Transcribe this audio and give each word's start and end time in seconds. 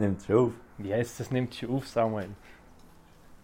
Nimmt 0.00 0.22
schon 0.24 0.36
auf. 0.36 0.52
Yes, 0.78 1.18
das 1.18 1.30
nimmt 1.30 1.54
schon 1.54 1.70
auf, 1.70 1.86
Samuel. 1.86 2.30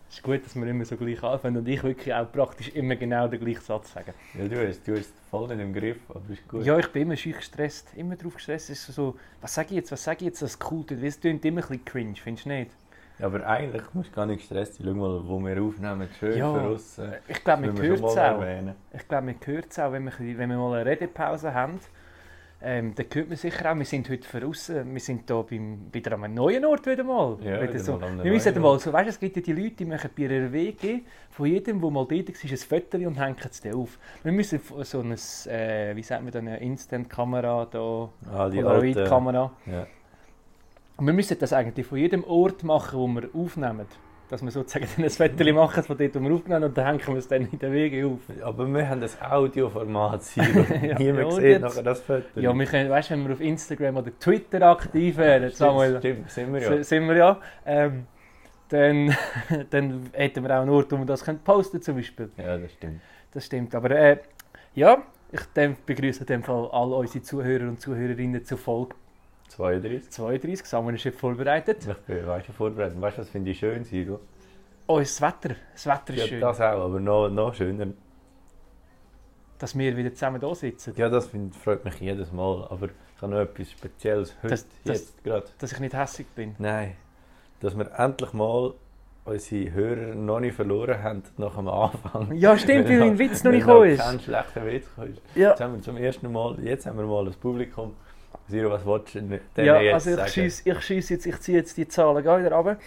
Es 0.08 0.16
ist 0.16 0.22
gut, 0.22 0.42
dass 0.44 0.54
wir 0.54 0.66
immer 0.66 0.84
so 0.84 0.96
gleich 0.96 1.22
anfangen 1.22 1.58
und 1.58 1.68
ich 1.68 1.82
wirklich 1.82 2.14
auch 2.14 2.30
praktisch 2.32 2.68
immer 2.70 2.96
genau 2.96 3.28
den 3.28 3.40
gleichen 3.40 3.60
Satz 3.60 3.92
sagen. 3.92 4.14
Ja, 4.38 4.48
du 4.48 4.66
hast, 4.68 4.86
du 4.88 4.96
hast 4.96 5.12
voll 5.30 5.48
nicht 5.48 5.60
im 5.60 5.74
Griff, 5.74 5.98
aber 6.08 6.22
ist 6.30 6.48
gut. 6.48 6.64
Ja, 6.64 6.78
ich 6.78 6.86
bin 6.92 7.02
immer 7.02 7.16
schüch 7.16 7.36
gestresst, 7.36 7.92
immer 7.96 8.16
drauf 8.16 8.34
gestresst. 8.36 8.70
Es 8.70 8.88
ist 8.88 8.94
so, 8.94 9.16
was 9.40 9.52
sage 9.54 9.68
ich 9.70 9.76
jetzt, 9.76 9.92
was 9.92 10.02
sage 10.02 10.18
ich 10.20 10.26
jetzt, 10.26 10.40
das 10.42 10.58
cool 10.70 10.86
tut. 10.86 11.02
Es 11.02 11.20
klingt 11.20 11.44
immer 11.44 11.60
ein 11.60 11.68
bisschen 11.68 11.84
cringe, 11.84 12.14
findest 12.16 12.46
du 12.46 12.50
nicht? 12.50 12.70
Ja, 13.18 13.26
aber 13.26 13.46
eigentlich 13.46 13.82
musst 13.94 14.10
du 14.10 14.14
gar 14.14 14.26
nicht 14.26 14.38
gestresst 14.38 14.74
sein. 14.76 14.86
Schau 14.86 14.94
mal, 14.94 15.26
wo 15.28 15.38
wir 15.40 15.60
aufnehmen, 15.62 16.08
schön 16.18 16.38
Ja, 16.38 16.52
voraus. 16.52 17.00
Ich 17.28 17.42
glaube, 17.44 17.66
man 17.66 17.82
hört 17.82 17.98
es 17.98 18.02
auch. 18.04 18.16
erwähnen. 18.16 18.74
Ich 18.94 19.08
glaube, 19.08 19.26
man 19.26 19.36
hört 19.44 19.66
es 19.70 19.78
auch, 19.78 19.92
wenn 19.92 20.04
wir, 20.04 20.12
wenn 20.18 20.48
wir 20.50 20.56
mal 20.56 20.80
eine 20.80 20.90
Redepause 20.90 21.52
haben. 21.52 21.80
Ähm, 22.62 22.94
dann 22.94 23.06
hört 23.12 23.28
man 23.28 23.36
sicher 23.36 23.70
auch, 23.70 23.76
wir 23.76 23.84
sind 23.84 24.08
heute 24.08 24.40
draußen, 24.40 24.92
wir 24.92 25.00
sind 25.00 25.24
hier 25.26 25.42
beim, 25.48 25.78
wieder 25.92 26.12
an 26.12 26.24
einem 26.24 26.34
neuen 26.34 26.64
Ort 26.64 26.86
wieder 26.86 27.04
mal. 27.04 27.36
Ja, 27.42 27.60
wieder 27.62 27.78
so. 27.78 27.98
mal 27.98 28.24
Wir 28.24 28.32
müssen 28.32 28.60
mal 28.62 28.78
so, 28.78 28.92
weißt, 28.92 29.10
es 29.10 29.20
gibt 29.20 29.36
ja 29.36 29.42
die 29.42 29.52
Leute, 29.52 29.72
die 29.76 29.84
machen 29.84 30.08
bei 30.16 30.22
ihrer 30.22 30.50
WG 30.50 31.00
von 31.30 31.46
jedem, 31.46 31.80
der 31.82 31.90
mal 31.90 32.06
dort 32.08 32.28
war, 32.28 32.50
ein 32.50 32.56
Foto 32.56 32.96
und 32.96 33.20
hängen 33.20 33.36
es 33.50 33.60
dann 33.60 33.74
auf. 33.74 33.98
Wir 34.22 34.32
müssen 34.32 34.60
so 34.82 35.00
ein, 35.00 35.12
äh, 35.12 35.94
wie 35.94 36.02
sagt 36.02 36.22
man 36.22 36.32
da, 36.32 36.38
eine 36.38 36.58
Instant-Kamera 36.58 37.66
da, 37.70 38.08
Ah. 38.32 38.48
Polaroid-Kamera. 38.48 39.52
Ja. 39.66 39.86
Wir 40.98 41.12
müssen 41.12 41.38
das 41.38 41.52
eigentlich 41.52 41.86
von 41.86 41.98
jedem 41.98 42.24
Ort 42.24 42.64
machen, 42.64 42.98
wo 42.98 43.06
wir 43.06 43.28
aufnehmen. 43.34 43.86
Dass 44.28 44.42
wir 44.42 44.50
sozusagen 44.50 44.86
ein 45.02 45.10
Foto 45.10 45.52
machen 45.52 45.82
von 45.84 45.96
dort, 45.96 46.14
wo 46.14 46.20
wir 46.20 46.34
aufgenommen 46.34 46.64
und 46.64 46.76
dann 46.76 46.86
hängen 46.86 47.06
wir 47.06 47.16
es 47.16 47.28
dann 47.28 47.48
in 47.50 47.58
der 47.58 47.72
WG 47.72 48.04
auf. 48.04 48.18
Aber 48.42 48.66
wir 48.66 48.88
haben 48.88 49.00
das 49.00 49.20
Audioformat 49.22 50.22
hier. 50.34 50.44
Ja, 50.82 50.98
Niemand 50.98 51.32
ja, 51.32 51.40
sieht 51.40 51.60
nachher 51.60 51.82
das 51.82 52.00
Foto. 52.00 52.40
Ja, 52.40 52.52
wir 52.52 52.66
können, 52.66 52.90
weißt 52.90 53.10
wenn 53.10 53.26
wir 53.26 53.34
auf 53.34 53.40
Instagram 53.40 53.96
oder 53.98 54.10
Twitter 54.18 54.62
aktiv 54.62 55.16
wären, 55.16 55.50
Samuel, 55.50 55.98
Stimmt, 55.98 56.30
sind 56.30 56.52
wir 56.52 56.60
ja. 56.60 56.82
sind 56.82 57.06
wir 57.06 57.16
ja, 57.16 57.40
ähm, 57.64 58.06
dann, 58.68 59.16
dann 59.70 60.10
hätten 60.12 60.42
wir 60.42 60.56
auch 60.56 60.62
einen 60.62 60.70
Ort, 60.70 60.90
wo 60.92 60.96
wir 60.96 61.06
das 61.06 61.24
können 61.24 61.38
posten 61.38 61.80
zum 61.80 61.96
Beispiel. 61.96 62.30
Ja, 62.36 62.58
das 62.58 62.72
stimmt. 62.72 63.00
Das 63.32 63.46
stimmt. 63.46 63.74
Aber 63.74 63.90
äh, 63.90 64.18
ja, 64.74 65.02
ich 65.30 65.40
begrüße 65.86 66.20
in 66.20 66.26
dem 66.26 66.42
Fall 66.42 66.68
alle 66.72 66.96
unsere 66.96 67.22
Zuhörer 67.22 67.68
und 67.68 67.80
Zuhörerinnen 67.80 68.44
zur 68.44 68.58
Folge 68.58 68.94
32. 69.48 70.10
32. 70.10 70.64
Samuel 70.66 70.94
ist 70.96 71.04
jetzt 71.04 71.18
vorbereitet. 71.20 71.86
Ich 71.88 71.96
bin 72.06 72.26
weißt 72.26 72.48
du, 72.48 72.52
vorbereitet. 72.52 73.00
Weißt 73.00 73.16
du, 73.18 73.22
was 73.22 73.28
finde 73.30 73.50
ich 73.50 73.58
schön, 73.58 73.84
Siro? 73.84 74.20
Oh, 74.86 74.98
das 74.98 75.20
Wetter. 75.20 75.56
Das 75.72 75.86
Wetter 75.86 76.14
ist 76.14 76.20
Ja, 76.20 76.26
schön, 76.26 76.40
das 76.40 76.60
auch, 76.60 76.84
aber 76.84 77.00
noch, 77.00 77.28
noch 77.28 77.54
schöner. 77.54 77.88
dass 79.58 79.76
wir 79.76 79.96
wieder 79.96 80.12
zusammen 80.12 80.40
da 80.40 80.54
sitzen. 80.54 80.94
Ja, 80.96 81.08
das 81.08 81.26
find, 81.28 81.54
freut 81.56 81.84
mich 81.84 81.98
jedes 82.00 82.30
Mal. 82.32 82.66
Aber 82.70 82.86
ich 82.86 83.22
habe 83.22 83.32
noch 83.32 83.40
etwas 83.40 83.70
Spezielles 83.70 84.34
heute, 84.42 84.48
Das- 84.50 84.66
das- 84.84 84.98
jetzt 84.98 85.24
gerade. 85.24 85.46
Dass 85.58 85.72
ich 85.72 85.80
nicht 85.80 85.94
hässlich 85.94 86.26
bin. 86.28 86.54
Nein, 86.58 86.94
dass 87.60 87.76
wir 87.76 87.90
endlich 87.98 88.32
mal 88.34 88.74
unsere 89.24 89.72
Hörer 89.72 90.14
noch 90.14 90.38
nicht 90.40 90.54
verloren 90.54 91.02
haben 91.02 91.22
nach 91.38 91.56
dem 91.56 91.68
Anfang. 91.68 92.32
Ja, 92.36 92.56
stimmt, 92.56 92.88
weil 92.88 93.00
mein 93.00 93.18
Witz 93.18 93.42
noch 93.42 93.50
nicht 93.50 93.66
gekommen 93.66 93.88
ist. 93.90 94.00
kein 94.00 94.20
schlechter 94.20 94.66
Witz 94.66 94.86
ist. 94.86 95.22
Ja, 95.34 95.50
Jetzt 95.50 95.60
haben 95.62 95.74
wir 95.74 95.82
zum 95.82 95.96
ersten 95.96 96.30
Mal, 96.30 96.60
jetzt 96.62 96.86
haben 96.86 96.98
wir 96.98 97.06
mal 97.06 97.24
das 97.24 97.36
Publikum. 97.36 97.94
Siro, 98.48 98.70
was 98.70 98.86
willst 98.86 99.14
du 99.14 99.20
denn 99.20 99.40
ja 99.64 99.80
jetzt 99.80 100.06
also 100.06 100.22
ich 100.22 100.32
schiesse 100.32 100.70
ich 100.70 100.80
schiess 100.80 101.08
jetzt, 101.08 101.26
ich 101.26 101.38
ziehe 101.40 101.58
jetzt 101.58 101.76
die 101.76 101.88
Zahlen 101.88 102.18
wieder 102.18 102.52
runter. 102.52 102.78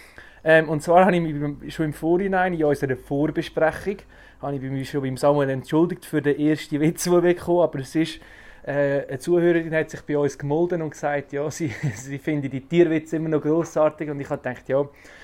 Ähm, 0.42 0.68
und 0.68 0.82
zwar 0.82 1.04
habe 1.04 1.16
ich 1.16 1.22
mich 1.22 1.74
schon 1.74 1.86
im 1.86 1.92
Vorhinein, 1.92 2.54
in 2.54 2.64
unserer 2.64 2.96
Vorbesprechung, 2.96 3.96
habe 4.40 4.56
ich 4.56 4.62
mich 4.62 4.88
schon 4.88 5.02
beim 5.02 5.18
Samuel 5.18 5.50
entschuldigt 5.50 6.06
für 6.06 6.22
den 6.22 6.38
ersten 6.38 6.80
Witz, 6.80 7.04
den 7.04 7.12
wir 7.12 7.20
bekommen 7.20 7.60
aber 7.60 7.80
es 7.80 7.94
ist, 7.94 8.20
äh, 8.62 9.06
eine 9.06 9.18
Zuhörerin 9.18 9.74
hat 9.74 9.90
sich 9.90 10.00
bei 10.02 10.16
uns 10.16 10.38
gemolden 10.38 10.82
und 10.82 10.90
gesagt, 10.90 11.32
ja, 11.32 11.50
sie, 11.50 11.68
sie 11.94 12.18
finde 12.18 12.48
die 12.48 12.60
Tierwitze 12.60 13.16
immer 13.16 13.28
noch 13.28 13.42
grossartig 13.42 14.10
und 14.10 14.20
ich 14.20 14.30
habe 14.30 14.42
gedacht, 14.42 14.68
ja, 14.68 14.80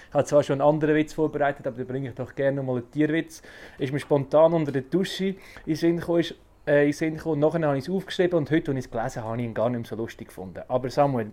ich 0.09 0.15
habe 0.15 0.25
zwar 0.25 0.43
schon 0.43 0.61
einen 0.61 0.69
anderen 0.69 0.95
Witz 0.95 1.13
vorbereitet, 1.13 1.67
aber 1.67 1.77
dann 1.77 1.87
bringe 1.87 2.09
ich 2.09 2.15
doch 2.15 2.35
gerne 2.35 2.59
noch 2.59 2.65
mal 2.65 2.77
einen 2.77 2.91
Tierwitz. 2.91 3.43
Ist 3.79 3.93
mir 3.93 4.01
spontan 4.01 4.53
unter 4.53 4.73
der 4.73 4.83
Dusche 4.83 5.27
in 5.27 5.37
den 5.67 5.77
Sinn 5.77 5.97
gekommen, 5.99 6.21
ist, 6.21 6.35
äh, 6.67 6.87
in 6.87 6.93
Sinn 6.93 7.17
gekommen. 7.17 7.41
Nachher 7.41 7.67
habe 7.67 7.79
ich 7.79 7.85
es 7.85 7.91
aufgeschrieben 7.91 8.39
und 8.39 8.51
heute, 8.51 8.71
als 8.73 8.79
ich 8.79 8.85
es 8.87 8.91
gelesen 8.91 9.23
habe, 9.23 9.31
habe 9.33 9.41
ich 9.41 9.47
ihn 9.47 9.55
gar 9.55 9.71
nicht 9.71 9.79
mehr 9.81 9.89
so 9.89 9.97
lustig 9.97 10.29
gefunden. 10.29 10.63
Aber 10.69 10.91
Samuel, 10.91 11.33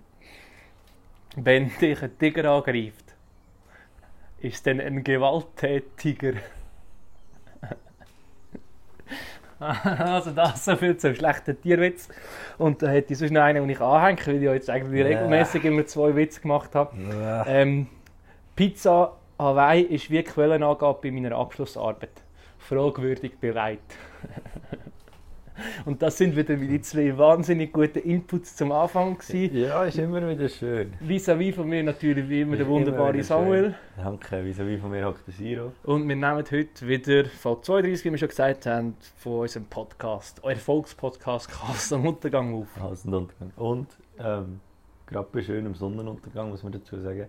wenn 1.35 1.71
dich 1.79 2.01
ein 2.01 2.17
Tiger 2.17 2.51
angreift, 2.51 3.13
ist 4.39 4.55
es 4.55 4.63
dann 4.63 4.79
ein 4.79 5.03
Gewalttätiger? 5.03 6.33
also 9.59 10.31
das 10.31 10.65
so 10.65 10.75
viel 10.75 10.97
zum 10.97 11.15
schlechten 11.15 11.59
Tierwitz. 11.61 12.09
Und 12.57 12.81
da 12.81 12.87
hätte 12.89 13.13
ich 13.13 13.19
sonst 13.19 13.31
noch 13.31 13.41
einen, 13.41 13.61
den 13.61 13.69
ich 13.69 13.79
anhänge, 13.79 14.19
weil 14.27 14.35
ich 14.35 14.41
jetzt 14.43 14.69
eigentlich 14.69 14.99
Ja. 14.99 15.05
regelmäßig 15.07 15.63
immer 15.63 15.85
zwei 15.85 16.15
Witze 16.15 16.41
gemacht 16.41 16.75
habe. 16.75 16.95
Ja. 16.97 17.45
Ähm, 17.47 17.87
Pizza 18.55 19.13
Hawaii 19.39 19.81
ist 19.83 20.11
wie 20.11 20.21
Quellenangabe 20.23 20.99
bei 21.01 21.11
meiner 21.11 21.35
Abschlussarbeit. 21.37 22.21
Fragwürdig 22.59 23.37
bereit. 23.39 23.79
Und 25.85 26.01
das 26.01 26.17
sind 26.17 26.35
wieder 26.35 26.57
meine 26.57 26.81
zwei 26.81 27.17
wahnsinnig 27.17 27.71
guten 27.71 27.99
Inputs 27.99 28.55
zum 28.55 28.71
Anfang 28.71 29.17
gewesen. 29.17 29.55
ja, 29.55 29.83
ist 29.83 29.97
immer 29.97 30.27
wieder 30.27 30.49
schön. 30.49 30.93
Vis-à-vis 31.01 31.55
von 31.55 31.67
mir 31.67 31.83
natürlich 31.83 32.27
wie 32.29 32.41
immer 32.41 32.55
der 32.55 32.61
Ist 32.61 32.67
immer 32.67 32.75
wunderbare 32.75 33.13
wieder 33.13 33.23
Samuel. 33.23 33.75
Danke, 33.97 34.43
wie 34.45 34.57
wie 34.57 34.77
von 34.77 34.91
mir 34.91 35.05
hockt 35.05 35.27
der 35.27 35.33
Siro. 35.33 35.71
Und 35.83 36.07
wir 36.07 36.15
nehmen 36.15 36.37
heute 36.37 36.87
wieder 36.87 37.25
Folge 37.25 37.61
32, 37.61 38.05
wie 38.05 38.11
wir 38.11 38.17
schon 38.17 38.29
gesagt 38.29 38.65
haben, 38.65 38.95
von 39.17 39.41
unserem 39.41 39.65
Podcast, 39.65 40.39
euer 40.43 40.55
Volkspodcast 40.55 41.49
Kass 41.49 41.93
am 41.93 42.05
Untergang 42.07 42.53
auf. 42.55 42.67
Ein 42.77 43.13
Untergang. 43.13 43.51
Und 43.55 43.87
ähm, 44.19 44.59
gerade 45.05 45.27
bei 45.31 45.41
schönem 45.41 45.75
Sonnenuntergang 45.75 46.49
muss 46.49 46.63
man 46.63 46.71
dazu 46.71 46.99
sagen. 46.99 47.27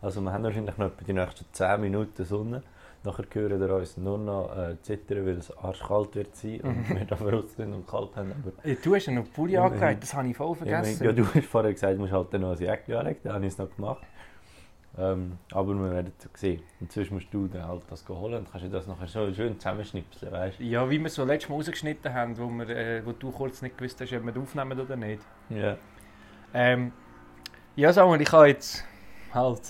Also 0.00 0.20
wir 0.20 0.32
haben 0.32 0.44
wahrscheinlich 0.44 0.76
noch 0.76 0.86
etwa 0.86 1.04
die 1.04 1.12
nächsten 1.14 1.46
10 1.50 1.80
Minuten 1.80 2.24
Sonne. 2.24 2.62
Nachher 3.04 3.24
hören 3.32 3.60
ihr 3.60 3.74
uns 3.74 3.96
nur 3.98 4.16
noch 4.18 4.56
äh, 4.56 4.76
zittern, 4.80 5.26
weil 5.26 5.36
es 5.36 5.54
arschkalt 5.58 6.14
wird 6.14 6.34
sein 6.34 6.60
und 6.62 6.88
wir 6.88 7.04
da 7.04 7.16
raus 7.16 7.54
sind 7.54 7.72
und 7.74 7.86
kalt 7.86 8.16
haben. 8.16 8.32
Aber 8.32 8.66
Äh, 8.68 8.76
Du 8.82 8.94
hast 8.94 9.06
ja 9.06 9.12
noch 9.12 9.30
Pulli 9.32 9.56
angelegt, 9.58 10.02
das 10.02 10.14
habe 10.14 10.28
ich 10.28 10.36
voll 10.36 10.54
vergessen. 10.54 11.04
ja, 11.04 11.12
du 11.12 11.26
hast 11.26 11.44
vorher 11.46 11.72
gesagt, 11.72 11.94
du 11.94 11.98
musst 12.00 12.12
halt 12.12 12.32
noch 12.32 12.52
ein 12.52 12.58
Jäckchen 12.58 12.94
anlegen, 12.96 13.20
dann 13.24 13.34
habe 13.34 13.46
ich 13.46 13.52
es 13.52 13.58
noch 13.58 13.74
gemacht. 13.74 14.02
Ähm, 14.96 15.38
aber 15.52 15.74
wir 15.74 15.90
werden 15.90 16.12
es 16.18 16.40
sehen. 16.40 16.62
Inzwischen 16.80 17.14
musst 17.14 17.26
du 17.34 17.48
dann 17.48 17.66
halt 17.66 17.82
das 17.90 18.08
holen 18.08 18.34
und 18.36 18.50
kannst 18.50 18.64
du 18.66 18.70
das 18.70 18.86
nachher 18.86 19.08
so 19.08 19.32
schön 19.34 19.58
zusammenschnipseln, 19.58 20.30
weißt 20.32 20.60
Ja, 20.60 20.88
wie 20.88 21.00
wir 21.00 21.10
so 21.10 21.24
letztes 21.24 21.50
Mal 21.50 21.56
rausgeschnitten 21.56 22.14
haben, 22.14 22.38
wo, 22.38 22.46
wir, 22.48 22.68
äh, 22.68 23.04
wo 23.04 23.10
du 23.12 23.32
kurz 23.32 23.60
nicht 23.60 23.76
gewusst 23.76 24.00
hast, 24.00 24.12
ob 24.12 24.24
wir 24.24 24.32
das 24.32 24.42
aufnehmen 24.42 24.78
oder 24.80 24.94
nicht. 24.96 25.20
Ja. 25.50 25.76
Ähm, 26.54 26.92
ja, 27.74 27.92
Samuel, 27.92 28.20
ich 28.22 28.30
habe 28.30 28.46
jetzt 28.46 28.84
halt 29.32 29.62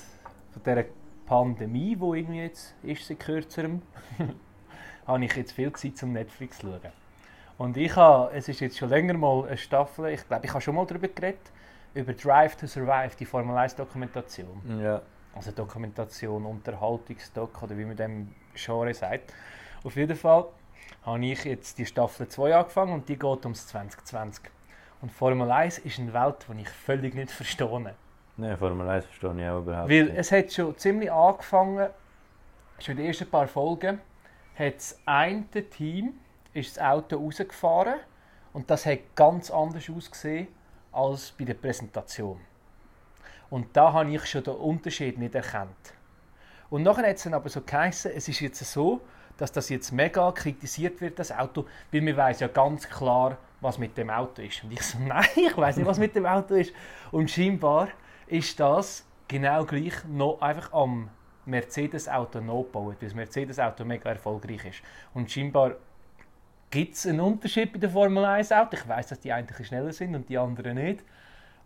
von 0.52 0.62
dieser 0.62 0.84
Pandemie, 1.26 1.96
die 1.96 2.18
irgendwie 2.18 2.40
jetzt 2.40 2.74
ist 2.82 3.06
seit 3.06 3.20
kürzerem, 3.20 3.82
habe 5.06 5.24
ich 5.24 5.34
jetzt 5.36 5.52
viel 5.52 5.72
Zeit 5.72 5.96
zum 5.96 6.12
Netflix 6.12 6.58
zu 6.58 6.66
schauen. 6.66 6.92
Und 7.56 7.76
ich 7.76 7.94
habe, 7.94 8.32
es 8.34 8.48
ist 8.48 8.60
jetzt 8.60 8.78
schon 8.78 8.88
länger 8.88 9.14
mal 9.14 9.46
eine 9.46 9.56
Staffel, 9.56 10.06
ich 10.06 10.26
glaube, 10.26 10.44
ich 10.44 10.50
habe 10.50 10.60
schon 10.60 10.74
mal 10.74 10.86
darüber 10.86 11.08
geredet, 11.08 11.52
über 11.94 12.12
Drive 12.12 12.56
to 12.56 12.66
Survive, 12.66 13.14
die 13.18 13.24
Formel 13.24 13.56
1 13.56 13.76
Dokumentation. 13.76 14.80
Ja. 14.80 15.00
Also 15.34 15.52
Dokumentation, 15.52 16.44
Unterhaltungsdoc 16.44 17.62
oder 17.62 17.76
wie 17.78 17.84
man 17.84 17.96
dem 17.96 18.34
Genre 18.54 18.92
sagt. 18.92 19.32
Auf 19.84 19.96
jeden 19.96 20.16
Fall 20.16 20.46
habe 21.04 21.24
ich 21.26 21.44
jetzt 21.44 21.78
die 21.78 21.86
Staffel 21.86 22.28
2 22.28 22.56
angefangen 22.56 22.92
und 22.92 23.08
die 23.08 23.18
geht 23.18 23.44
ums 23.44 23.66
2020. 23.68 24.44
Und 25.00 25.12
Formel 25.12 25.50
1 25.50 25.78
ist 25.78 25.98
eine 25.98 26.12
Welt, 26.12 26.46
die 26.48 26.62
ich 26.62 26.68
völlig 26.68 27.14
nicht 27.14 27.30
verstehe. 27.30 27.94
Nein, 28.36 28.56
Formel 28.58 28.88
1 28.88 29.04
verstehe 29.06 29.34
ich 29.36 29.48
auch 29.48 29.60
überhaupt 29.60 29.88
Weil 29.88 30.04
nicht. 30.04 30.16
es 30.16 30.32
hat 30.32 30.52
schon 30.52 30.76
ziemlich 30.76 31.10
angefangen, 31.10 31.88
schon 32.80 32.92
in 32.92 32.98
den 32.98 33.06
ersten 33.06 33.30
paar 33.30 33.46
Folgen, 33.46 34.00
hat 34.58 34.76
das 34.76 34.98
eine 35.06 35.44
Team 35.70 36.14
ist 36.52 36.76
das 36.76 36.84
Auto 36.84 37.16
rausgefahren 37.16 37.96
und 38.52 38.70
das 38.70 38.86
hat 38.86 39.00
ganz 39.14 39.50
anders 39.50 39.90
ausgesehen 39.90 40.48
als 40.92 41.32
bei 41.32 41.44
der 41.44 41.54
Präsentation. 41.54 42.40
Und 43.50 43.76
da 43.76 43.92
habe 43.92 44.10
ich 44.10 44.26
schon 44.26 44.44
den 44.44 44.54
Unterschied 44.54 45.18
nicht 45.18 45.34
erkannt. 45.34 45.94
Und 46.70 46.82
nachher 46.82 47.08
hat 47.08 47.16
es 47.16 47.24
dann 47.24 47.34
aber 47.34 47.48
so 47.48 47.60
geheißen, 47.60 48.12
es 48.14 48.28
ist 48.28 48.40
jetzt 48.40 48.64
so, 48.64 49.00
dass 49.36 49.50
das 49.50 49.68
jetzt 49.68 49.92
mega 49.92 50.30
kritisiert 50.32 51.00
wird, 51.00 51.18
das 51.18 51.32
Auto, 51.32 51.66
weil 51.90 52.00
man 52.00 52.16
weiß 52.16 52.40
ja 52.40 52.48
ganz 52.48 52.88
klar, 52.88 53.36
was 53.60 53.78
mit 53.78 53.96
dem 53.96 54.10
Auto 54.10 54.42
ist. 54.42 54.62
Und 54.62 54.72
ich 54.72 54.82
so, 54.82 54.98
nein, 55.06 55.26
ich 55.34 55.56
weiß 55.56 55.76
nicht, 55.76 55.86
was 55.86 55.98
mit 55.98 56.14
dem 56.14 56.26
Auto 56.26 56.54
ist. 56.54 56.72
Und 57.10 57.30
scheinbar 57.30 57.88
ist 58.26 58.58
das 58.58 59.04
genau 59.28 59.64
gleich 59.64 60.04
noch 60.06 60.40
einfach 60.40 60.72
am 60.72 61.10
Mercedes-Auto 61.46 62.40
nachgebaut, 62.40 62.96
weil 63.00 63.08
das 63.08 63.14
Mercedes-Auto 63.14 63.84
mega 63.84 64.10
erfolgreich 64.10 64.64
ist. 64.64 64.82
Und 65.12 65.30
scheinbar 65.30 65.76
gibt 66.70 66.94
es 66.94 67.06
einen 67.06 67.20
Unterschied 67.20 67.72
bei 67.72 67.78
den 67.78 67.90
Formel 67.90 68.24
1-Autos. 68.24 68.80
Ich 68.80 68.88
weiß, 68.88 69.06
dass 69.08 69.20
die 69.20 69.32
einen 69.32 69.48
schneller 69.62 69.92
sind 69.92 70.14
und 70.14 70.28
die 70.28 70.38
anderen 70.38 70.76
nicht. 70.76 71.04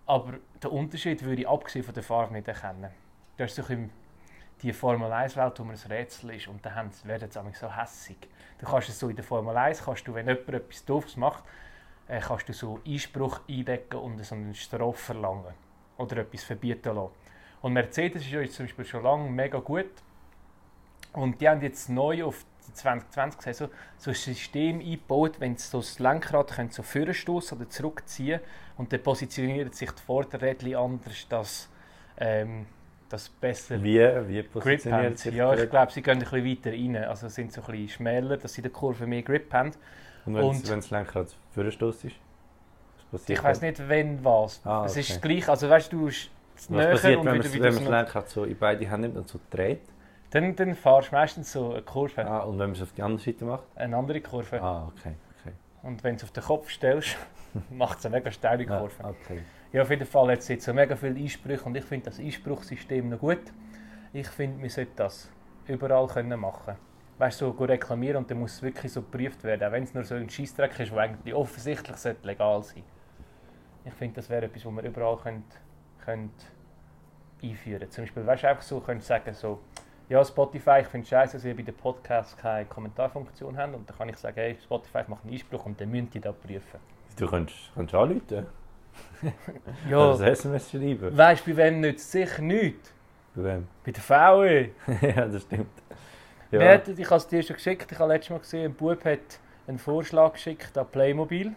Aber 0.06 0.34
den 0.62 0.70
Unterschied 0.70 1.22
würde 1.22 1.42
ich 1.42 1.48
abgesehen 1.48 1.84
von 1.84 1.94
der 1.94 2.02
Farbe 2.02 2.32
nicht 2.32 2.48
erkennen. 2.48 2.90
Das 3.36 3.52
ist 3.52 3.58
ein 3.58 3.64
bisschen 3.64 3.90
die 4.62 4.72
Formel 4.72 5.12
1-Welt, 5.12 5.58
wo 5.60 5.64
man 5.64 5.76
ein 5.76 5.92
Rätsel 5.92 6.30
ist 6.30 6.48
und 6.48 6.64
dann 6.66 6.90
werden 7.04 7.30
sie 7.30 7.40
so 7.52 7.76
hässig. 7.76 8.16
Du 8.58 8.66
kannst 8.66 8.88
es 8.88 8.98
so 8.98 9.08
in 9.08 9.14
der 9.14 9.24
Formel 9.24 9.56
1, 9.56 9.84
kannst 9.84 10.08
du, 10.08 10.14
wenn 10.14 10.26
jemand 10.26 10.48
etwas 10.48 10.84
Doofes 10.84 11.16
macht, 11.16 11.44
äh, 12.08 12.18
kannst 12.18 12.48
du 12.48 12.52
so 12.52 12.80
Einspruch 12.84 13.40
einlegen 13.48 14.00
und 14.00 14.24
so 14.24 14.34
einen 14.34 14.54
Strafe 14.54 14.94
verlangen 14.94 15.54
oder 15.98 16.18
etwas 16.18 16.44
verbieten 16.44 16.94
lassen. 16.94 17.12
Und 17.60 17.72
Mercedes 17.74 18.22
ist 18.22 18.30
ja 18.30 18.40
jetzt 18.40 18.54
zum 18.54 18.66
Beispiel 18.66 18.84
schon 18.84 19.02
lange 19.02 19.28
mega 19.30 19.58
gut. 19.58 19.90
Und 21.12 21.40
die 21.40 21.48
haben 21.48 21.60
jetzt 21.60 21.88
neu 21.88 22.24
auf 22.24 22.44
die 22.66 22.72
2020 22.74 23.40
Saison 23.40 23.68
so 23.96 24.10
ein 24.10 24.14
System 24.14 24.80
eingebaut, 24.80 25.40
wenn 25.40 25.56
sie 25.56 25.66
so 25.68 25.78
das 25.78 25.98
Lenkrad 25.98 26.52
können 26.52 26.70
so 26.70 26.82
vorstoßen 26.82 27.58
oder 27.58 27.68
zurückziehen 27.68 28.40
und 28.76 28.92
dann 28.92 29.02
positioniert 29.02 29.74
sich 29.74 29.90
die 29.90 30.02
Vorderrädchen 30.02 30.76
anders, 30.76 31.26
dass 31.28 31.68
ähm, 32.18 32.66
das 33.08 33.28
besser 33.28 33.82
Wie, 33.82 33.98
wie 33.98 34.42
Grip 34.42 34.52
positioniert 34.52 35.18
sich 35.18 35.34
Ja, 35.34 35.54
ich 35.54 35.70
glaube, 35.70 35.90
sie 35.90 36.02
gehen 36.02 36.18
ein 36.18 36.18
bisschen 36.20 36.44
weiter 36.44 36.72
rein. 36.72 36.96
Also 37.08 37.28
sind 37.28 37.52
so 37.52 37.62
ein 37.62 37.66
bisschen 37.68 37.88
schmäler, 37.88 38.36
dass 38.36 38.52
sie 38.52 38.60
in 38.60 38.64
der 38.64 38.72
Kurve 38.72 39.06
mehr 39.06 39.22
Grip 39.22 39.52
haben. 39.52 39.72
Und 40.26 40.34
wenn 40.34 40.44
und- 40.44 40.68
das 40.68 40.90
Lenkrad 40.90 41.34
Vorstoß 41.54 42.04
ist? 42.04 42.16
Passiert 43.10 43.38
Ich 43.38 43.44
weiß 43.44 43.60
nicht, 43.62 43.88
wenn 43.88 44.22
was. 44.24 44.60
Ah, 44.64 44.84
Es 44.84 44.92
okay. 44.92 45.00
ist 45.00 45.22
gleich. 45.22 45.48
Also 45.48 45.68
weißt 45.68 45.92
du, 45.92 46.06
bist 46.06 46.30
Was 46.56 46.68
näher 46.70 46.90
passiert, 46.90 47.18
und 47.18 47.26
wenn 47.26 47.36
man, 47.36 47.44
wieder 47.44 47.54
wieder 47.54 47.64
wenn 47.64 47.74
man 47.74 47.84
das 47.84 47.92
Lenkrad 48.02 48.28
so 48.28 48.44
in 48.44 48.58
beide 48.58 48.84
Hände 48.90 49.08
nimmt 49.08 49.16
und 49.18 49.28
so 49.28 49.38
dreht? 49.50 49.80
Dann, 50.30 50.54
dann 50.56 50.74
fahrst 50.74 51.10
du 51.10 51.14
meistens 51.14 51.52
so 51.52 51.72
eine 51.72 51.82
Kurve, 51.82 52.26
Ah, 52.26 52.40
und 52.40 52.58
wenn 52.58 52.66
man 52.70 52.76
es 52.76 52.82
auf 52.82 52.92
die 52.92 53.02
andere 53.02 53.22
Seite 53.22 53.44
macht? 53.44 53.62
eine 53.76 53.96
andere 53.96 54.20
Kurve. 54.20 54.60
Ah, 54.60 54.86
okay. 54.88 55.14
okay. 55.40 55.54
Und 55.82 56.04
wenn 56.04 56.16
du 56.16 56.18
es 56.18 56.24
auf 56.24 56.32
den 56.32 56.42
Kopf 56.42 56.68
stellst, 56.70 57.16
macht 57.70 57.98
es 58.00 58.06
eine 58.06 58.16
mega 58.16 58.30
steile 58.30 58.64
Ja, 58.64 58.78
Kurve. 58.78 58.92
okay. 59.04 59.40
Ja, 59.72 59.82
auf 59.82 59.90
jeden 59.90 60.06
Fall 60.06 60.32
hat 60.32 60.38
es 60.40 60.48
jetzt 60.48 60.64
so 60.64 60.74
mega 60.74 60.96
viele 60.96 61.18
Einsprüche 61.18 61.64
und 61.64 61.76
ich 61.76 61.84
finde 61.84 62.06
das 62.06 62.18
Einspruchssystem 62.18 63.08
noch 63.08 63.18
gut. 63.18 63.40
Ich 64.12 64.28
finde, 64.28 64.62
wir 64.62 64.70
sollten 64.70 64.92
das 64.96 65.30
überall 65.66 66.06
können 66.08 66.38
machen 66.40 66.74
Weißt 67.18 67.40
du, 67.40 67.46
so 67.46 67.52
gut 67.52 67.68
reklamieren 67.68 68.18
und 68.18 68.30
dann 68.30 68.38
muss 68.38 68.54
es 68.54 68.62
wirklich 68.62 68.92
so 68.92 69.02
geprüft 69.02 69.42
werden, 69.44 69.66
auch 69.66 69.72
wenn 69.72 69.82
es 69.82 69.92
nur 69.92 70.04
so 70.04 70.14
ein 70.14 70.30
Scheissdreck 70.30 70.78
ist, 70.78 70.92
der 70.92 70.98
eigentlich 70.98 71.34
offensichtlich 71.34 71.96
sollte 71.96 72.26
legal 72.26 72.62
sein 72.62 72.82
Ich 73.88 73.94
finde, 73.94 74.16
das 74.16 74.28
wäre 74.28 74.46
etwas, 74.46 74.64
was 74.64 74.72
wir 74.72 74.82
überall 74.82 75.16
können, 75.16 75.44
können 76.04 76.30
einführen 77.42 77.90
Zum 77.90 78.04
Beispiel, 78.04 78.26
weißt 78.26 78.42
du, 78.42 78.48
einfach 78.48 78.62
so 78.62 78.80
können 78.80 79.00
sagen, 79.00 79.32
so, 79.32 79.60
ja, 80.08 80.24
Spotify, 80.24 80.80
ich 80.80 80.86
finde 80.86 81.04
es 81.04 81.08
scheiße, 81.08 81.36
dass 81.38 81.44
ihr 81.44 81.56
bei 81.56 81.62
den 81.62 81.74
Podcasts 81.74 82.36
keine 82.36 82.66
Kommentarfunktion 82.66 83.56
habt 83.56 83.74
und 83.74 83.88
dann 83.88 83.96
kann 83.96 84.08
ich 84.08 84.16
sagen, 84.16 84.36
hey, 84.36 84.56
Spotify, 84.62 85.00
ich 85.02 85.08
mache 85.08 85.22
einen 85.24 85.32
Einspruch 85.32 85.64
und 85.66 85.80
dann 85.80 85.90
müsst 85.90 86.14
ihr 86.14 86.20
das 86.20 86.34
prüfen. 86.36 86.80
Du 87.16 87.26
könntest, 87.26 87.72
könntest 87.74 87.94
anrufen. 87.94 88.46
Ja, 89.88 90.10
das 90.10 90.20
SMS 90.20 90.70
schreiben. 90.70 91.16
weißt 91.16 91.46
du, 91.46 91.50
bei 91.50 91.56
wem 91.64 91.80
nützt 91.80 92.10
sicher 92.10 92.42
nichts? 92.42 92.92
Bei 93.34 93.44
wem? 93.44 93.68
Bei 93.84 93.92
der 93.92 94.02
VW. 94.02 94.70
ja, 95.02 95.26
das 95.26 95.42
stimmt. 95.42 95.70
Ja. 96.50 96.62
Ja, 96.62 96.74
ich 96.74 97.06
habe 97.06 97.16
es 97.16 97.26
dir 97.28 97.42
schon 97.42 97.54
geschickt. 97.54 97.92
Ich 97.92 97.98
habe 97.98 98.12
letztes 98.12 98.30
Mal 98.30 98.38
gesehen, 98.38 98.64
ein 98.64 98.74
Bub 98.74 99.04
hat 99.04 99.38
einen 99.68 99.78
Vorschlag 99.78 100.32
geschickt 100.32 100.76
an 100.76 100.88
Playmobil. 100.90 101.54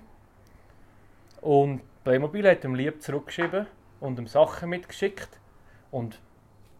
Und 1.39 1.81
Playmobil 2.03 2.47
hat 2.49 2.63
ihm 2.63 2.75
lieb 2.75 3.01
zurückgeschrieben 3.01 3.67
und 3.99 4.19
ihm 4.19 4.27
Sachen 4.27 4.69
mitgeschickt. 4.69 5.39
Und 5.91 6.19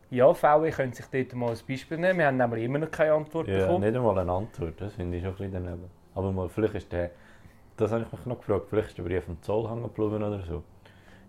ja, 0.10 0.34
VW 0.34 0.72
können 0.72 0.94
sich 0.94 1.06
dort 1.06 1.34
mal 1.34 1.52
ein 1.52 1.60
Beispiel 1.68 1.98
nehmen. 1.98 2.20
Wir 2.20 2.28
haben 2.28 2.38
nämlich 2.38 2.64
immer 2.64 2.80
noch 2.80 2.92
keine 2.92 3.14
Antwort 3.14 3.48
ja 3.48 3.60
bekommen. 3.60 3.82
nicht 3.86 3.96
einmal 3.96 4.18
eine 4.18 4.32
Antwort, 4.32 4.74
das 4.80 4.94
finde 4.94 5.18
ich 5.18 5.24
schon 5.24 5.32
ein 5.32 5.38
bisschen 5.38 5.54
daneben. 5.54 5.90
Aber 6.16 6.32
mal, 6.32 6.50
vielleicht 6.50 6.76
ist 6.76 6.92
der, 6.92 7.12
das 7.78 7.92
habe 7.92 8.04
ich 8.04 8.12
mich 8.12 8.26
noch 8.26 8.38
gefragt, 8.38 8.66
vielleicht 8.70 8.90
ist 8.90 8.98
der 8.98 9.04
Brief 9.04 9.24
vom 9.24 9.42
Zoll 9.42 9.70
hängen 9.70 9.84
geblieben 9.84 10.24
oder 10.24 10.42
so. 10.42 10.64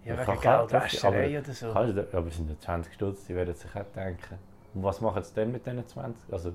Ja, 0.05 0.19
wegen 0.19 0.41
Geldwäscherei 0.41 1.39
oder 1.39 1.53
so. 1.53 1.73
Du, 1.73 2.09
aber 2.12 2.27
es 2.27 2.37
sind 2.37 2.50
ja 2.50 2.59
20 2.59 2.94
Stutz, 2.94 3.27
die 3.27 3.37
werden 3.37 3.55
sich 3.55 3.71
auch 3.77 3.85
denken. 3.94 4.39
Und 4.75 4.83
was 4.83 5.00
machen 5.00 5.23
sie 5.23 5.35
denn 5.35 5.53
mit 5.53 5.65
diesen 5.65 5.87
20? 5.87 6.33
Also, 6.33 6.53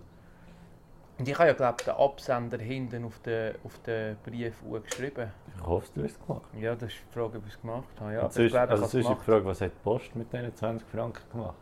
Und 1.17 1.27
ich 1.27 1.37
habe 1.37 1.47
ja, 1.47 1.53
glaube 1.53 1.77
ich, 1.79 1.85
den 1.85 1.93
Absender 1.95 2.57
hinten 2.57 3.05
auf 3.05 3.19
den, 3.19 3.55
auf 3.63 3.79
den 3.85 4.17
Brief 4.25 4.55
geschrieben. 4.83 5.31
Ich 5.59 5.65
hoffe, 5.67 5.87
du 5.95 6.03
hast 6.03 6.11
es 6.11 6.25
gemacht. 6.25 6.41
Ja, 6.59 6.75
das 6.75 6.91
ist 6.93 6.97
die 7.09 7.13
Frage, 7.13 7.37
ob 7.37 7.45
ich 7.47 7.53
es 7.53 7.61
gemacht 7.61 7.87
habe. 7.99 8.13
Ja, 8.13 8.19
Und 8.19 8.25
aber 8.25 8.29
ich 8.29 8.33
sonst, 8.35 8.51
glaube, 8.51 8.71
also 8.71 8.83
sonst 8.85 8.93
ist 8.93 9.09
die. 9.09 9.25
Frage, 9.25 9.45
was 9.45 9.61
hat 9.61 9.71
die 9.71 9.79
Post 9.83 10.15
mit 10.15 10.31
diesen 10.33 10.55
20 10.55 10.87
Franken 10.87 11.29
gemacht? 11.31 11.55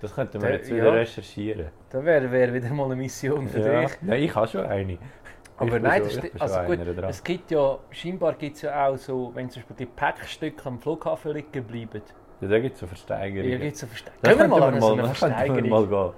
Das 0.00 0.14
könnten 0.14 0.42
wir 0.42 0.50
jetzt 0.52 0.68
wieder 0.68 0.86
ja. 0.86 0.92
recherchieren. 0.92 1.70
Das 1.90 2.04
wäre 2.04 2.30
wäre 2.30 2.52
wieder 2.52 2.70
mal 2.70 2.86
eine 2.86 2.96
Mission 2.96 3.48
für 3.48 3.60
Ja. 3.60 3.80
dich. 3.82 4.02
Nein, 4.02 4.22
ich 4.22 4.34
habe 4.34 4.48
schon 4.48 4.66
eine. 4.66 4.98
Aber 5.56 5.76
Ich 5.76 5.82
nein, 5.82 6.02
das 6.02 6.16
ist, 6.16 6.40
also 6.42 6.60
gut, 6.62 6.78
es 6.80 7.22
gibt 7.22 7.50
ja, 7.52 7.78
scheinbar 7.90 8.32
gibt 8.34 8.56
es 8.56 8.62
ja 8.62 8.88
auch 8.88 8.96
so, 8.96 9.30
wenn 9.34 9.48
zum 9.48 9.62
Beispiel 9.62 9.76
die 9.76 9.86
Päckstücke 9.86 10.66
am 10.66 10.80
Flughafen 10.80 11.32
liegen 11.32 11.64
bleiben. 11.64 12.02
Ja, 12.42 12.48
da 12.48 12.58
gibt 12.58 12.74
es 12.74 12.80
so 12.80 12.88
Versteigerungen. 12.88 13.50
Hier 13.50 13.58
gibt 13.60 13.74
es 13.74 13.80
so 13.80 13.86
Verste 13.86 14.10
Da 14.20 14.30
Gehen 14.30 14.40
wir 14.40 14.48
mal 14.48 14.62
an 14.64 14.80
so 14.80 14.92
eine 14.94 15.04
Versteigerung. 15.04 15.68
mal 15.68 15.86
gehen. 15.86 16.12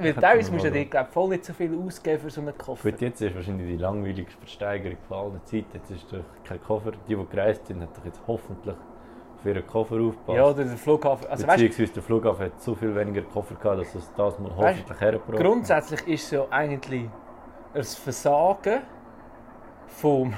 Weil 0.00 0.14
teilweise 0.14 0.52
musst 0.52 0.64
du 0.64 0.70
dir 0.70 0.84
glaub, 0.84 1.12
voll 1.12 1.30
nicht 1.30 1.44
so 1.44 1.52
viel 1.52 1.76
ausgeben 1.76 2.20
für 2.20 2.30
so 2.30 2.40
einen 2.42 2.56
Koffer. 2.56 2.88
Gut, 2.88 3.00
jetzt 3.00 3.20
ist 3.20 3.34
wahrscheinlich 3.34 3.66
die 3.66 3.76
langweiligste 3.76 4.38
Versteigerung 4.38 4.96
von 5.08 5.16
allen 5.16 5.40
Zeiten. 5.44 5.66
Jetzt 5.72 5.90
ist 5.90 6.12
doch 6.12 6.20
kein 6.44 6.62
Koffer. 6.62 6.92
Die, 7.08 7.16
die 7.16 7.26
gereist 7.26 7.66
sind, 7.66 7.82
haben 7.82 7.88
doch 7.92 8.04
jetzt 8.04 8.20
hoffentlich 8.24 8.76
auf 9.36 9.44
ihren 9.44 9.66
Koffer 9.66 9.96
aufgepasst. 9.96 10.36
Ja, 10.36 10.44
oder 10.44 10.64
der 10.64 10.76
Flughafen. 10.76 11.26
Also 11.26 11.44
weißt, 11.44 11.58
Beziehungsweise 11.58 11.92
der 11.92 12.02
Flughafen 12.04 12.44
hat 12.44 12.62
so 12.62 12.74
viel 12.76 12.94
weniger 12.94 13.22
Koffer 13.22 13.56
gehabt, 13.56 13.80
dass 13.80 13.94
es 13.96 14.12
das 14.16 14.38
mal 14.38 14.50
Weißt, 14.56 14.78
hoffentlich 14.78 15.00
hergebracht 15.00 15.38
grundsätzlich 15.38 16.06
ist 16.06 16.24
es 16.26 16.30
ja 16.30 16.46
eigentlich 16.50 17.10
ein 17.74 17.82
Versagen 17.82 18.82
vom... 19.88 20.34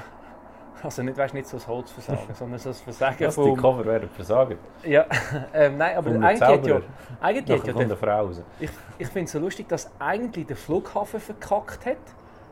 Also 0.82 1.02
nicht, 1.02 1.16
weißt, 1.16 1.34
nicht 1.34 1.46
so 1.46 1.56
ein 1.56 1.66
Holzversagen, 1.66 2.34
sondern 2.34 2.58
so 2.58 2.70
ein 2.70 2.74
Versagen 2.74 3.24
Dass 3.24 3.34
die 3.34 3.40
vom... 3.42 3.56
Koffer 3.56 3.84
werden 3.84 4.08
versagen. 4.10 4.58
Ja, 4.84 5.06
ähm, 5.54 5.76
nein, 5.76 5.96
aber 5.96 6.10
eigentlich 6.10 6.40
hat 6.40 6.66
ja, 6.66 6.80
eigentlich 7.20 7.64
ja 7.64 7.72
der 7.72 7.96
Frau 7.96 8.26
raus. 8.26 8.42
Ich, 8.60 8.70
ich 8.98 9.08
finde 9.08 9.24
es 9.24 9.32
so 9.32 9.38
lustig, 9.38 9.68
dass 9.68 9.90
eigentlich 9.98 10.46
der 10.46 10.56
Flughafen 10.56 11.20
verkackt 11.20 11.86
hat. 11.86 11.96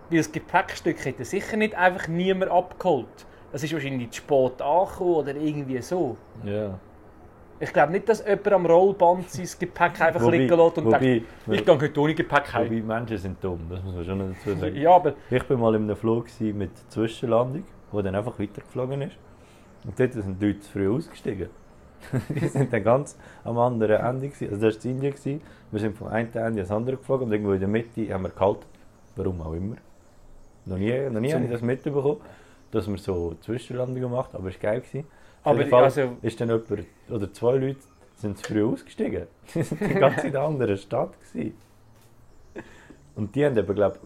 Weil 0.09 0.19
das 0.19 0.31
Gepäckstück 0.31 1.05
hätte 1.05 1.25
sicher 1.25 1.57
nicht 1.57 1.75
einfach 1.75 2.07
niemand 2.07 2.51
abgeholt. 2.51 3.27
Das 3.51 3.63
ist 3.63 3.73
wahrscheinlich 3.73 4.11
zu 4.11 4.19
spät 4.19 4.63
angekommen 4.63 5.15
oder 5.15 5.35
irgendwie 5.35 5.81
so. 5.83 6.17
Ja. 6.45 6.79
Ich 7.59 7.73
glaube 7.73 7.93
nicht, 7.93 8.09
dass 8.09 8.25
jemand 8.25 8.53
am 8.53 8.67
Rollband 8.67 9.31
sein 9.31 9.49
Gepäck 9.59 10.01
einfach 10.01 10.21
Wobei- 10.21 10.37
liegen 10.37 10.57
lässt 10.57 10.79
und 10.79 10.85
wobei, 10.85 10.99
denkt, 10.99 11.27
ich 11.49 11.65
gehe 11.65 11.81
heute 11.81 12.01
ohne 12.01 12.15
Gepäck 12.15 12.53
heim. 12.53 12.67
wobei 12.67 12.83
Menschen 12.83 13.17
sind 13.17 13.43
dumm, 13.43 13.61
das 13.71 13.83
muss 13.83 13.95
man 13.95 14.05
schon 14.05 14.19
dazu 14.45 14.61
sagen. 14.61 14.77
Ja, 14.77 14.91
aber 14.91 15.15
Ich 15.31 15.51
war 15.51 15.57
mal 15.57 15.75
in 15.75 15.85
einem 15.85 15.97
Flug 15.97 16.27
mit 16.41 16.71
Zwischenlandung, 16.91 17.65
der 17.97 18.05
dann 18.05 18.15
einfach 18.15 18.39
weitergeflogen 18.39 19.03
ist. 19.03 19.17
Und 19.85 19.99
dort 19.99 20.13
sind 20.13 20.41
die 20.41 20.47
Leute 20.47 20.61
früh 20.61 20.89
ausgestiegen. 20.89 21.49
die 22.29 22.49
sind 22.49 22.73
dann 22.73 22.85
ganz 22.85 23.19
am 23.45 23.59
anderen 23.59 24.01
Ende. 24.01 24.29
Gewesen. 24.29 24.53
Also 24.53 24.67
das 24.67 24.77
war 24.77 24.85
in 24.85 24.97
Indien. 24.97 25.13
Gewesen. 25.15 25.41
Wir 25.71 25.81
sind 25.81 25.97
vom 25.97 26.09
einen 26.09 26.33
Ende 26.33 26.61
ins 26.61 26.71
andere 26.71 26.97
geflogen 26.97 27.27
und 27.27 27.33
irgendwo 27.33 27.53
in 27.53 27.61
der 27.61 27.69
Mitte 27.69 28.13
haben 28.13 28.23
wir 28.23 28.31
gehalten. 28.31 28.65
Warum 29.17 29.41
auch 29.41 29.55
immer. 29.55 29.77
Noch 30.67 30.79
nie, 30.79 30.93
noch 31.11 31.21
nie 31.21 31.33
habe 31.33 31.45
ich 31.45 31.51
das 31.51 31.63
mitbekommen, 31.63 32.21
dass 32.73 32.89
wir 32.89 32.99
so 32.99 33.35
Zwischenlandungen 33.41 34.03
gemacht 34.03 34.31
aber 34.35 34.49
es 34.49 34.55
war 34.55 34.73
geil. 34.73 34.81
Gewesen. 34.81 35.07
Aber 35.45 35.65
Fall 35.67 35.85
also- 35.85 36.17
ist 36.23 36.41
dann 36.41 36.49
jemand 36.49 36.87
oder 37.09 37.33
zwei 37.33 37.57
Leute 37.57 37.79
sind 38.17 38.39
zu 38.39 38.53
früh 38.53 38.65
ausgestiegen. 38.65 39.27
Die 39.55 39.63
sind 39.63 39.81
die 39.81 39.95
ganze 39.95 40.27
in 40.27 40.37
einer 40.37 40.47
anderen 40.47 40.77
Stadt. 40.77 41.13
Gewesen. 41.21 41.55
Und 43.15 43.35
die 43.35 43.47
haben 43.47 43.57
eben, 43.57 43.75
glaube 43.75 43.99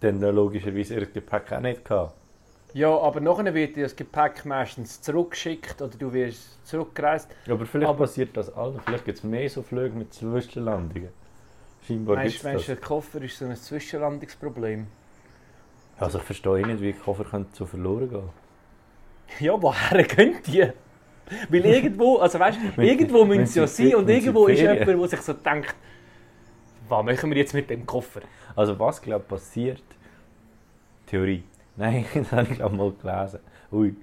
dann 0.00 0.20
logischerweise 0.20 0.94
ihr 0.94 1.06
Gepäck 1.06 1.52
auch 1.52 1.60
nicht 1.60 1.84
gehabt. 1.84 2.14
Ja, 2.74 2.88
aber 2.96 3.20
nachher 3.20 3.52
wird 3.54 3.76
dir 3.76 3.82
das 3.84 3.94
Gepäck 3.96 4.44
meistens 4.44 5.00
zurückgeschickt 5.00 5.80
oder 5.82 5.96
du 5.96 6.12
wirst 6.12 6.64
zurückgereist. 6.66 7.28
Aber 7.48 7.66
vielleicht 7.66 7.88
Aber- 7.90 7.98
passiert 8.00 8.36
das 8.36 8.54
allen. 8.54 8.80
Vielleicht 8.84 9.04
gibt 9.04 9.18
es 9.18 9.24
mehr 9.24 9.48
so 9.50 9.62
Flüge 9.62 9.94
mit 9.96 10.12
Zwischenlandungen. 10.14 11.08
Scheinbar 11.86 12.16
Meinst 12.16 12.42
du, 12.42 12.46
meinst 12.46 12.68
du, 12.68 12.72
das. 12.72 12.80
der 12.80 12.86
Koffer 12.88 13.22
ist 13.22 13.38
so 13.38 13.44
ein 13.44 13.56
Zwischenlandungsproblem? 13.56 14.86
Also 15.98 16.18
ich 16.18 16.24
verstehe 16.24 16.66
nicht, 16.66 16.80
wie 16.80 16.92
Koffer 16.92 17.24
können 17.24 17.46
so 17.52 17.66
verloren 17.66 18.08
gehen 18.08 18.30
Ja, 19.40 19.60
woher 19.60 20.02
gehen 20.04 20.36
die? 20.46 20.68
Weil 21.48 21.64
irgendwo, 21.64 22.18
also 22.18 22.38
weißt 22.38 22.58
du, 22.76 22.82
irgendwo 22.82 23.24
müssen 23.24 23.46
sie 23.46 23.60
ja 23.60 23.66
sein 23.66 23.94
und 23.94 24.08
irgendwo 24.08 24.46
ist 24.46 24.60
jemand, 24.60 24.86
der 24.86 25.08
sich 25.08 25.20
so 25.20 25.32
denkt, 25.32 25.74
was 26.88 27.04
machen 27.04 27.30
wir 27.30 27.36
jetzt 27.38 27.54
mit 27.54 27.70
dem 27.70 27.86
Koffer? 27.86 28.20
Also 28.54 28.78
was, 28.78 29.00
glaube 29.00 29.22
ich, 29.24 29.28
passiert? 29.28 29.82
Theorie. 31.06 31.42
Nein, 31.82 32.04
das 32.14 32.30
habe 32.30 32.42
ich 32.48 32.54
glaube 32.54 32.76
mal 32.76 32.92
gelesen. 32.92 33.40
Ui, 33.72 33.96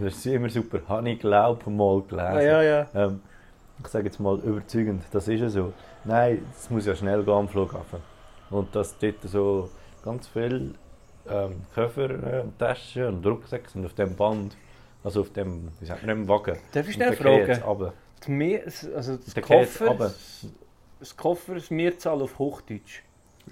das 0.00 0.16
ist 0.16 0.26
immer 0.26 0.48
super. 0.48 0.80
Habe 0.88 1.08
ich 1.10 1.20
glaube 1.20 1.70
mal 1.70 2.02
gelesen. 2.02 2.26
Ah, 2.26 2.40
ja, 2.40 2.62
ja. 2.62 2.86
Ähm, 2.94 3.20
ich 3.80 3.86
sage 3.86 4.06
jetzt 4.06 4.18
mal 4.18 4.40
überzeugend, 4.40 5.04
das 5.12 5.28
ist 5.28 5.40
ja 5.40 5.48
so. 5.48 5.72
Nein, 6.02 6.44
es 6.58 6.68
muss 6.68 6.84
ja 6.84 6.96
schnell 6.96 7.22
gehen 7.22 7.32
am 7.34 7.48
Flughafen. 7.48 8.00
Und 8.50 8.74
dass 8.74 8.98
dort 8.98 9.22
so 9.22 9.70
ganz 10.04 10.26
viele 10.26 10.74
ähm, 11.28 11.62
Koffer, 11.76 12.10
äh, 12.10 12.44
Taschen 12.58 13.06
und 13.06 13.24
Rucksäcke 13.26 13.70
sind 13.70 13.86
auf 13.86 13.94
dem 13.94 14.16
Band, 14.16 14.56
also 15.04 15.20
auf 15.20 15.30
dem, 15.30 15.68
wie 15.78 15.86
sagt 15.86 16.04
man, 16.04 16.16
dem 16.16 16.28
Wagen. 16.28 16.58
Darf 16.72 16.88
ich 16.88 16.96
Und 16.96 17.04
schnell 17.04 17.12
fragen? 17.12 17.62
also 18.96 19.16
das 19.16 19.32
Der 19.34 19.42
geht 19.44 19.44
Koffer, 19.44 20.12
das 20.98 21.16
Koffer 21.16 21.54
ist 21.54 21.70
Mehrzahl 21.70 22.20
auf 22.20 22.36
Hochdeutsch. 22.40 23.02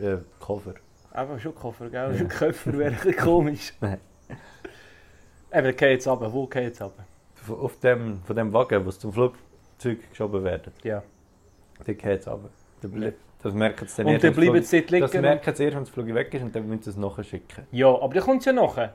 Äh, 0.01 0.17
Koffer. 0.41 0.75
Einfach 1.13 1.41
schon 1.41 1.55
Koffer, 1.55 1.89
gell? 1.91 2.17
Ja. 2.17 2.25
Koffer 2.39 2.79
wäre 2.79 2.95
ein 2.95 3.17
komisch. 3.17 3.73
Nein. 3.81 3.99
Eben, 5.53 5.65
der 5.65 5.73
geht 5.73 5.91
jetzt 5.91 6.07
runter. 6.09 6.33
Wo 6.33 6.47
geht 6.47 6.65
jetzt 6.65 6.81
runter? 6.83 7.05
Von- 7.35 7.59
Auf 7.61 7.79
dem, 7.81 8.23
von 8.23 8.37
dem 8.37 8.53
Wagen, 8.53 8.85
wo 8.85 8.89
es 8.91 8.99
zum 8.99 9.13
Flugzeug 9.13 10.09
geschoben 10.11 10.45
werden, 10.45 10.73
Ja. 10.83 11.03
der 11.87 11.95
geht 11.95 12.21
es 12.21 12.29
runter. 12.29 12.51
Der 12.83 13.13
Das 13.43 13.53
merken 13.55 13.87
sie 13.89 13.97
dann 14.05 14.07
Und 14.15 14.23
dann 14.23 14.33
das 14.33 14.41
bleiben 14.41 14.63
sie 14.63 14.83
Flug- 14.83 15.01
Das 15.01 15.13
liegen. 15.13 15.23
merken 15.23 15.55
sie 15.55 15.65
erst, 15.65 15.75
wenn 15.77 15.83
das 15.85 15.91
Flug 15.91 16.07
weg 16.15 16.35
ist 16.35 16.43
und 16.43 16.55
dann 16.55 16.69
müssen 16.69 16.83
sie 16.83 16.91
es 16.91 16.97
nachschicken. 16.97 17.67
Ja, 17.73 17.89
aber 17.89 18.15
dann 18.15 18.23
kommt 18.23 18.41
es 18.41 18.45
ja 18.47 18.53
nachher. 18.53 18.95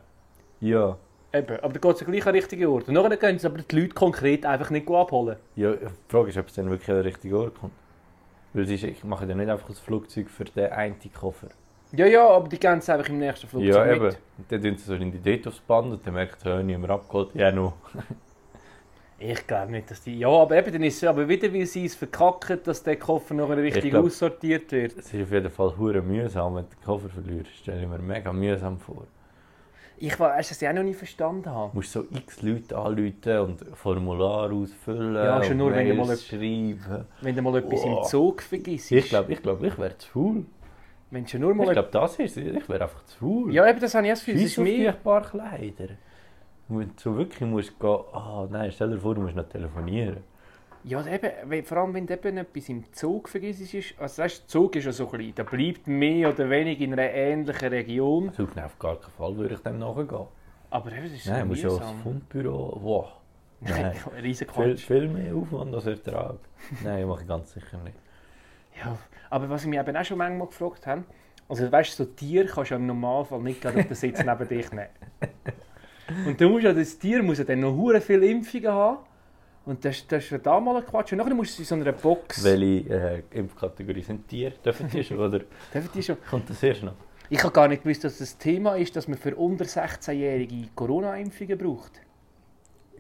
Ja. 0.62 0.98
Eben, 1.34 1.60
aber 1.60 1.74
da 1.74 1.80
geht 1.80 1.96
es 1.96 2.00
ja 2.00 2.06
gleich 2.08 2.26
an 2.26 2.34
den 2.34 2.42
richtigen 2.42 2.66
Ort. 2.68 2.88
Und 2.88 2.94
nachher 2.94 3.18
können 3.18 3.38
sie 3.40 3.46
aber 3.48 3.58
die 3.58 3.76
Leute 3.80 3.94
konkret 3.94 4.46
einfach 4.46 4.70
nicht 4.70 4.90
abholen. 4.90 5.36
Ja, 5.56 5.74
die 5.74 5.88
Frage 6.08 6.30
ist, 6.30 6.38
ob 6.38 6.48
es 6.48 6.54
dann 6.54 6.70
wirklich 6.70 6.90
an 6.90 6.96
den 6.96 7.04
richtigen 7.06 7.36
Ort 7.36 7.60
kommt. 7.60 7.74
Weil 8.54 8.64
es 8.64 8.70
ist, 8.70 8.84
ich 8.84 9.04
mache 9.04 9.26
ja 9.26 9.36
nicht 9.36 9.50
einfach 9.50 9.68
ein 9.68 9.76
Flugzeug 9.76 10.30
für 10.30 10.46
den 10.46 10.72
einen 10.72 10.96
Koffer. 11.14 11.50
Ja, 11.96 12.06
ja, 12.06 12.28
aber 12.28 12.48
die 12.48 12.58
gehen 12.60 12.80
es 12.80 12.90
einfach 12.90 13.10
im 13.10 13.20
nächsten 13.20 13.48
Flugzeug 13.48 13.74
ja, 13.74 13.86
mit. 13.86 13.96
eben. 13.96 14.16
Dann 14.50 14.62
tun 14.62 14.78
sie 14.78 14.90
wahrscheinlich 14.92 15.22
dort 15.24 15.48
aufs 15.48 15.60
Band 15.62 15.92
und 15.94 16.06
dann 16.06 16.14
merkt 16.14 16.42
sie, 16.42 16.64
niemand 16.64 16.92
abgeholt. 16.92 17.30
Ja, 17.36 17.52
noch. 17.54 17.74
Ich 19.18 19.48
glaube 19.48 19.72
nicht, 19.72 19.90
dass 19.90 20.02
die... 20.02 20.20
Ja, 20.20 20.28
aber 20.28 20.58
eben, 20.58 20.74
dann 20.74 20.84
ist 20.84 20.98
es 21.02 21.04
aber 21.08 21.28
wieder, 21.28 21.52
weil 21.54 21.66
sie 21.66 21.86
es 21.86 21.96
verkacken, 21.96 22.60
dass 22.64 22.84
der 22.84 22.98
Koffer 22.98 23.34
nachher 23.34 23.58
richtig 23.58 23.92
glaub- 23.92 24.06
aussortiert 24.06 24.72
wird. 24.74 24.98
Es 24.98 25.14
ist 25.14 25.24
auf 25.24 25.32
jeden 25.32 25.50
Fall 25.50 25.74
hure 25.78 26.02
mühsam, 26.02 26.56
wenn 26.56 26.66
du 26.66 26.70
den 26.76 26.84
Koffer 26.84 27.08
verlierst. 27.10 27.52
Stelle 27.56 27.82
ich 27.84 27.88
mir 27.88 27.98
mega 28.00 28.34
mühsam 28.34 28.78
vor. 28.78 29.08
Ich 29.98 30.20
weiß, 30.20 30.50
dass 30.50 30.62
ich 30.62 30.68
auch 30.68 30.74
noch 30.74 30.84
nie 30.84 30.94
verstanden 30.94 31.50
habe. 31.50 31.72
Du 31.72 31.78
musst 31.78 31.94
so 31.94 32.04
x 32.14 32.42
Leute 32.42 32.78
anrufen 32.78 33.40
und 33.40 33.78
Formular 33.78 34.52
ausfüllen. 34.52 35.16
Ja, 35.16 35.42
schon 35.42 35.56
nur, 35.56 35.72
wenn 35.74 35.88
du 35.88 35.96
mal 35.96 36.18
schreiben. 36.18 37.06
Wenn 37.22 37.34
du 37.38 37.42
mal 37.42 37.56
etwas 37.58 37.80
Oh. 37.86 38.00
im 38.02 38.04
Zug 38.04 38.42
vergisst. 38.42 38.92
Ich 38.92 39.08
glaube, 39.08 39.32
ich, 39.32 39.42
glaub, 39.42 39.64
ich 39.64 39.78
wäre 39.78 39.98
zu 39.98 40.10
faul. 40.10 40.46
Wenn 41.16 41.26
schon 41.26 41.40
nur 41.40 41.52
Ich 41.52 41.58
mal... 41.58 41.72
glaube, 41.72 41.88
das 41.94 42.20
ist 42.20 42.36
es. 42.36 42.46
Ich 42.58 42.68
wäre 42.68 42.84
einfach 42.84 43.02
zu 43.06 43.18
faul. 43.20 43.54
ja, 43.54 43.66
eben, 43.70 43.80
das 43.80 43.96
habe 43.96 44.04
ich 44.06 44.10
erst 44.10 44.26
Gefühl. 44.26 44.44
Es 44.44 44.58
ist 44.58 44.68
die 44.68 44.92
paar 45.02 45.22
Kleider. 45.22 45.88
Du 46.68 46.84
so 46.98 47.16
wirklich 47.18 47.50
musst 47.50 47.80
gehen, 47.80 48.00
ah 48.12 48.46
nein, 48.52 48.70
stell 48.74 48.90
dir 48.90 48.98
vor, 49.00 49.16
du 49.16 49.22
musst 49.22 49.36
noch 49.36 49.48
telefonieren. 49.48 50.18
Ja, 50.84 51.00
eben, 51.08 51.32
wenn- 51.46 51.64
vor 51.64 51.78
allem 51.78 51.94
wenn 51.94 52.06
du 52.06 52.14
eben 52.16 52.38
etwas 52.38 52.68
im 52.68 52.92
Zug 52.92 53.30
vergisst, 53.30 53.74
ist, 53.74 53.94
also 53.98 54.24
weißt, 54.24 54.42
der 54.44 54.48
Zug 54.50 54.76
ist 54.76 54.86
ja 54.86 54.92
so 54.92 55.08
klein, 55.08 55.34
der 55.36 55.46
bleibt 55.46 55.88
mehr 55.88 56.30
oder 56.34 56.50
weniger 56.50 56.84
in 56.84 56.94
einer 56.94 57.10
ähnlichen 57.12 57.70
Region. 57.70 58.30
Also 58.30 58.44
auf 58.44 58.78
gar 58.78 58.98
keinen 59.00 59.12
Fall 59.12 59.38
würde 59.38 59.54
ich 59.56 59.62
dem 59.62 59.80
nachgehen. 59.80 60.28
Aber 60.70 60.92
eben, 60.92 61.04
das 61.04 61.14
ist 61.14 61.28
Nein, 61.28 61.36
so 61.38 61.42
du 61.44 61.48
musst 61.48 61.64
ja 61.64 61.70
ins 61.70 61.80
mühsam. 61.80 62.00
Fundbüro. 62.04 62.80
Wow. 62.82 63.08
Nein. 63.62 63.96
Riesen 64.22 64.48
Viel, 64.50 64.78
viel 64.78 65.08
mehr 65.08 65.34
Aufwand 65.34 65.74
als 65.74 65.86
Ertrag. 65.86 66.40
Nein, 66.84 67.08
mache 67.08 67.22
ich 67.22 67.28
ganz 67.28 67.54
sicher 67.54 67.78
nicht. 67.86 67.96
Ja, 68.78 68.98
aber 69.30 69.50
was 69.50 69.64
ich 69.64 69.70
mich 69.70 69.80
eben 69.80 69.96
auch 69.96 70.06
schon 70.06 70.18
manchmal 70.18 70.48
gefragt 70.48 70.88
habe, 70.88 71.04
also 71.48 71.72
weißt 71.72 72.00
du, 72.00 72.04
so 72.04 72.10
Tier 72.12 72.46
kannst 72.48 72.72
du 72.72 72.76
ja 72.76 72.80
im 72.80 72.88
Normalfall 72.88 73.42
nicht 73.42 73.62
gerade 73.62 73.80
auf 73.80 73.88
den 73.88 73.96
Sitz 73.96 74.20
neben 74.26 74.48
dich 74.48 74.72
nehmen. 74.72 74.90
Und 76.26 76.40
du 76.40 76.50
musst 76.50 76.64
ja, 76.64 76.74
das 76.74 76.98
Tier 76.98 77.24
muss 77.24 77.38
ja 77.38 77.44
dann 77.44 77.60
noch 77.60 77.76
hure 77.76 78.02
viele 78.02 78.28
Impfungen 78.28 78.72
haben. 78.72 78.98
Und 79.66 79.84
das, 79.84 80.06
das 80.08 80.24
ist 80.24 80.30
ja 80.30 80.38
da 80.38 80.60
mal 80.60 80.78
ein 80.78 80.86
Quatsch. 80.86 81.12
Und 81.12 81.18
nachher 81.18 81.34
musst 81.34 81.58
du 81.58 81.64
in 81.64 81.66
so 81.66 81.76
einer 81.76 81.92
Box... 81.92 82.44
Welche 82.44 82.94
äh, 82.94 83.24
Impfkategorie 83.32 84.04
sind 84.04 84.28
Tiere? 84.28 84.54
Dürfen 84.64 84.88
die 84.90 85.04
schon? 85.04 85.18
Oder 85.18 85.40
Dürfen 85.74 85.90
die 85.94 86.04
schon? 86.04 86.18
kommt 86.30 86.50
das 86.50 86.62
erst 86.62 86.84
noch? 86.84 86.94
Ich 87.30 87.44
habe 87.44 87.52
gar 87.52 87.68
nicht 87.68 87.82
gewusst, 87.82 88.04
dass 88.04 88.20
das 88.20 88.38
Thema 88.38 88.76
ist, 88.76 88.96
dass 88.96 89.08
man 89.08 89.18
für 89.18 89.36
unter 89.36 89.66
16-Jährige 89.66 90.70
Corona-Impfungen 90.76 91.58
braucht. 91.58 91.94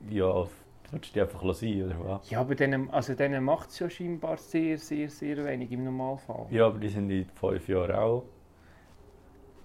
Ja, 0.09 0.47
willst 0.91 1.09
du 1.09 1.13
die 1.13 1.21
einfach 1.21 1.53
sein 1.53 1.83
oder 1.85 1.95
was? 2.05 2.29
Ja, 2.29 2.39
aber 2.41 2.55
denen, 2.55 2.89
also 2.89 3.13
denen 3.13 3.43
macht 3.43 3.69
es 3.69 3.79
ja 3.79 3.89
scheinbar 3.89 4.37
sehr, 4.37 4.77
sehr, 4.77 5.09
sehr 5.09 5.43
wenig 5.45 5.71
im 5.71 5.83
Normalfall. 5.83 6.47
Ja, 6.51 6.67
aber 6.67 6.79
die 6.79 6.89
sind 6.89 7.09
in 7.09 7.25
fünf 7.33 7.67
Jahren 7.67 7.91
auch. 7.95 8.23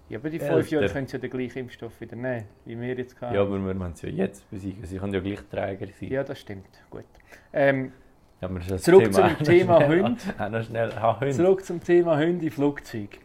Ja, 0.08 0.18
aber 0.18 0.28
die 0.28 0.40
fünf 0.40 0.68
Jahre 0.70 0.88
können 0.88 1.06
sie 1.06 1.12
ja 1.16 1.20
den 1.20 1.30
gleichen 1.30 1.58
Impfstoff 1.60 2.00
wieder 2.00 2.16
nehmen, 2.16 2.44
wie 2.64 2.80
wir 2.80 2.96
jetzt 2.96 3.20
haben. 3.20 3.32
Ja, 3.34 3.42
aber 3.42 3.64
wir 3.64 3.74
müssen 3.74 3.94
sie 3.94 4.08
ja 4.08 4.24
jetzt 4.24 4.50
besiegen. 4.50 4.84
Sie 4.84 4.98
können 4.98 5.14
ja 5.14 5.20
gleich 5.20 5.38
Träger 5.48 5.86
sein. 5.86 6.08
Ja, 6.10 6.24
das 6.24 6.40
stimmt. 6.40 6.66
Gut. 6.90 7.04
Ähm, 7.52 7.92
Ja, 8.40 8.48
Zurück 8.78 9.12
zum 9.12 9.22
auch 9.22 9.30
noch 9.38 9.38
Thema 9.42 9.86
Hund. 9.86 10.20
Schnell, 10.66 10.90
Hund. 11.00 11.34
zurück 11.34 11.64
zum 11.64 11.80
Thema 11.80 12.18
Hunde 12.18 12.46
im 12.46 12.50
Flugzeug. 12.50 13.18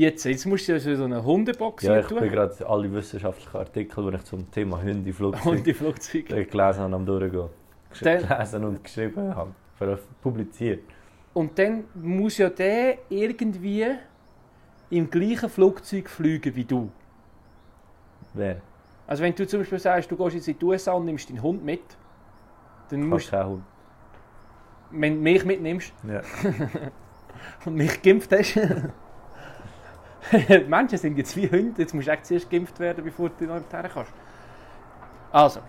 Jetzt, 0.00 0.24
jetzt 0.24 0.46
musst 0.46 0.66
du 0.66 0.72
ja 0.72 0.78
so 0.96 1.04
eine 1.04 1.22
Hundebox 1.22 1.84
Ja, 1.84 2.00
ich 2.00 2.06
tun. 2.06 2.20
bin 2.20 2.30
gerade 2.32 2.66
alle 2.66 2.90
wissenschaftlichen 2.90 3.54
Artikel, 3.54 4.10
die 4.10 4.16
ich 4.16 4.24
zum 4.24 4.50
Thema 4.50 4.80
Hunde 4.82 5.10
im 5.10 5.14
Flugzeug 5.14 5.44
Hunde 5.44 5.70
im 5.70 5.76
Flugzeug. 5.76 6.26
gelesen 6.50 6.80
habe, 6.80 6.94
am 6.94 7.04
Durchgehen. 7.04 7.48
Gesch- 7.92 8.04
Dann- 8.04 8.26
Gelesen 8.26 8.64
und 8.64 8.82
geschrieben 8.82 9.34
habe. 9.36 9.52
Publiziert. 10.22 10.84
Und 11.34 11.58
dann 11.58 11.84
muss 11.94 12.38
ja 12.38 12.48
der 12.48 12.96
irgendwie 13.10 13.86
im 14.88 15.10
gleichen 15.10 15.50
Flugzeug 15.50 16.08
fliegen 16.08 16.56
wie 16.56 16.64
du. 16.64 16.90
Wer? 18.32 18.62
Also 19.06 19.22
wenn 19.22 19.34
du 19.34 19.46
zum 19.46 19.60
Beispiel 19.60 19.78
sagst, 19.80 20.10
du 20.10 20.16
gehst 20.16 20.34
jetzt 20.36 20.48
in 20.48 20.58
die 20.58 20.64
USA 20.64 20.92
und 20.92 21.04
nimmst 21.04 21.28
deinen 21.28 21.42
Hund 21.42 21.62
mit, 21.62 21.82
dann 22.88 23.02
musst 23.06 23.30
keinen 23.30 23.48
Hund. 23.50 23.62
wenn 24.92 25.16
du 25.16 25.20
mich 25.20 25.44
mitnimmst 25.44 25.92
Ja. 26.08 26.22
und 27.66 27.74
mich 27.74 28.00
geimpft 28.00 28.32
hast. 28.32 28.58
Menschen 30.68 30.98
sind 30.98 31.16
jetzt 31.18 31.36
wie 31.36 31.50
Hunde, 31.50 31.82
jetzt 31.82 31.94
musst 31.94 32.08
du 32.08 32.12
echt 32.12 32.26
zuerst 32.26 32.50
geimpft 32.50 32.78
werden, 32.80 33.04
bevor 33.04 33.30
du 33.30 33.44
noch 33.44 33.60
her 33.70 33.90
kannst. 33.92 34.12
Also, 35.32 35.60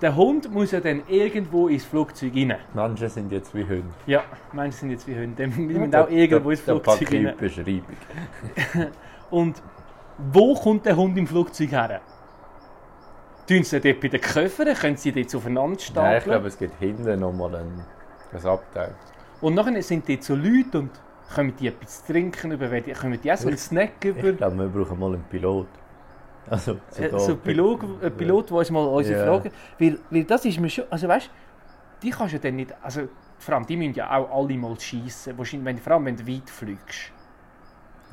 der 0.00 0.14
Hund 0.14 0.52
muss 0.52 0.72
ja 0.72 0.80
dann 0.80 1.02
irgendwo 1.08 1.68
ins 1.68 1.84
Flugzeug 1.84 2.34
rein. 2.34 2.56
Menschen 2.74 3.08
sind 3.08 3.32
jetzt 3.32 3.54
wie 3.54 3.64
Hunde. 3.64 3.94
Ja, 4.06 4.22
Menschen 4.52 4.80
sind 4.80 4.90
jetzt 4.90 5.06
wie 5.08 5.14
Hunde, 5.14 5.48
die 5.48 5.62
müssen 5.62 5.94
auch 5.94 6.10
irgendwo 6.10 6.50
ins 6.50 6.60
Flugzeug 6.60 7.12
rein. 7.12 7.34
Beschreibung. 7.38 7.96
Und 9.30 9.62
wo 10.18 10.54
kommt 10.54 10.86
der 10.86 10.96
Hund 10.96 11.16
im 11.18 11.26
Flugzeug 11.26 11.70
her? 11.70 12.00
Tun 13.46 13.62
sie 13.62 13.80
dort 13.80 14.00
bei 14.00 14.08
den 14.08 14.20
Köffern? 14.20 14.74
Können 14.74 14.96
sie 14.96 15.12
dort 15.12 15.34
aufeinander 15.34 15.78
stapeln? 15.78 16.04
Nein, 16.04 16.18
ich 16.18 16.24
glaube, 16.24 16.48
es 16.48 16.58
gibt 16.58 16.78
hinten 16.78 17.20
nochmal 17.20 17.54
ein, 17.56 17.84
ein 18.32 18.46
Abteil. 18.46 18.94
Und 19.40 19.54
nachher 19.54 19.82
sind 19.82 20.08
dort 20.08 20.22
so 20.24 20.34
Leute 20.34 20.80
und 20.80 20.90
können 21.34 21.54
die 21.56 21.68
etwas 21.68 22.04
zu 22.04 22.12
trinken 22.12 22.52
über, 22.52 22.70
weil 22.70 22.82
die- 22.82 22.92
können 22.92 23.20
die 23.20 23.32
auch 23.32 23.36
so 23.36 23.48
einen 23.48 23.56
Snack 23.56 24.04
über. 24.04 24.24
Ich 24.24 24.36
glaube, 24.36 24.58
wir 24.58 24.68
brauchen 24.68 24.98
mal 24.98 25.14
einen 25.14 25.24
Pilot. 25.24 25.68
Also, 26.48 26.76
so, 26.90 27.02
Äh, 27.02 27.18
so 27.18 27.32
ein 27.32 27.38
Pilot, 27.38 27.80
ein 28.02 28.16
Pilot, 28.16 28.50
der 28.50 28.56
uns 28.58 28.70
mal 28.70 28.86
unsere 28.86 29.18
Ja. 29.18 29.24
Fragen... 29.26 29.50
Weil, 29.78 29.98
weil 30.10 30.24
das 30.24 30.44
ist 30.44 30.60
mir 30.60 30.70
schon... 30.70 30.84
Also 30.90 31.08
weißt 31.08 31.30
die 32.02 32.10
kannst 32.10 32.34
du 32.34 32.38
dann 32.38 32.56
nicht... 32.56 32.74
Also 32.82 33.08
vor 33.38 33.54
allem, 33.54 33.66
die 33.66 33.76
müssen 33.76 33.94
ja 33.94 34.16
auch 34.16 34.30
alle 34.30 34.56
mal 34.56 34.78
schiessen. 34.78 35.36
Wahrscheinlich, 35.36 35.66
wenn, 35.66 35.78
vor 35.78 35.94
allem, 35.94 36.04
wenn 36.06 36.16
du 36.16 36.26
weit 36.26 36.48
fliegst. 36.48 37.12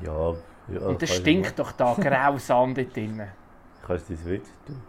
Ja, 0.02 0.34
ja. 0.70 0.80
und 0.88 1.02
das 1.02 1.10
du 1.10 1.16
stinkt 1.16 1.60
doch 1.60 1.72
da 1.74 1.94
grausam 1.94 2.74
dort 2.74 2.96
drinnen. 2.96 3.28
Kannst 3.86 4.10
du 4.10 4.16
dein 4.16 4.26
Witz 4.26 4.50
tun? 4.66 4.82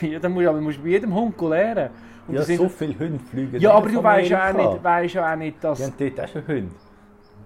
ja, 0.00 0.18
dann 0.18 0.32
musst 0.32 0.44
du 0.44 0.50
aber 0.50 0.60
musst 0.60 0.82
bei 0.82 0.88
jedem 0.90 1.14
Hund 1.14 1.40
lernen. 1.40 1.90
Und 2.28 2.34
ja, 2.34 2.42
sind- 2.42 2.56
so 2.58 2.68
viele 2.68 2.98
Hunde 2.98 3.24
fliegen 3.24 3.60
ja 3.60 3.72
aber 3.72 3.88
du 3.88 4.02
weißt 4.02 4.30
ja 4.30 4.50
auch 4.50 4.54
nicht, 4.72 4.84
weißt 4.84 5.14
ja 5.14 5.32
auch 5.32 5.36
nicht, 5.36 5.62
dass... 5.62 5.78
Die 5.78 5.84
haben 5.84 5.94
dort 5.98 6.20
auch 6.20 6.28
schon 6.32 6.46
Hunde. 6.46 6.74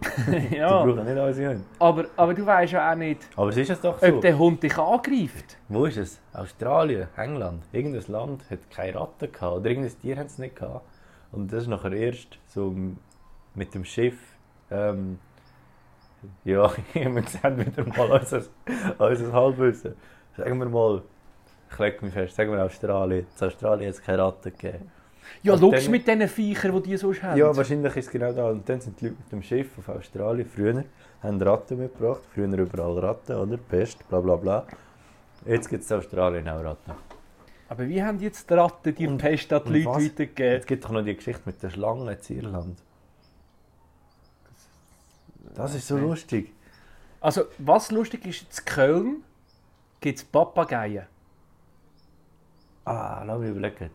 Die 0.50 0.56
ja, 0.56 0.68
brauchen 0.84 1.04
nicht 1.04 1.18
unsere 1.18 1.50
Hunde. 1.50 1.64
aber, 1.80 2.04
aber 2.16 2.34
du 2.34 2.46
weißt 2.46 2.72
ja 2.72 2.92
auch 2.92 2.94
nicht, 2.96 3.28
Aber 3.34 3.48
es 3.50 3.56
ist 3.56 3.70
es 3.70 3.80
doch 3.80 3.98
so. 3.98 4.06
ob 4.06 4.20
der 4.20 4.38
Hund 4.38 4.62
dich 4.62 4.78
angreift. 4.78 5.56
Wo 5.68 5.86
ist 5.86 5.96
es? 5.96 6.20
Australien, 6.32 7.08
England. 7.16 7.64
Irgendein 7.72 8.04
Land 8.12 8.42
hat 8.48 8.70
keine 8.70 8.94
Ratten 9.00 9.32
gehabt. 9.32 9.56
Oder 9.56 9.70
irgendein 9.70 9.98
Tier 10.00 10.16
hat 10.16 10.26
es 10.28 10.38
nicht 10.38 10.54
gehabt. 10.54 10.84
Und 11.32 11.52
das 11.52 11.62
ist 11.64 11.68
nachher 11.68 11.92
erst 11.92 12.38
so 12.46 12.72
mit 13.56 13.74
dem 13.74 13.84
Schiff. 13.84 14.18
Ähm, 14.70 15.18
ja, 16.44 16.70
wir 16.94 17.22
sehen 17.24 17.58
wieder 17.58 17.84
mal 17.84 18.20
unser, 18.20 18.42
unser 18.98 19.32
Halbwissen. 19.32 19.94
Sagen 20.36 20.58
wir 20.60 20.68
mal, 20.68 21.02
ich 21.70 21.78
lege 21.78 22.04
mich 22.04 22.14
fest, 22.14 22.36
sagen 22.36 22.52
wir 22.52 22.64
Australien. 22.64 23.26
In 23.40 23.46
Australien 23.46 23.88
hat 23.88 23.94
es 23.96 24.02
keine 24.02 24.22
Ratten 24.22 24.52
gegeben. 24.56 24.90
Ja, 25.42 25.54
logisch 25.54 25.84
dann- 25.84 25.90
mit 25.92 26.06
diesen 26.08 26.28
Viechern, 26.28 26.74
die 26.82 26.88
die 26.90 26.96
sonst 26.96 27.22
haben. 27.22 27.36
Ja, 27.38 27.54
wahrscheinlich 27.54 27.94
ist 27.96 28.06
es 28.06 28.10
genau 28.10 28.32
da. 28.32 28.48
Und 28.48 28.66
dann 28.68 28.80
sind 28.80 28.98
die 29.00 29.06
Leute 29.06 29.18
mit 29.22 29.32
dem 29.32 29.42
Schiff 29.42 29.68
auf 29.78 29.88
Australien 29.88 30.48
früher, 30.48 30.84
haben 31.22 31.42
Ratten 31.42 31.78
mitgebracht. 31.78 32.22
Früher 32.34 32.46
überall 32.58 32.98
Ratten, 32.98 33.36
oder? 33.36 33.56
Pest, 33.58 34.08
bla 34.08 34.20
bla 34.20 34.36
bla. 34.36 34.66
Jetzt 35.44 35.68
gibt 35.68 35.84
es 35.84 35.90
in 35.90 35.98
Australien 35.98 36.48
auch 36.48 36.64
Ratten. 36.64 36.92
Aber 37.68 37.86
wie 37.86 38.02
haben 38.02 38.18
jetzt 38.20 38.48
die 38.48 38.54
Ratten 38.54 38.94
die 38.94 39.06
Und- 39.06 39.18
Pest 39.18 39.52
an 39.52 39.62
die 39.66 39.82
Leute 39.82 39.86
was? 39.86 40.04
weitergegeben? 40.04 40.58
Es 40.60 40.66
gibt 40.66 40.84
doch 40.84 40.90
noch 40.90 41.04
die 41.04 41.14
Geschichte 41.14 41.42
mit 41.44 41.62
der 41.62 41.70
Schlange 41.70 42.16
in 42.28 42.36
Irland. 42.36 42.78
Das 45.54 45.74
ist 45.74 45.86
so 45.86 45.96
lustig. 45.98 46.52
Also, 47.20 47.42
was 47.58 47.90
lustig 47.90 48.26
ist, 48.26 48.42
in 48.58 48.64
Köln 48.64 49.16
gibt 50.00 50.18
es 50.18 50.24
Papageien. 50.24 51.04
Ah, 52.88 53.22
lass 53.26 53.38
mich 53.38 53.50
überlegen. 53.50 53.90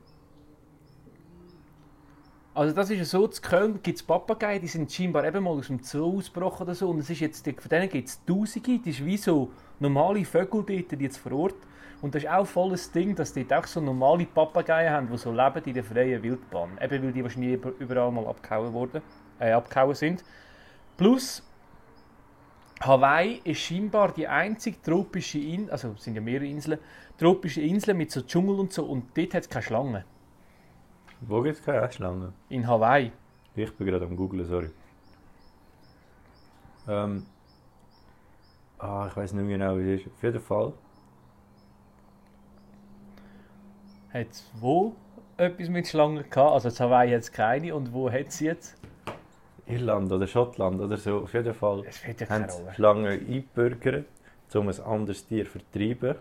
Also 2.56 2.76
das 2.76 2.92
ist 2.92 2.98
ja 3.00 3.06
so, 3.06 3.26
in 3.26 3.32
Köln 3.42 3.80
gibt 3.82 3.98
es 3.98 4.04
Papageien, 4.04 4.62
die 4.62 4.68
sind 4.68 4.92
scheinbar 4.92 5.26
eben 5.26 5.44
mal 5.44 5.52
aus 5.58 5.68
dem 5.68 5.82
Zoo 5.82 6.18
ausgebrochen 6.18 6.62
oder 6.64 6.76
so. 6.76 6.90
Und 6.92 7.00
es 7.00 7.10
ist 7.10 7.20
jetzt, 7.20 7.44
von 7.44 7.70
denen 7.70 7.90
gibt 7.90 8.08
es 8.08 8.24
Tausende, 8.24 8.78
das 8.78 8.88
ist 8.90 9.04
wie 9.04 9.18
so 9.18 9.50
normale 9.80 10.24
Vögel 10.24 10.64
dort 10.64 11.02
jetzt 11.02 11.18
vor 11.18 11.32
Ort. 11.32 11.56
Und 12.04 12.14
das 12.14 12.24
ist 12.24 12.30
auch 12.30 12.46
voll 12.46 12.72
das 12.72 12.92
Ding, 12.92 13.16
dass 13.16 13.34
die 13.34 13.48
auch 13.52 13.66
so 13.66 13.82
normale 13.82 14.26
Papageien 14.26 14.94
haben, 14.94 15.10
die 15.10 15.18
so 15.18 15.32
leben 15.32 15.64
in 15.66 15.74
der 15.74 15.84
freien 15.84 16.22
Wildbahn. 16.22 16.78
Eben 16.80 17.04
weil 17.04 17.12
die 17.14 17.24
wahrscheinlich 17.24 17.54
über- 17.54 17.74
überall 17.80 18.12
mal 18.12 18.28
abgehauen, 18.28 18.72
wurden, 18.74 19.02
äh, 19.40 19.52
abgehauen 19.52 19.96
sind. 19.96 20.24
Plus, 20.98 21.42
Hawaii 22.86 23.42
ist 23.44 23.60
scheinbar 23.60 24.14
die 24.14 24.28
einzige 24.28 24.82
tropische 24.82 25.40
Insel, 25.40 25.72
also 25.72 25.92
es 25.92 26.04
sind 26.04 26.16
ja 26.16 26.22
mehrere 26.22 26.48
Inseln, 26.48 26.80
tropische 27.18 27.62
Insel 27.62 27.94
mit 27.94 28.12
so 28.12 28.22
Dschungel 28.22 28.60
und 28.60 28.74
so. 28.74 28.86
Und 28.86 29.18
dort 29.18 29.34
hat 29.34 29.44
es 29.44 29.50
keine 29.50 29.64
Schlangen. 29.64 30.04
Wo 31.22 31.42
gibt 31.42 31.58
es 31.58 31.64
keine 31.64 31.92
Schlange? 31.92 32.34
In 32.50 32.68
Hawaii. 32.68 33.12
Ich 33.56 33.74
bin 33.76 33.88
gerade 33.88 34.06
am 34.06 34.16
googlen, 34.16 34.46
sorry. 34.46 34.70
Ähm. 36.88 37.26
Ah, 38.80 39.08
ich 39.10 39.16
weiß 39.16 39.34
nicht 39.34 39.46
mehr 39.46 39.58
genau, 39.58 39.78
wie 39.78 39.94
es 39.94 40.02
ist. 40.02 40.08
Auf 40.08 40.24
jeden 40.24 40.42
Fall 40.42 40.74
hat 44.14 44.30
es 44.30 44.50
wo 44.60 44.96
etwas 45.38 45.70
mit 45.70 45.88
Schlangen 45.88 46.30
gehabt? 46.30 46.38
Also 46.52 46.70
in 46.70 46.80
Hawaii 46.80 47.12
hat 47.12 47.22
es 47.22 47.32
keine. 47.32 47.74
Und 47.76 47.94
wo 47.94 48.12
hat 48.12 48.28
es 48.28 48.40
jetzt? 48.40 48.78
Irland 49.68 50.12
oder 50.12 50.28
Schottland 50.28 50.82
oder 50.82 50.98
so, 50.98 51.20
auf 51.20 51.34
jeden 51.34 51.54
Fall. 51.54 51.84
Es 51.88 52.02
ja 52.04 52.30
haben 52.30 52.46
Rolle. 52.46 52.74
Schlangen 52.74 53.06
eingebürgert, 53.06 54.06
um 54.54 54.68
ein 54.68 54.80
anderes 54.82 55.26
Tier 55.26 55.46
zu 55.46 55.52
vertreiben. 55.52 56.16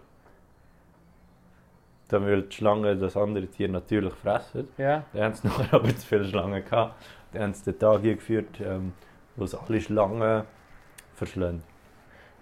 Dann 2.09 2.27
will 2.27 2.43
die 2.43 2.55
Schlange 2.55 2.97
das 2.97 3.17
andere 3.17 3.47
Tier 3.47 3.69
natürlich 3.69 4.15
fressen. 4.15 4.69
Ja. 4.77 5.05
Dann 5.13 5.25
haben 5.25 5.35
sie 5.35 5.47
nachher 5.49 5.75
aber 5.75 5.89
zu 5.89 6.07
viele 6.07 6.25
Schlangen 6.25 6.65
gehabt. 6.65 6.95
Dann 7.33 7.43
haben 7.43 7.55
sie 7.55 7.73
den 7.73 7.79
Tag 7.79 8.03
eingeführt, 8.05 8.61
ähm, 8.61 8.93
wo 9.37 9.47
sie 9.47 9.59
alle 9.59 9.81
Schlangen 9.81 10.45
verschlagen. 11.15 11.63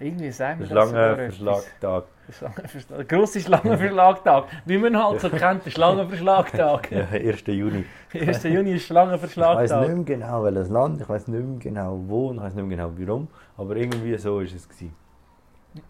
Irgendwie 0.01 0.31
sagen 0.31 0.61
wir 0.61 0.67
das 0.67 0.89
sogar. 0.89 1.15
Schlangenverschlagtag. 1.31 2.05
Schlangenverschlag- 2.33 3.05
Grosser 3.09 3.41
Schlangenverschlagtag. 3.41 4.45
Wie 4.65 4.79
man 4.79 4.97
halt 4.97 5.21
so 5.21 5.29
kennt, 5.29 5.67
der 5.67 5.71
Schlangenverschlagtag. 5.71 6.91
Ja, 6.93 7.07
1. 7.11 7.43
Juni. 7.47 7.85
1. 8.15 8.43
Juni 8.45 8.73
ist 8.73 8.91
Ich 8.91 8.95
weiß 8.95 9.11
nicht 9.21 9.33
Schlangenverschlagtag. 9.33 9.89
mehr 9.89 10.05
genau 10.05 10.45
welches 10.45 10.69
Land, 10.71 11.01
ich 11.03 11.09
weiß 11.09 11.29
nicht 11.29 11.45
mehr 11.47 11.59
genau 11.59 12.01
wo 12.07 12.29
und 12.31 12.37
ich 12.37 12.43
weiß 12.43 12.55
nicht 12.55 12.67
mehr 12.67 12.77
genau 12.79 12.93
warum, 12.97 13.29
aber 13.59 13.77
irgendwie 13.77 14.17
so 14.17 14.37
war 14.37 14.43
es. 14.43 14.69
Gewesen. 14.69 14.95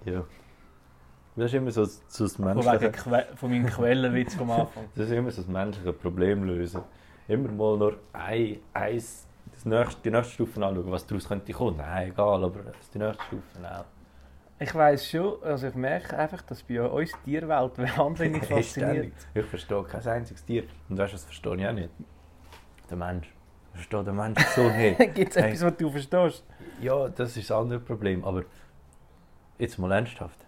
Ja. 0.04 0.24
Das 1.36 1.44
ist 1.46 1.54
immer 1.54 1.70
so, 1.70 1.84
so 1.84 2.24
das 2.24 2.34
Von, 2.34 2.46
wegen 2.46 2.64
menschliche, 2.64 3.26
von 3.36 3.50
meinem 3.50 3.66
Quellenwitz 3.66 4.34
vom 4.34 4.50
Anfang. 4.50 4.84
das 4.96 5.06
ist 5.06 5.12
immer 5.12 5.30
so 5.30 5.42
das 5.42 5.50
menschliche 5.50 5.92
Problem 5.92 6.42
lösen. 6.44 6.82
Immer 7.28 7.52
mal 7.52 7.76
nur 7.78 7.94
ein, 8.12 8.56
eins, 8.74 9.26
das 9.52 9.64
nächste, 9.64 10.02
die 10.02 10.10
nächste 10.10 10.34
Stufe 10.34 10.66
anschauen, 10.66 10.90
was 10.90 11.06
daraus 11.06 11.28
könnte 11.28 11.52
kommen. 11.52 11.76
Nein, 11.76 12.08
egal, 12.10 12.42
aber 12.44 12.58
das 12.64 12.76
ist 12.80 12.92
die 12.94 12.98
nächste 12.98 13.22
Stufe 13.24 13.42
auch. 13.62 13.84
Ich 14.62 14.74
weiss 14.74 15.08
schon, 15.10 15.42
also 15.42 15.68
ich 15.68 15.74
merke 15.74 16.18
einfach, 16.18 16.42
dass 16.42 16.62
bei 16.62 16.82
uns 16.82 17.10
die 17.24 17.30
Tierwelt 17.30 17.78
wahnsinnig 17.98 18.44
fasziniert. 18.44 19.12
Ich 19.34 19.46
verstehe 19.46 19.82
kein 19.84 20.06
einziges 20.06 20.44
Tier. 20.44 20.64
Und 20.88 20.98
weißt 20.98 21.12
du, 21.12 21.16
das 21.16 21.24
verstehe 21.24 21.56
ich 21.56 21.66
auch 21.66 21.72
nicht. 21.72 21.88
Der 22.90 22.96
Mensch. 22.98 23.32
Ich 23.72 23.76
verstehe 23.78 24.04
den 24.04 24.16
Menschen 24.16 24.44
so 24.54 24.68
nicht. 24.70 25.14
Gibt 25.14 25.30
es 25.30 25.36
Hey. 25.42 25.52
etwas, 25.52 25.62
was 25.64 25.76
du 25.78 25.90
verstehst? 25.90 26.44
Ja, 26.82 27.08
das 27.08 27.36
ist 27.36 27.48
das 27.48 27.56
andere 27.56 27.80
Problem. 27.80 28.22
Aber 28.24 28.44
jetzt 29.58 29.78
mal 29.78 29.92
ernsthaft. 29.92 30.38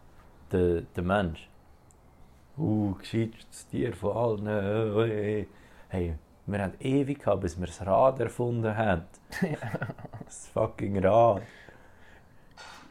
Der, 0.50 0.82
der 0.82 1.02
Mensch. 1.02 1.48
Uh, 2.58 2.94
gescheitstes 2.96 3.66
Tier 3.68 3.94
von 3.94 4.14
allen. 4.16 4.46
äh, 4.46 5.40
äh, 5.40 5.46
Hey, 5.88 6.14
wir 6.46 6.62
haben 6.62 6.74
ewig 6.80 7.20
gehabt, 7.20 7.40
bis 7.40 7.58
wir 7.58 7.66
das 7.66 7.80
Rad 7.86 8.20
erfunden 8.20 8.76
haben. 8.76 9.04
Das 10.26 10.48
fucking 10.48 11.02
Rad. 11.04 11.42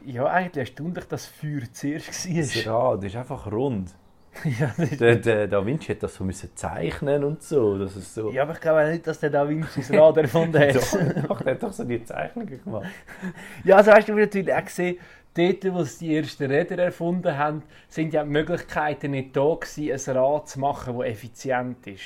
Ja, 0.04 0.26
eigentlich 0.26 0.68
erstaunlich, 0.68 1.04
dass 1.06 1.26
Feuer 1.26 1.62
zuerst 1.72 2.08
Das 2.08 2.66
war. 2.66 2.92
Rad 2.92 3.04
ist 3.04 3.16
einfach 3.16 3.50
rund. 3.50 3.90
ja, 4.58 4.72
das 4.76 4.90
Der, 4.96 5.16
der 5.16 5.46
Da 5.46 5.64
Vinci 5.64 5.92
hat 5.92 6.02
das 6.02 6.14
so 6.14 6.24
müssen 6.24 6.50
zeichnen 6.54 7.22
und 7.22 7.42
so. 7.42 7.76
Das 7.78 7.96
ist 7.96 8.14
so. 8.14 8.30
ja, 8.30 8.42
aber 8.42 8.52
ich 8.52 8.60
glaube 8.60 8.82
auch 8.82 8.90
nicht, 8.90 9.06
dass 9.06 9.20
der 9.20 9.30
Da 9.30 9.48
Vinci 9.48 9.80
das 9.80 9.92
Rad 9.92 10.16
erfunden 10.16 10.58
hat. 10.58 10.74
Doch, 11.28 11.40
der 11.42 11.54
hat 11.54 11.62
doch 11.62 11.72
so 11.72 11.84
die 11.84 12.02
Zeichnungen 12.02 12.62
gemacht. 12.62 12.86
Ja, 13.64 13.76
also 13.76 13.90
weißt 13.90 14.08
du, 14.08 14.14
natürlich 14.14 14.52
auch 14.52 14.64
gesehen, 14.64 14.98
dort, 15.34 15.74
wo 15.74 15.82
sie 15.84 16.06
die 16.06 16.16
ersten 16.16 16.44
Räder 16.44 16.78
erfunden 16.82 17.36
haben, 17.36 17.62
sind 17.88 18.12
ja 18.14 18.24
die 18.24 18.30
Möglichkeiten 18.30 19.10
nicht 19.12 19.36
da 19.36 19.54
gewesen, 19.54 20.10
ein 20.10 20.16
Rad 20.16 20.48
zu 20.48 20.60
machen, 20.60 20.98
das 20.98 21.06
effizient 21.06 21.86
ist. 21.86 22.02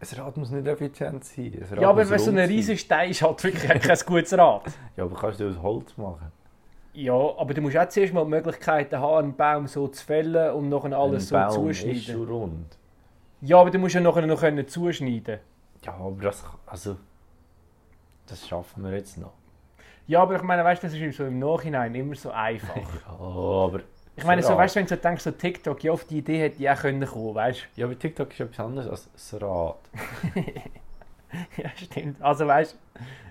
Ein 0.00 0.20
Rad 0.20 0.36
muss 0.36 0.50
nicht 0.50 0.66
effizient 0.66 1.24
sein. 1.24 1.64
Ja, 1.80 1.88
aber 1.88 2.08
wenn 2.08 2.18
so 2.18 2.30
ein 2.30 2.38
riesiger 2.38 2.78
Stein 2.78 3.10
ist, 3.10 3.22
halt 3.22 3.42
wirklich 3.42 3.82
kein 3.82 3.98
gutes 4.06 4.36
Rad. 4.36 4.64
Ja, 4.96 5.04
aber 5.04 5.16
kannst 5.16 5.40
du 5.40 5.48
aus 5.48 5.60
Holz 5.62 5.96
machen? 5.96 6.30
Ja, 6.94 7.12
aber 7.12 7.54
du 7.54 7.60
musst 7.60 7.76
auch 7.76 7.88
zuerst 7.88 8.14
mal 8.14 8.24
die 8.24 8.30
Möglichkeiten 8.30 8.98
haben, 8.98 9.24
einen 9.24 9.36
Baum 9.36 9.66
so 9.66 9.88
zu 9.88 10.04
fällen 10.04 10.54
und 10.54 10.68
nachher 10.68 10.96
alles 10.96 11.28
so 11.28 11.36
Ein 11.36 11.48
Baum 11.48 11.68
ist 11.68 11.80
zuschneiden. 11.80 12.02
schon 12.02 12.28
rund. 12.28 12.78
Ja, 13.40 13.58
aber 13.58 13.70
du 13.70 13.78
musst 13.78 13.94
ja 13.96 14.00
nachher 14.00 14.26
noch 14.26 14.40
können 14.40 14.66
zuschneiden. 14.66 15.40
Ja, 15.84 15.94
aber 15.94 16.22
das, 16.22 16.44
also, 16.66 16.96
das 18.26 18.46
schaffen 18.46 18.84
wir 18.84 18.92
jetzt 18.92 19.18
noch. 19.18 19.32
Ja, 20.06 20.22
aber 20.22 20.36
ich 20.36 20.42
meine, 20.42 20.62
weißt 20.64 20.82
du, 20.82 20.86
das 20.86 20.96
ist 20.96 21.16
so 21.16 21.24
im 21.24 21.38
Nachhinein 21.40 21.94
immer 21.94 22.14
so 22.14 22.30
einfach. 22.30 22.76
Ja, 22.76 23.18
aber... 23.18 23.80
Ich 24.16 24.24
meine, 24.24 24.44
so, 24.44 24.56
weißt 24.56 24.76
du, 24.76 24.78
wenn 24.78 24.86
du 24.86 24.94
so 24.94 25.00
denkst, 25.00 25.24
so 25.24 25.30
TikTok, 25.32 25.82
ja, 25.82 25.90
auf 25.90 26.04
die 26.04 26.18
Idee 26.18 26.38
hätte 26.38 26.62
ich 26.62 26.70
auch 26.70 26.76
können 26.76 27.04
kommen, 27.04 27.34
weißt 27.34 27.60
du? 27.74 27.80
Ja, 27.80 27.86
aber 27.86 27.98
TikTok 27.98 28.30
ist 28.30 28.38
etwas 28.38 28.60
anderes 28.64 28.88
als 28.88 29.10
das 29.12 29.42
Rad. 29.42 29.78
Ja, 31.56 31.68
stimmt. 31.74 32.22
Also 32.22 32.46
weißt 32.46 32.76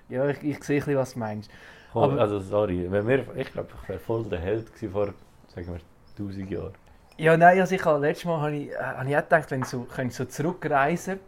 du, 0.08 0.14
ja, 0.14 0.28
ich, 0.28 0.42
ich 0.42 0.62
sehe 0.62 0.76
ein 0.76 0.80
bisschen, 0.80 0.96
was 0.96 1.14
du 1.14 1.18
meinst. 1.20 1.50
Komm, 1.94 2.10
Aber- 2.10 2.20
also, 2.20 2.40
sorry, 2.40 2.90
wenn 2.90 3.06
wir, 3.06 3.24
ich 3.36 3.52
glaube, 3.52 3.68
ich 3.82 3.88
wäre 3.88 3.98
voll 4.00 4.24
der 4.24 4.40
Held 4.40 4.68
vor, 4.92 5.14
sagen 5.54 5.68
wir, 5.68 5.80
1000 6.18 6.50
Jahren. 6.50 6.72
Ja, 7.16 7.36
nein, 7.36 7.60
also 7.60 7.72
ich 7.76 7.84
habe 7.84 8.00
letztes 8.04 8.24
Mal 8.24 8.40
habe 8.40 8.56
ich, 8.56 8.70
äh, 8.72 8.74
habe 8.76 9.08
ich 9.08 9.16
auch 9.16 9.22
gedacht, 9.22 9.50
wenn 9.52 9.60
ich 9.62 9.66
so, 9.68 9.84
könnte 9.84 10.12
so 10.12 10.24
zurückreisen 10.24 11.20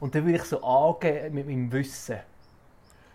und 0.00 0.14
dann 0.14 0.24
würde 0.24 0.38
ich 0.38 0.44
so 0.44 0.62
angeben 0.64 1.34
mit 1.34 1.46
meinem 1.46 1.70
Wissen. 1.70 2.16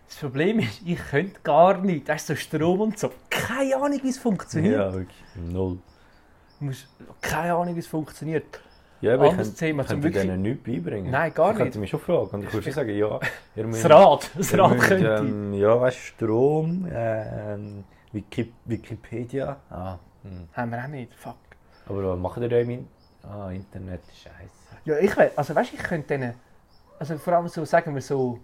Das 0.07 0.17
Problem 0.17 0.59
ist, 0.59 0.81
ich 0.85 0.99
könnte 1.09 1.39
gar 1.43 1.79
nicht. 1.79 2.07
Das 2.07 2.21
ist 2.21 2.27
so 2.27 2.35
Strom 2.35 2.81
und 2.81 2.99
so. 2.99 3.11
Keine 3.31 3.75
Ahnung, 3.77 3.99
wie 4.03 4.09
es 4.09 4.19
funktioniert. 4.19 4.75
Ja, 4.75 4.93
wirklich, 4.93 5.23
null. 5.35 5.79
Du 6.59 6.65
musst, 6.65 6.87
keine 7.19 7.55
Ahnung, 7.55 7.75
wie 7.75 7.79
es 7.79 7.87
funktioniert. 7.87 8.59
Ja, 9.01 9.15
aber 9.15 9.25
ich 9.25 9.31
Anderes 9.31 9.47
könnte, 9.49 9.59
Thema, 9.59 9.83
könnte 9.83 10.03
wirklich- 10.03 10.23
denen 10.23 10.41
nichts 10.43 10.63
beibringen. 10.63 11.11
Nein, 11.11 11.33
gar 11.33 11.51
ich 11.51 11.57
könnte 11.57 11.79
nicht. 11.79 11.81
mich 11.81 11.89
schon 11.89 11.99
fragen 11.99 12.29
und 12.31 12.43
ich 12.43 12.53
würde 12.53 12.71
sagen, 12.71 12.89
ja, 12.89 12.95
ihr 12.95 13.19
Das 13.55 13.65
müsst... 13.65 13.89
Rad, 13.89 14.31
das 14.37 14.57
Rad 14.57 14.71
müsst, 14.73 14.87
könnte. 14.87 15.15
ähm, 15.19 15.53
Ja, 15.53 15.81
weißt 15.81 15.97
du, 15.97 16.01
Strom, 16.01 16.87
ähm, 16.91 17.83
Wiki, 18.11 18.53
Wikipedia. 18.65 19.57
Ah, 19.69 19.97
hm. 20.23 20.47
Haben 20.53 20.71
wir 20.71 20.83
auch 20.83 20.87
nicht. 20.87 21.13
Fuck. 21.15 21.35
Aber 21.87 22.11
was 22.13 22.19
machen 22.19 22.43
ihr 22.43 22.49
da 22.49 22.57
im 22.59 22.87
Ah, 23.23 23.49
Internet, 23.51 24.01
scheiße. 24.13 24.75
Ja, 24.85 24.97
ich 24.99 25.15
weiß, 25.15 25.37
also 25.37 25.55
weißt 25.55 25.71
du, 25.71 25.75
ich 25.77 25.83
könnte 25.83 26.07
denen, 26.09 26.33
also 26.99 27.17
vor 27.17 27.33
allem 27.33 27.47
so, 27.47 27.65
sagen 27.65 27.93
wir 27.95 28.01
so, 28.01 28.39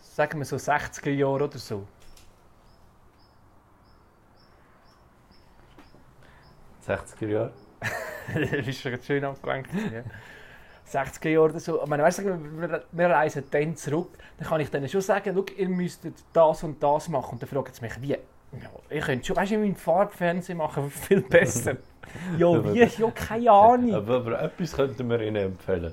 sagen 0.00 0.38
wir 0.38 0.44
so 0.46 0.56
60er 0.56 1.10
Jahre 1.10 1.44
oder 1.44 1.58
so. 1.58 1.86
60er 6.86 7.26
Jahre. 7.26 7.52
das 8.34 8.52
ist 8.66 8.80
schon 8.80 9.02
schön 9.02 9.24
abgelenkt. 9.24 9.70
Ja. 9.92 10.02
60er 10.88 11.28
Jahre 11.28 11.50
oder 11.50 11.60
so. 11.60 11.82
Ich 11.82 11.88
meine, 11.88 12.02
weißt 12.02 12.20
du, 12.20 12.24
wir, 12.24 12.84
wir 12.92 13.08
reisen 13.08 13.44
dann 13.50 13.76
zurück, 13.76 14.10
dann 14.38 14.48
kann 14.48 14.60
ich 14.60 14.70
denen 14.70 14.88
schon 14.88 15.00
sagen, 15.00 15.32
schau, 15.34 15.44
ihr 15.56 15.68
müsstet 15.68 16.14
das 16.32 16.62
und 16.62 16.82
das 16.82 17.08
machen. 17.08 17.32
Und 17.32 17.42
dann 17.42 17.48
fragen 17.48 17.72
sie 17.72 17.82
mich, 17.82 18.02
wie? 18.02 18.10
Ja, 18.10 18.68
ich 18.88 19.04
könnte 19.04 19.26
schon, 19.26 19.36
weißt 19.36 19.52
du, 19.52 19.58
mein 19.58 19.74
Farbfernsehen 19.74 20.58
machen 20.58 20.90
viel 20.90 21.22
besser. 21.22 21.76
ja, 22.38 22.74
wie? 22.74 22.84
Ja, 22.84 23.10
keine 23.10 23.50
Ahnung. 23.50 23.94
Aber, 23.94 24.16
aber 24.16 24.42
etwas 24.42 24.72
könnten 24.72 25.08
wir 25.10 25.20
ihnen 25.20 25.36
empfehlen. 25.36 25.92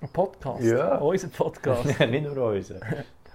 Ein 0.00 0.08
Podcast. 0.08 0.62
Ja. 0.62 0.96
Unser 0.96 1.28
Podcast. 1.28 1.98
Ja, 1.98 2.06
nicht 2.06 2.24
nur 2.24 2.52
unseren. 2.52 2.80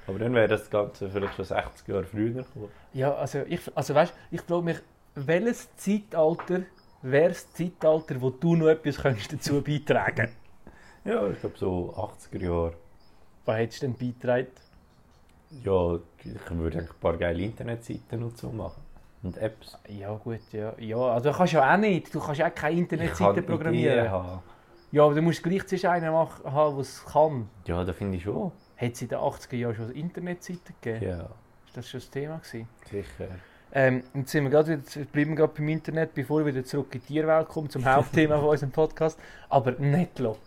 Aber 0.07 0.19
dann 0.19 0.33
wäre 0.33 0.47
das 0.47 0.69
Ganze 0.69 1.09
vielleicht 1.09 1.35
schon 1.35 1.45
60 1.45 1.87
Jahre 1.87 2.03
früher 2.05 2.29
gekommen. 2.29 2.69
Ja, 2.93 3.13
also, 3.13 3.39
ich, 3.47 3.59
also 3.75 3.93
weißt 3.93 4.13
ich 4.31 4.41
frage 4.41 4.63
mich, 4.63 4.77
welches 5.15 5.75
Zeitalter 5.75 6.61
wäre 7.11 7.29
das 7.29 7.51
Zeitalter, 7.53 8.19
wo 8.21 8.29
du 8.29 8.55
noch 8.55 8.67
etwas 8.67 8.97
könntest 8.97 9.33
dazu 9.33 9.61
beitragen 9.61 10.29
Ja, 11.05 11.27
ich 11.29 11.39
glaube 11.39 11.57
so 11.57 11.93
80er 11.95 12.41
Jahre. 12.43 12.73
Was 13.45 13.57
hättest 13.57 13.83
du 13.83 13.87
denn 13.87 13.95
beitragen? 13.95 14.47
Ja, 15.63 15.95
ich 16.23 16.51
würde 16.51 16.79
ein 16.79 16.89
paar 16.99 17.15
geile 17.17 17.43
Internetseiten 17.43 18.23
und 18.23 18.37
so 18.37 18.49
machen. 18.49 18.81
Und 19.21 19.37
Apps. 19.37 19.77
Ja 19.87 20.13
gut, 20.15 20.39
ja. 20.51 20.73
ja. 20.79 20.97
Also 20.97 21.31
du 21.31 21.37
kannst 21.37 21.53
ja 21.53 21.73
auch 21.73 21.77
nicht, 21.77 22.13
du 22.13 22.19
kannst 22.19 22.39
ja 22.39 22.47
auch 22.47 22.55
keine 22.55 22.79
Internetseite 22.79 23.41
programmieren. 23.43 24.09
Haben. 24.09 24.41
Ja, 24.91 25.03
aber 25.03 25.15
du 25.15 25.21
musst 25.21 25.43
gleichzeitig 25.43 25.87
einen 25.87 26.11
machen, 26.11 26.51
haben, 26.51 26.75
der 26.75 26.81
es 26.81 27.05
kann. 27.05 27.49
Ja, 27.65 27.83
das 27.83 27.95
finde 27.95 28.17
ich 28.17 28.23
schon. 28.23 28.51
Hat 28.77 28.91
es 28.93 29.01
in 29.01 29.07
den 29.07 29.17
80er 29.19 29.55
Jahren 29.55 29.75
schon 29.75 29.91
Internetseiten 29.91 30.75
gegeben? 30.81 31.05
Ja, 31.05 31.29
Ist 31.67 31.77
das 31.77 31.89
schon 31.89 31.99
das 31.99 32.09
Thema 32.09 32.37
gewesen? 32.37 32.67
sicher. 32.89 33.27
Ähm, 33.77 34.03
jetzt 34.13 34.31
sind 34.31 34.45
wir 34.45 34.51
gerade 34.51 34.69
wieder, 34.69 35.05
bleiben 35.11 35.31
wir 35.31 35.35
gerade 35.35 35.53
beim 35.53 35.67
Internet, 35.67 36.13
bevor 36.13 36.39
wir 36.39 36.45
wieder 36.55 36.63
zurück 36.63 36.95
in 36.95 37.01
die 37.01 37.07
Tierwelt 37.07 37.49
kommen, 37.49 37.69
zum 37.69 37.83
Hauptthema 37.85 38.39
von 38.39 38.47
unserem 38.47 38.71
Podcast. 38.71 39.19
Aber 39.49 39.71
Netlock. 39.73 40.39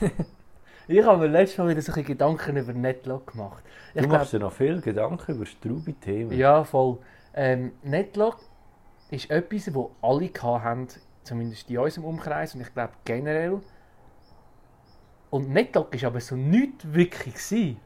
ich 0.88 1.04
habe 1.04 1.18
mir 1.18 1.26
letztes 1.26 1.58
Mal 1.58 1.70
wieder 1.70 1.82
solche 1.82 2.04
Gedanken 2.04 2.56
über 2.56 2.72
Netlock 2.72 3.32
gemacht. 3.32 3.64
Du 3.92 3.98
Ich 4.00 4.06
glaub- 4.06 4.20
machst 4.20 4.32
dir 4.32 4.38
noch 4.38 4.52
viel 4.52 4.80
Gedanken 4.80 5.32
über 5.34 5.46
Strubi-Themen. 5.46 6.38
Ja, 6.38 6.62
voll. 6.62 6.98
Ähm, 7.34 7.72
Netlock 7.82 8.38
ist 9.10 9.28
etwas, 9.30 9.74
wo 9.74 9.90
alle 10.00 10.30
hatten, 10.40 10.86
zumindest 11.24 11.68
in 11.68 11.78
unserem 11.78 12.04
Umkreis 12.04 12.54
und 12.54 12.60
ich 12.60 12.72
glaube 12.72 12.92
generell. 13.04 13.60
Und 15.30 15.50
Netlock 15.50 15.92
ist 15.92 16.04
aber 16.04 16.20
so 16.20 16.36
nicht 16.36 16.94
wirklich 16.94 17.34
gewesen. 17.34 17.80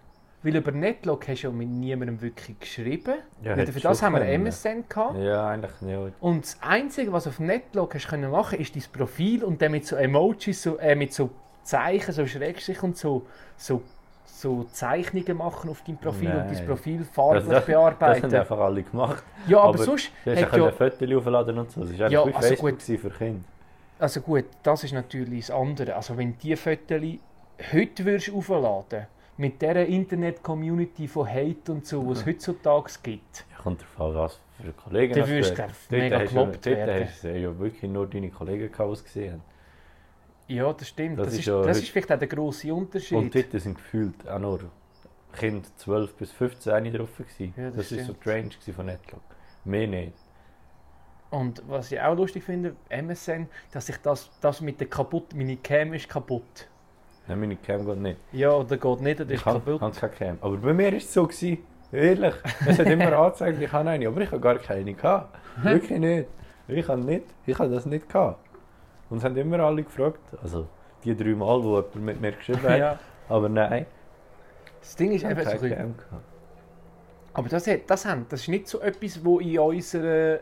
Weil 0.45 0.57
über 0.57 0.73
Netlock 0.73 1.29
hast 1.29 1.43
du 1.43 1.49
ja 1.49 1.53
mit 1.53 1.69
niemandem 1.69 2.21
wirklich 2.21 2.59
geschrieben. 2.59 3.15
Ja, 3.43 3.55
für 3.55 3.81
das 3.81 4.03
haben 4.03 4.15
wir 4.15 4.21
können. 4.21 4.43
MSN 4.47 4.85
gehabt. 4.89 5.17
Ja, 5.19 5.49
eigentlich 5.49 5.81
nicht. 5.81 6.15
Und 6.21 6.45
das 6.45 6.59
Einzige, 6.61 7.13
was 7.13 7.25
du 7.25 7.31
auf 7.31 7.39
Netlock 7.39 7.95
hast 7.95 8.09
können 8.09 8.31
machen, 8.31 8.59
ist 8.59 8.75
dein 8.75 8.83
Profil 8.93 9.45
und 9.45 9.63
dann 9.63 9.71
mit 9.71 9.87
so 9.87 9.95
Emojis, 9.97 10.63
so, 10.63 10.79
äh, 10.79 10.97
mit 10.97 11.13
so 11.13 11.31
Zeichen, 11.63 12.13
so 12.13 12.27
Schrägstrich 12.27 12.83
und 12.83 12.97
so, 12.97 13.25
so, 13.57 13.83
so 14.25 14.65
Zeichnungen 14.73 15.37
machen 15.37 15.71
auf 15.71 15.83
deinem 15.85 15.99
Profil 15.99 16.29
und 16.31 16.39
dein 16.39 16.53
Nein. 16.55 16.67
Profil 16.67 17.05
farblich 17.05 17.45
das, 17.45 17.55
das 17.59 17.67
bearbeiten. 17.67 18.23
haben 18.25 18.35
einfach 18.35 18.59
alle 18.59 18.83
gemacht. 18.83 19.23
ja, 19.47 19.59
aber, 19.59 19.69
aber 19.69 19.79
sonst 19.79 20.11
Du 20.25 20.31
hast 20.33 20.41
ja 20.41 20.47
hat 20.51 20.57
ja, 20.57 20.67
ein 20.67 20.73
Foto 20.73 21.19
aufladen 21.19 21.59
und 21.59 21.71
so. 21.71 21.83
Das 21.85 21.99
war 21.99 22.11
Ja, 22.11 22.27
wie 22.27 22.35
also 22.35 22.49
Facebook 22.49 22.71
gut. 22.71 22.83
für 22.83 23.11
Kinder. 23.11 23.45
also 24.01 24.21
gut, 24.21 24.47
das 24.65 24.83
ist 24.83 24.93
natürlich 24.93 25.47
das 25.47 25.55
andere. 25.57 25.95
Also 25.95 26.17
wenn 26.17 26.37
die 26.39 26.57
Fotos 26.57 27.01
heute 27.73 28.05
würdest 28.05 28.33
aufladen 28.35 29.07
mit 29.37 29.61
dieser 29.63 29.87
Internet-Community 29.87 31.09
von 31.09 31.27
Hate 31.29 31.73
und 31.73 31.87
so, 31.87 32.07
was 32.09 32.19
es 32.21 32.27
heutzutage 32.27 32.91
gibt, 33.03 33.45
Ja, 33.51 33.63
kommt 33.63 33.81
darauf 33.97 34.01
an, 34.01 34.15
was 34.23 34.41
für 34.63 34.73
Kollegen 34.73 35.15
du 35.15 35.25
glaub, 35.25 35.57
Dort 35.57 35.91
mega 35.91 36.19
du- 36.19 36.27
gelobt 36.29 36.67
werden. 36.67 37.05
hast 37.09 37.25
du 37.25 37.39
ja 37.39 37.59
wirklich 37.59 37.91
nur 37.91 38.07
deine 38.09 38.31
Kollegen 38.31 38.71
gehabt, 38.71 38.89
die 38.89 38.93
es 38.93 39.05
gesehen 39.05 39.33
haben. 39.33 39.43
Ja, 40.49 40.73
das 40.73 40.89
stimmt. 40.89 41.19
Das 41.19 41.27
Das, 41.29 41.35
ist 41.39 41.49
das 41.49 41.79
ist 41.79 41.89
vielleicht 41.89 42.13
auch 42.13 42.19
der 42.19 42.29
grosse 42.29 42.75
Unterschied. 42.75 43.17
Und 43.17 43.35
dort 43.35 43.51
sind 43.53 43.75
gefühlt 43.77 44.29
auch 44.29 44.39
nur 44.39 44.61
Kinder 45.33 45.67
12 45.77 46.15
bis 46.15 46.31
15 46.33 46.93
drauf. 46.93 47.17
Gewesen. 47.17 47.55
Ja, 47.57 47.71
das 47.71 47.89
das 47.89 47.93
war 47.93 47.99
so 47.99 48.05
stimmt. 48.13 48.25
die 48.25 48.29
Range 48.31 48.49
gewesen 48.49 48.75
von 48.75 48.87
Netlog. 48.87 49.21
Mehr 49.65 49.87
nicht. 49.87 50.13
Und 51.31 51.63
was 51.67 51.91
ich 51.91 51.99
auch 52.01 52.15
lustig 52.15 52.45
finde, 52.45 52.77
MSN, 52.91 53.49
dass 53.71 53.89
ich 53.89 53.97
das, 53.99 54.31
das 54.43 54.61
mit 54.61 54.79
der 54.81 54.89
kaputt, 54.89 55.35
meine 55.35 55.57
Cam 55.57 55.95
ist 55.95 56.07
kaputt. 56.09 56.69
Nein, 57.29 57.41
meine 57.41 57.57
Cam 57.57 57.87
geht 57.87 57.99
nicht. 57.99 58.19
Ja, 58.33 58.51
oder 58.53 58.77
geht 58.77 59.01
nicht, 59.01 59.21
oder 59.21 59.31
ist 59.31 59.41
Ich 59.41 59.47
habe 59.47 59.61
kaputt. 59.61 59.81
hab 60.03 60.17
keine 60.19 60.37
Cam. 60.37 60.39
Aber 60.41 60.57
bei 60.57 60.73
mir 60.73 60.91
war 60.91 60.99
es 60.99 61.13
so. 61.13 61.27
Gewesen. 61.27 61.59
Ehrlich. 61.93 62.35
Es 62.67 62.79
hat 62.79 62.87
immer 62.87 63.13
angezeigt, 63.19 63.61
ich 63.63 63.71
habe 63.73 63.89
eine, 63.91 64.09
aber 64.09 64.21
ich 64.23 64.31
habe 64.31 64.41
gar 64.41 64.57
keine 64.59 64.95
gehabt. 64.95 65.37
Wirklich 65.63 65.99
nicht. 65.99 66.29
Ich 66.69 66.89
habe 66.89 67.01
nicht. 67.03 67.25
Ich 67.47 67.59
habe 67.59 67.71
das 67.71 67.87
nicht 67.87 68.09
gehabt. 68.09 68.39
Und 69.11 69.19
es 69.19 69.25
haben 69.25 69.37
immer 69.37 69.61
alle 69.61 69.83
gefragt. 69.83 70.21
Also 70.43 70.67
die 71.05 71.15
drei 71.17 71.35
Mal, 71.35 71.63
wo 71.63 71.77
jemand 71.77 71.95
mit 71.97 72.21
mir 72.21 72.33
geschrieben 72.33 72.63
hat. 72.63 72.79
Ja. 72.79 72.99
Aber 73.29 73.49
nein. 73.49 73.87
Das 74.81 74.97
Ding 74.97 75.13
ist 75.13 75.23
Ich 75.23 75.25
habe 75.29 75.35
eben 75.41 75.45
so, 75.45 75.51
ein 75.51 75.61
bisschen- 75.61 75.95
aber 77.35 77.49
das, 77.49 77.69
das, 77.87 78.05
haben, 78.05 78.27
das 78.29 78.41
ist 78.43 78.49
nicht 78.49 78.69
so 78.69 78.81
etwas, 78.81 79.25
wo 79.25 79.39
in 79.39 79.59
unserer 79.59 80.41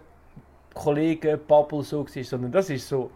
Kollegen-Bubble 0.75 1.83
so 1.83 2.05
war, 2.07 2.25
sondern 2.25 2.53
das 2.53 2.71
ist 2.71 2.89
so, 2.89 3.11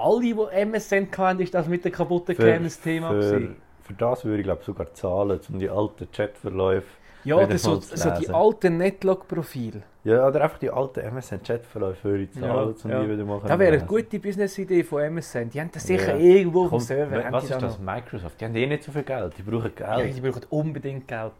alle, 0.00 0.20
die 0.22 0.34
MSN 0.64 1.08
hatten, 1.16 1.40
ist 1.40 1.54
das 1.54 1.66
mit 1.68 1.84
der 1.84 1.92
kaputten 1.92 2.34
Für- 2.34 2.52
Cam 2.52 2.64
ein 2.64 2.72
Thema 2.82 3.08
Für, 3.10 3.14
gewesen. 3.16 3.56
für 3.82 3.92
das 3.94 4.24
würde 4.24 4.38
ich 4.38 4.44
glaube 4.44 4.62
sogar 4.64 4.92
zahlen, 4.94 5.40
um 5.52 5.58
die 5.58 5.68
alten 5.70 6.10
Chatverläufe. 6.10 6.86
Ja, 7.22 7.36
oder 7.36 7.58
so, 7.58 7.78
so 7.80 8.10
die 8.18 8.30
alten 8.30 8.78
Netlog-Profile. 8.78 9.82
Ja, 10.04 10.26
oder 10.26 10.40
einfach 10.42 10.56
die 10.56 10.70
alten 10.70 11.00
MSN-Chatverläufe 11.00 12.04
würde 12.08 12.22
ich 12.22 12.32
zahlen, 12.32 12.74
Ja, 12.78 12.84
um 12.84 12.90
ja. 12.90 13.02
die 13.02 13.10
wieder 13.10 13.24
mal 13.26 13.40
Das 13.46 13.58
wäre 13.58 13.74
eine 13.76 13.84
gute 13.84 14.18
Business-Idee 14.18 14.82
von 14.84 15.02
MSN. 15.02 15.50
Die 15.50 15.60
haben 15.60 15.70
das 15.70 15.86
sicher 15.86 16.16
Ja. 16.16 16.36
irgendwo 16.36 16.64
auf 16.64 16.70
dem 16.70 16.80
Server. 16.80 17.22
was 17.30 17.44
die 17.44 17.52
ist 17.52 17.56
da 17.62 17.66
das? 17.66 17.78
noch. 17.78 17.84
Microsoft? 17.94 18.40
Die 18.40 18.44
haben 18.46 18.54
eh 18.56 18.66
nicht 18.66 18.84
so 18.84 18.92
viel 18.92 19.02
Geld. 19.02 19.34
Die 19.36 19.42
brauchen 19.42 19.70
Ja, 19.78 19.96
Geld. 19.96 20.16
die 20.16 20.20
brauchen 20.22 20.42
unbedingt 20.48 21.06
Geld. 21.06 21.32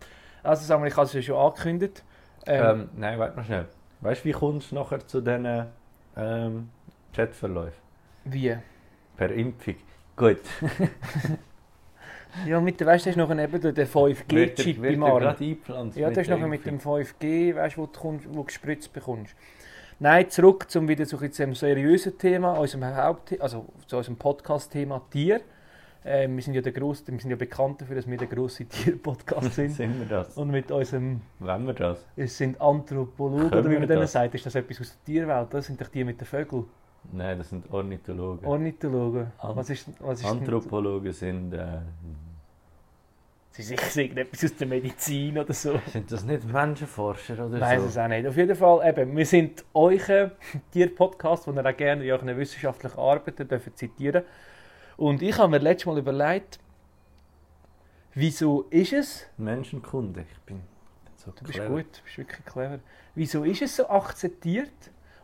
Also 0.43 0.67
sagen 0.67 0.83
wir, 0.83 0.89
ich 0.89 0.97
habe 0.97 1.07
es 1.07 1.15
ja 1.15 1.23
schon 1.23 1.37
angekündigt. 1.37 2.05
Ähm, 2.47 2.65
Ähm, 2.67 2.89
nein, 2.97 3.19
warte 3.19 3.37
mal 3.37 3.45
schnell. 3.45 3.67
Weißt 4.03 4.23
du, 4.23 4.29
wie 4.29 4.33
kommst 4.33 4.71
du 4.71 4.75
nachher 4.75 4.99
zu 5.07 5.23
diesen 5.23 5.67
ähm, 6.17 6.69
Chatverläufen? 7.15 7.81
Wie? 8.25 8.57
Per 9.17 9.31
Impfung. 9.31 9.77
Gut. 10.17 10.41
Ja, 12.47 12.61
mit 12.61 12.79
der, 12.79 12.87
weißt 12.87 13.07
du, 13.07 13.09
da 13.09 13.11
ist 13.11 13.17
noch 13.17 13.37
eben 13.37 13.75
der 13.75 13.89
5G-Chip 13.89 14.85
im 14.85 15.03
Arm. 15.03 15.37
Ja, 15.97 16.11
das 16.11 16.19
ist 16.19 16.31
noch 16.31 16.39
mit 16.47 16.65
dem 16.65 16.79
5G, 16.79 17.57
weißt 17.57 17.77
du, 17.77 17.81
wo 17.81 17.87
du, 17.87 18.01
kommst, 18.01 18.29
wo 18.29 18.35
du 18.35 18.45
gespritzt 18.45 18.93
bekommst. 18.93 19.35
Nein, 19.99 20.31
zurück 20.31 20.71
zum 20.71 20.89
wieder 20.89 21.05
so 21.05 21.19
ein 21.19 21.29
bisschen 21.29 21.55
seriösen 21.55 22.17
Thema, 22.17 22.53
unserem 22.53 22.85
Haupt 22.97 23.39
also 23.41 23.67
zu 23.87 23.97
unserem 23.97 24.17
Podcast-Thema 24.17 25.03
Tier. 25.11 25.41
Ähm, 26.05 26.37
wir 26.37 26.43
sind 26.43 26.55
ja 26.55 26.63
der 26.63 26.73
grosse, 26.73 27.03
wir 27.09 27.19
sind 27.19 27.31
ja 27.31 27.37
bekannt 27.37 27.83
dafür, 27.83 27.97
dass 27.97 28.09
wir 28.09 28.17
der 28.17 28.29
grosse 28.29 28.65
Tier-Podcast 28.65 29.53
sind. 29.57 29.73
Sind 29.73 29.99
wir 29.99 30.07
das? 30.07 30.35
Und 30.39 30.51
mit 30.51 30.71
unserem, 30.71 31.21
Wollen 31.41 31.67
wir 31.67 31.75
das? 31.75 32.07
es 32.17 32.39
sind 32.39 32.59
Anthropologen, 32.61 33.51
Können 33.51 33.61
oder 33.61 33.71
wie 33.71 33.79
man 33.79 33.89
denen 33.89 34.01
das? 34.01 34.13
sagt, 34.13 34.35
ist 34.35 34.47
das 34.47 34.55
etwas 34.55 34.81
aus 34.81 34.97
der 34.97 35.05
Tierwelt? 35.05 35.49
Das 35.53 35.67
sind 35.67 35.79
doch 35.79 35.89
die 35.89 36.05
mit 36.05 36.19
den 36.19 36.27
Vögeln. 36.27 36.65
Nein, 37.13 37.39
das 37.39 37.49
sind 37.51 37.71
Ornithologen. 37.73 38.47
Ornithologen. 38.47 39.33
An- 39.39 39.57
Was 39.57 39.71
ist, 39.71 39.89
was 40.01 40.21
ist 40.21 40.27
Anthropologen 40.27 41.13
sind. 41.13 41.53
Äh, 41.55 41.81
Sie 43.53 43.63
sind 43.63 43.81
sicher 43.81 44.03
irgendetwas 44.03 44.45
aus 44.45 44.57
der 44.57 44.67
Medizin 44.69 45.37
oder 45.39 45.53
so. 45.53 45.79
sind 45.89 46.11
das 46.13 46.25
nicht 46.25 46.45
Menschenforscher 46.45 47.45
oder 47.47 47.57
Ich 47.57 47.61
weiß 47.61 47.83
so? 47.83 47.89
es 47.89 47.99
auch 47.99 48.07
nicht. 48.09 48.27
Auf 48.27 48.37
jeden 48.37 48.55
Fall, 48.55 48.89
eben, 48.89 49.17
wir 49.17 49.27
sind 49.27 49.65
euer 49.75 50.31
Tier-Podcast, 50.71 51.47
den 51.49 51.57
ihr 51.57 51.67
auch 51.67 51.77
gerne 51.77 52.05
in 52.05 52.11
euren 52.13 52.37
wissenschaftlichen 52.37 52.97
Arbeiten 52.99 53.49
dürft 53.49 53.77
zitieren 53.77 54.23
Und 54.97 55.21
ich 55.21 55.37
habe 55.37 55.51
mir 55.51 55.59
letztes 55.59 55.87
Mal 55.87 55.99
überlegt, 55.99 56.61
wieso 58.15 58.63
ist 58.71 58.93
es, 58.93 59.27
Menschenkunde. 59.37 60.25
Ich 60.31 60.39
bin 60.43 60.61
so 61.17 61.33
du 61.33 61.43
bist 61.45 61.55
clever. 61.59 61.69
gut, 61.75 61.87
du 61.99 62.03
bist 62.05 62.19
wirklich 62.19 62.45
clever, 62.47 62.79
wieso 63.15 63.45
ist 63.45 63.63
es 63.63 63.77
so 63.77 63.89
akzeptiert 63.89 64.71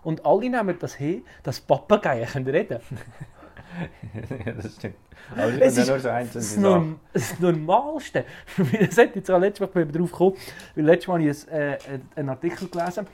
und 0.06 0.24
alle 0.24 0.48
nehmen 0.48 0.76
das 0.78 0.94
hin, 0.94 1.24
dass 1.42 1.60
Papageien 1.60 2.28
können 2.28 2.46
reden 2.46 2.78
ja, 4.46 4.52
das 4.52 4.76
stimmt. 4.76 4.94
Aber 5.32 5.52
Es 5.52 5.58
das 5.58 5.66
ist 5.66 5.74
sind 5.74 5.88
nur 5.88 6.00
so 6.00 6.08
einzelne 6.08 6.44
Das. 6.44 6.56
Norm 6.56 7.00
das 7.12 7.40
Normalste. 7.40 8.24
das 8.80 8.98
hat 8.98 9.16
jetzt 9.16 9.30
auch 9.30 9.40
letztes 9.40 9.74
Mal 9.74 9.84
drauf 9.84 10.12
gekommen, 10.12 10.36
weil 10.76 10.84
letztes 10.84 11.08
Mal 11.08 11.20
habe 11.20 11.28
ich 11.28 11.48
ein, 11.50 11.58
äh, 11.60 11.78
einen 12.14 12.28
Artikel 12.28 12.68
gelesen. 12.68 13.08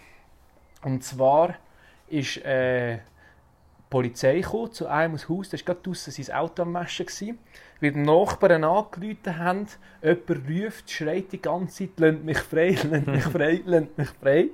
Und 0.82 1.02
zwar 1.02 1.54
ist 2.08 2.36
äh, 2.44 2.96
die 2.96 3.00
Polizei 3.88 4.40
gekommen 4.40 4.72
zu 4.72 4.86
einem 4.86 5.14
aus 5.14 5.28
Haus, 5.30 5.48
da 5.48 5.56
war 5.56 5.64
gerade 5.64 5.80
draussen 5.82 6.12
sein 6.12 6.34
Auto 6.36 6.62
am. 6.62 6.74
Gewesen, 6.74 7.38
weil 7.80 7.92
die 7.92 8.00
Nachbarn 8.00 8.64
angerufen 8.64 9.38
haben, 9.38 9.66
jemand 10.02 10.48
ruft, 10.48 10.90
schreit 10.90 11.32
die 11.32 11.40
ganze 11.40 11.88
Zeit, 11.88 11.90
«Lasst 11.96 12.22
mich 12.22 12.38
frei, 12.38 12.76
lasst 12.90 13.06
mich 13.06 13.24
frei, 13.24 13.62
lasst 13.64 13.98
mich 13.98 14.08
frei». 14.10 14.50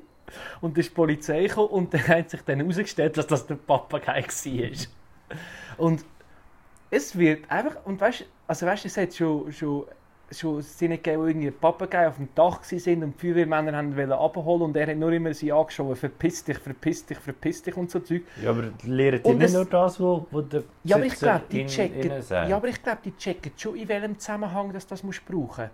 Und 0.60 0.76
dann 0.76 0.80
ist 0.80 0.90
die 0.90 0.94
Polizei 0.94 1.46
gekommen 1.46 1.68
und 1.68 1.94
dann 1.94 2.06
hat 2.08 2.30
sich 2.30 2.42
dann 2.42 2.60
herausgestellt, 2.60 3.16
dass 3.16 3.26
das 3.26 3.46
der 3.46 3.56
Papagei 3.56 4.22
war. 4.22 5.36
Und 5.76 6.04
es 6.90 7.16
wird 7.16 7.50
einfach, 7.50 7.76
und 7.84 8.00
weißt, 8.00 8.24
also 8.46 8.66
weißt, 8.66 8.86
es 8.86 8.96
hat 8.96 9.14
schon, 9.14 9.52
schon, 9.52 9.84
schon 10.30 10.62
Szenen 10.62 10.96
gegeben, 10.96 11.22
wo 11.22 11.26
irgendwie 11.26 11.50
Papageien 11.50 12.08
auf 12.08 12.16
dem 12.16 12.28
Dach 12.34 12.62
sind 12.64 13.02
und 13.02 13.20
die 13.20 13.26
Feuerwehrmänner 13.26 13.76
haben 13.76 13.96
wollen 13.96 14.12
abholen 14.12 14.62
und 14.62 14.76
er 14.76 14.86
hat 14.86 14.96
nur 14.96 15.12
immer 15.12 15.32
sie 15.34 15.52
angeschaut, 15.52 15.98
verpiss 15.98 16.44
dich, 16.44 16.58
verpiss 16.58 17.04
dich, 17.04 17.18
verpiss 17.18 17.62
dich 17.62 17.76
und 17.76 17.90
so 17.90 18.00
Zeug. 18.00 18.22
Ja, 18.42 18.50
aber 18.50 18.64
lernen 18.84 19.22
die 19.22 19.34
nicht 19.34 19.52
nur 19.52 19.64
das, 19.64 20.00
was 20.00 20.22
wo 20.30 20.40
der 20.40 20.64
Ja, 20.84 20.96
aber 20.96 21.06
ich 21.06 21.14
glaube, 21.14 21.44
die 21.50 21.66
checken, 21.66 22.12
ja, 22.30 22.56
aber 22.56 22.68
ich 22.68 22.82
glaube, 22.82 22.98
die 23.04 23.16
checken 23.16 23.52
schon, 23.56 23.76
in 23.76 23.88
welchem 23.88 24.18
Zusammenhang 24.18 24.72
das, 24.72 24.86
das 24.86 25.02
musst 25.02 25.22
du 25.28 25.32
brauchen. 25.32 25.70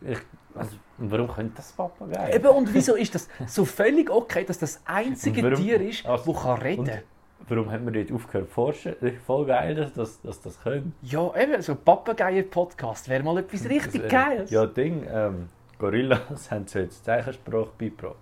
Ich, 0.00 0.18
also, 0.54 0.76
warum 0.98 1.28
könnte 1.28 1.52
das 1.56 1.72
Papagei? 1.72 2.32
Eben, 2.34 2.46
und 2.48 2.72
wieso 2.74 2.94
ist 2.96 3.14
das 3.14 3.28
so 3.46 3.64
völlig 3.64 4.10
okay, 4.10 4.44
dass 4.44 4.58
das 4.58 4.80
einzige 4.84 5.42
warum- 5.42 5.56
Tier 5.56 5.80
ist, 5.80 6.06
Also, 6.06 6.32
das 6.32 6.42
kann 6.42 6.58
reden 6.62 6.80
und- 6.80 7.02
Warum 7.48 7.70
hat 7.72 7.82
man 7.82 7.92
dort 7.92 8.12
aufgehört 8.12 8.48
zu 8.48 8.54
forschen? 8.54 8.94
Voll 9.26 9.46
geil, 9.46 9.74
dass 9.74 9.92
das, 9.94 10.22
dass 10.22 10.40
das 10.40 10.62
können. 10.62 10.94
Ja, 11.02 11.32
eben, 11.36 11.60
so 11.60 11.74
Papageier-Podcast 11.74 13.08
wäre 13.08 13.22
mal 13.24 13.36
etwas 13.38 13.68
richtig 13.68 14.02
Das, 14.02 14.12
äh, 14.12 14.14
Geiles. 14.14 14.50
Ja, 14.50 14.64
Ding, 14.66 15.04
ähm, 15.12 15.48
Gorillas 15.78 16.20
haben 16.52 16.66
so 16.68 16.78
jetzt 16.78 17.04
Zeichensprache 17.04 17.70
beigebracht. 17.76 18.14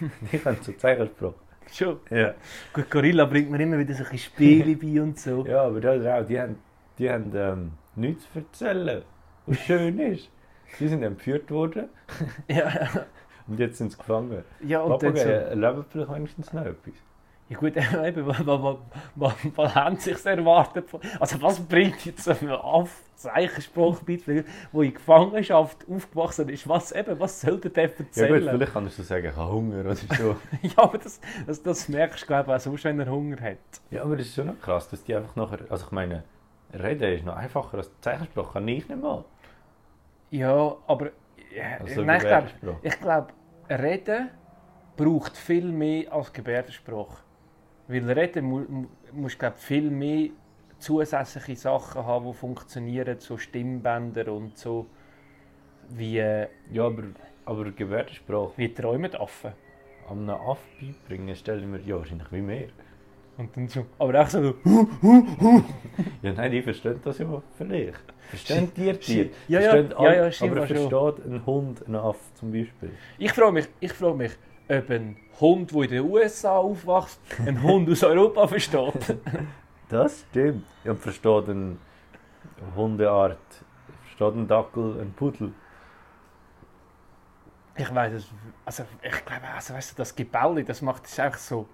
Die 0.32 0.38
können 0.38 0.58
so 0.62 0.72
Zeichensprache. 0.72 1.34
Schon. 1.70 1.98
Ja. 2.10 2.32
Gut, 2.72 2.90
Gorilla 2.90 3.26
bringt 3.26 3.50
mir 3.50 3.60
immer 3.60 3.78
wieder 3.78 3.92
so 3.94 4.04
ein 4.04 4.10
bisschen 4.10 4.30
Spiele 4.32 4.74
bei 4.76 5.02
und 5.02 5.18
so. 5.18 5.44
ja, 5.48 5.62
aber 5.64 5.80
das 5.80 6.06
auch, 6.06 6.26
die 6.26 6.40
haben, 6.40 6.56
die 6.98 7.10
haben 7.10 7.32
ähm, 7.34 7.72
nichts 7.96 8.24
zu 8.32 8.38
erzählen, 8.38 9.02
was 9.46 9.58
schön 9.58 9.98
ist. 9.98 10.30
Die 10.80 10.88
sind 10.88 11.02
entführt 11.02 11.50
worden 11.50 11.88
Ja, 12.48 12.70
und 13.48 13.58
jetzt 13.60 13.78
sind 13.78 13.92
sie 13.92 13.98
gefangen. 13.98 14.44
ja 14.60 14.80
und 14.80 15.02
dann 15.02 15.16
so, 15.16 15.22
erleben 15.28 15.84
vielleicht 15.88 16.12
wenigstens 16.12 16.52
noch 16.52 16.64
etwas. 16.64 16.94
ja 17.48 17.56
gut, 17.58 17.76
eben, 18.04 18.26
was, 18.26 18.44
was, 18.46 18.76
was, 19.14 19.34
was 19.54 19.74
haben 19.74 19.96
sie 19.96 20.14
sich 20.14 20.26
erwartet? 20.26 20.88
Also 21.20 21.40
was 21.42 21.60
bringt 21.60 22.04
jetzt 22.04 22.28
ein 22.28 22.88
Zeichenspruch 23.14 24.00
beizubringen, 24.02 24.44
der 24.72 24.82
in 24.82 24.94
Gefangenschaft 24.94 25.86
aufgewachsen 25.88 26.48
ist? 26.48 26.68
Was 26.68 26.92
eben, 26.92 27.18
was 27.20 27.40
soll 27.40 27.58
der 27.60 27.70
denn 27.70 27.90
Ja 28.14 28.26
gut, 28.26 28.42
erzählen? 28.42 28.48
vielleicht 28.50 28.72
kannst 28.72 28.98
du 28.98 29.02
sagen, 29.04 29.26
ich 29.28 29.36
habe 29.36 29.52
Hunger 29.52 29.80
oder 29.80 29.94
so. 29.94 30.36
Ja, 30.62 30.70
aber 30.76 30.98
das, 30.98 31.20
das, 31.46 31.62
das 31.62 31.88
merkst 31.88 32.22
du 32.22 32.26
glaube 32.26 32.50
ich 32.50 32.56
auch 32.56 32.60
sonst, 32.60 32.84
wenn 32.84 32.98
er 33.00 33.10
Hunger 33.10 33.40
hat. 33.40 33.58
ja, 33.90 34.02
aber 34.02 34.16
das 34.16 34.26
ist 34.26 34.34
schon 34.34 34.48
noch 34.48 34.60
krass, 34.60 34.88
dass 34.90 35.04
die 35.04 35.14
einfach 35.14 35.36
nachher, 35.36 35.60
also 35.70 35.86
ich 35.86 35.92
meine, 35.92 36.24
Reden 36.74 37.12
ist 37.14 37.24
noch 37.24 37.36
einfacher 37.36 37.78
als 37.78 37.90
Zeichensprache, 38.00 38.54
kann 38.54 38.68
ich 38.68 38.88
nicht 38.88 39.00
mal. 39.00 39.24
Ja, 40.30 40.76
aber 40.86 41.12
ja, 41.54 41.78
Also 41.78 42.02
nein, 42.04 42.20
ich 42.20 42.26
glaube, 42.26 42.50
ich 42.82 42.98
glaub, 43.00 43.32
Reden 43.70 44.30
braucht 44.96 45.36
viel 45.36 45.72
mehr 45.72 46.12
als 46.12 46.32
Gebärdensprache. 46.32 47.24
Weil 47.88 48.10
Reden 48.10 48.44
mu 48.46 48.60
mu 48.68 48.88
musst 49.12 49.38
glaub, 49.38 49.58
viel 49.58 49.90
mehr 49.90 50.30
zusätzliche 50.78 51.56
Sachen 51.56 52.04
haben, 52.06 52.26
die 52.26 52.34
funktionieren, 52.34 53.18
so 53.20 53.38
Stimmbänder 53.38 54.32
und 54.32 54.58
so, 54.58 54.90
wie, 55.88 56.18
äh, 56.18 56.48
Ja, 56.70 56.86
aber, 56.86 57.04
aber 57.44 57.72
Gebärdensprache 57.72 58.54
wie 58.56 58.74
träumen 58.74 59.10
die 59.10 59.16
Affen. 59.18 59.54
an 60.08 60.28
einem 60.30 60.40
Aff 60.40 60.70
beibringen, 60.80 61.36
stelle 61.36 61.60
ich 61.60 61.66
mir 61.66 61.80
ja 61.80 61.96
wahrscheinlich 61.98 62.32
wie 62.32 62.40
mehr. 62.42 62.70
Und 63.38 63.54
dann 63.54 63.68
so, 63.68 63.84
aber 63.98 64.22
auch 64.22 64.28
so, 64.28 64.54
Ja, 66.22 66.32
nein, 66.32 66.50
die 66.50 66.62
verstehen 66.62 67.00
das 67.04 67.18
ja 67.18 67.42
vielleicht. 67.58 68.00
Verstehen 68.30 68.72
die 68.74 68.92
Tiere? 68.94 69.30
Ja, 69.46 69.60
ja, 69.60 69.70
Verstehen 69.70 69.94
ja, 70.00 70.14
ja, 70.14 70.32
stimmt 70.32 70.52
Aber 70.52 70.66
versteht 70.66 71.26
ein 71.26 71.46
Hund 71.46 71.86
einen 71.86 71.96
Aff 71.96 72.18
zum 72.34 72.50
Beispiel? 72.50 72.92
ich 73.18 73.32
frage 73.32 73.52
mich, 73.52 73.68
ich 73.80 73.92
frage 73.92 74.14
mich, 74.14 74.32
ob 74.68 74.90
ein 74.90 75.16
Hund, 75.38 75.70
der 75.70 75.82
in 75.82 75.90
den 75.90 76.10
USA 76.10 76.56
aufwächst, 76.56 77.20
einen 77.46 77.62
Hund 77.62 77.90
aus 77.90 78.02
Europa 78.02 78.46
versteht. 78.46 79.16
Das 79.88 80.24
stimmt. 80.30 80.64
Ja, 80.82 80.90
Und 80.90 80.98
versteht 80.98 81.46
ein 81.48 81.78
Hundeart, 82.74 83.38
versteht 84.02 84.34
ein 84.34 84.48
Dackel, 84.48 85.00
ein 85.00 85.12
Pudel. 85.12 85.52
Ich 87.76 87.94
weiß 87.94 88.14
es. 88.14 88.26
Also, 88.64 88.84
ich 89.00 89.24
glaube, 89.24 89.46
also, 89.54 89.74
weißt 89.74 89.92
du, 89.92 89.96
das 89.98 90.16
Gebälle, 90.16 90.64
das 90.64 90.82
macht 90.82 91.04
es 91.06 91.20
einfach 91.20 91.38
so 91.38 91.68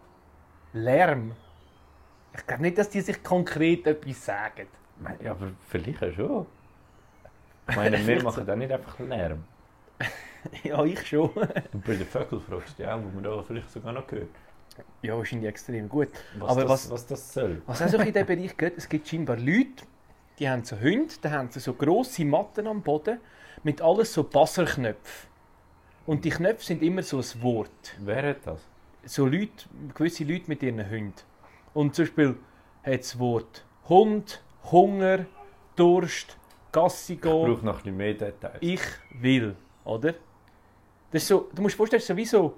Lärm. 0.74 1.32
Ich 2.34 2.46
glaube 2.46 2.62
nicht, 2.62 2.78
dass 2.78 2.88
die 2.88 3.00
sich 3.00 3.22
konkret 3.22 3.86
etwas 3.86 4.24
sagen. 4.24 4.66
Ja, 5.22 5.32
aber 5.32 5.48
vielleicht 5.68 6.00
ja 6.00 6.12
schon. 6.12 6.46
Ich 7.68 7.76
meine, 7.76 8.06
wir 8.06 8.22
machen 8.24 8.46
da 8.46 8.56
nicht 8.56 8.72
einfach 8.72 8.98
Lärm. 9.00 9.44
ja, 10.64 10.82
ich 10.84 11.06
schon. 11.06 11.30
Und 11.30 11.84
bei 11.84 11.94
den 11.94 12.06
Vögeln 12.06 12.40
fragst 12.42 12.78
du 12.78 12.82
dich 12.82 12.90
auch, 12.90 12.98
wo 13.02 13.08
man 13.14 13.22
da 13.22 13.42
vielleicht 13.42 13.70
sogar 13.70 13.92
noch 13.92 14.06
gehört. 14.06 14.28
ja, 15.02 15.16
wahrscheinlich 15.16 15.48
extrem 15.48 15.88
gut. 15.88 16.08
Was, 16.38 16.50
Aber 16.50 16.62
das, 16.62 16.70
was- 16.70 16.90
was 16.90 17.06
das 17.06 17.34
soll. 17.34 17.62
Was 17.66 17.82
auch 17.82 17.88
so 17.88 17.98
in 17.98 18.12
diesem 18.12 18.26
Bereich 18.26 18.56
geht, 18.56 18.78
es 18.78 18.88
gibt 18.88 19.06
scheinbar 19.08 19.36
Leute, 19.36 19.84
die 20.38 20.48
haben 20.48 20.64
so 20.64 20.78
Hunde, 20.80 21.12
da 21.20 21.30
haben 21.30 21.50
sie 21.50 21.60
so 21.60 21.74
grosse 21.74 22.24
Matten 22.24 22.66
am 22.66 22.82
Boden 22.82 23.20
mit 23.62 23.80
alles 23.82 24.12
so 24.14 24.24
Passerknöpfen. 24.24 25.28
Und 26.06 26.24
die 26.24 26.30
Knöpfe 26.30 26.64
sind 26.64 26.82
immer 26.82 27.02
so 27.02 27.18
ein 27.18 27.42
Wort. 27.42 27.94
Wer 28.00 28.30
hat 28.30 28.38
das? 28.46 28.60
So 29.04 29.26
Leute, 29.26 29.66
gewisse 29.94 30.24
Leute 30.24 30.44
mit 30.48 30.62
ihren 30.62 30.88
Hunden. 30.90 31.14
Und 31.74 31.94
zum 31.94 32.04
Beispiel 32.04 32.36
hat 32.84 33.00
das 33.00 33.18
Wort 33.18 33.64
Hund, 33.88 34.42
Hunger, 34.70 35.26
Durst, 35.76 36.36
Gassi 36.70 37.14
Ich 37.14 37.20
gehen, 37.20 37.30
brauche 37.54 37.64
noch 37.64 37.84
ein 37.84 37.96
mehr 37.96 38.14
Details. 38.14 38.58
ich 38.60 38.80
will, 39.20 39.56
oder? 39.84 40.14
Das 41.10 41.22
ist 41.22 41.28
so, 41.28 41.48
du 41.54 41.62
musst 41.62 41.74
dir 41.74 41.78
vorstellen, 41.78 42.02
so 42.02 42.16
wie 42.16 42.24
so, 42.24 42.56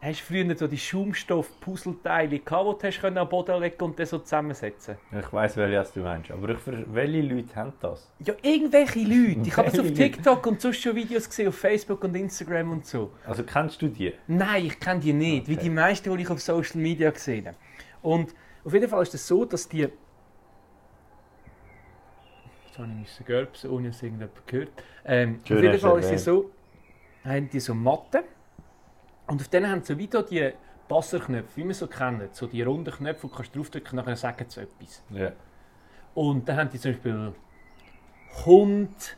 hast 0.00 0.20
du 0.20 0.24
früher 0.24 0.56
so 0.56 0.66
die 0.66 0.78
Schaumstoff-Puzzleteile 0.78 2.40
gehabt, 2.40 2.82
die 2.82 2.90
du 2.90 2.96
hast 2.96 3.16
am 3.16 3.28
Boden 3.28 3.60
legen 3.60 3.84
und 3.84 3.98
dann 3.98 4.06
so 4.06 4.18
zusammensetzen 4.18 4.96
Ich 5.16 5.32
weiss, 5.32 5.56
welche 5.56 5.92
du 5.94 6.00
meinst. 6.00 6.30
Aber 6.32 6.48
ich, 6.48 6.58
welche 6.66 7.20
Leute 7.20 7.54
haben 7.54 7.72
das? 7.80 8.10
Ja, 8.18 8.34
irgendwelche 8.42 8.98
Leute. 9.00 9.42
Ich 9.48 9.56
habe 9.56 9.70
das 9.70 9.78
auf? 9.78 9.86
TikTok 9.94 10.44
und 10.46 10.60
sonst 10.60 10.82
schon 10.82 10.96
Videos 10.96 11.28
gesehen, 11.28 11.48
auf 11.48 11.56
Facebook 11.56 12.02
und 12.02 12.16
Instagram 12.16 12.72
und 12.72 12.86
so. 12.86 13.12
Also 13.26 13.44
kennst 13.44 13.80
du 13.82 13.88
die? 13.88 14.12
Nein, 14.26 14.66
ich 14.66 14.80
kenne 14.80 15.00
die 15.00 15.12
nicht, 15.12 15.46
wie 15.48 15.54
Okay. 15.54 15.62
die 15.62 15.70
meisten, 15.70 16.16
die 16.16 16.22
ich 16.22 16.30
auf 16.30 16.40
Social 16.40 16.80
Media 16.80 17.10
gesehen 17.10 17.46
habe. 17.46 17.56
Und 18.02 18.34
auf 18.64 18.72
jeden 18.72 18.88
Fall 18.88 19.02
ist 19.02 19.14
es 19.14 19.20
das 19.22 19.28
so, 19.28 19.44
dass 19.44 19.68
die... 19.68 19.88
Jetzt 22.66 22.78
habe 22.78 22.88
ich 22.88 22.98
müssen 22.98 23.26
gölpsen, 23.26 23.70
ohne 23.70 23.88
dass 23.88 24.02
irgendjemand 24.02 24.46
gehört. 24.46 24.70
Ähm, 25.04 25.40
auf 25.42 25.50
jeden 25.50 25.72
du 25.72 25.78
Fall 25.78 25.98
ist 25.98 26.10
es 26.10 26.24
so, 26.24 26.50
haben 27.24 27.50
die 27.50 27.60
so 27.60 27.74
Matten 27.74 28.24
und 29.26 29.40
auf 29.40 29.48
denen 29.48 29.70
haben 29.70 29.82
sie 29.82 29.92
so 29.92 29.98
wie 29.98 30.08
da 30.08 30.22
die 30.22 30.52
Passerknöpfe, 30.88 31.56
wie 31.56 31.64
man 31.64 31.74
so 31.74 31.86
kennt, 31.86 32.34
so 32.34 32.46
die 32.46 32.62
runden 32.62 32.92
Knöpfe, 32.92 33.24
wo 33.24 33.28
du 33.28 33.34
kannst 33.34 33.54
draufdrücken 33.54 33.98
und 33.98 34.04
nachher 34.04 34.16
sagen 34.16 34.46
sie 34.48 34.62
etwas. 34.62 35.02
Ja. 35.10 35.32
Und 36.14 36.48
dann 36.48 36.56
haben 36.56 36.70
die 36.70 36.78
zum 36.78 36.92
Beispiel 36.92 37.34
Hund, 38.44 39.16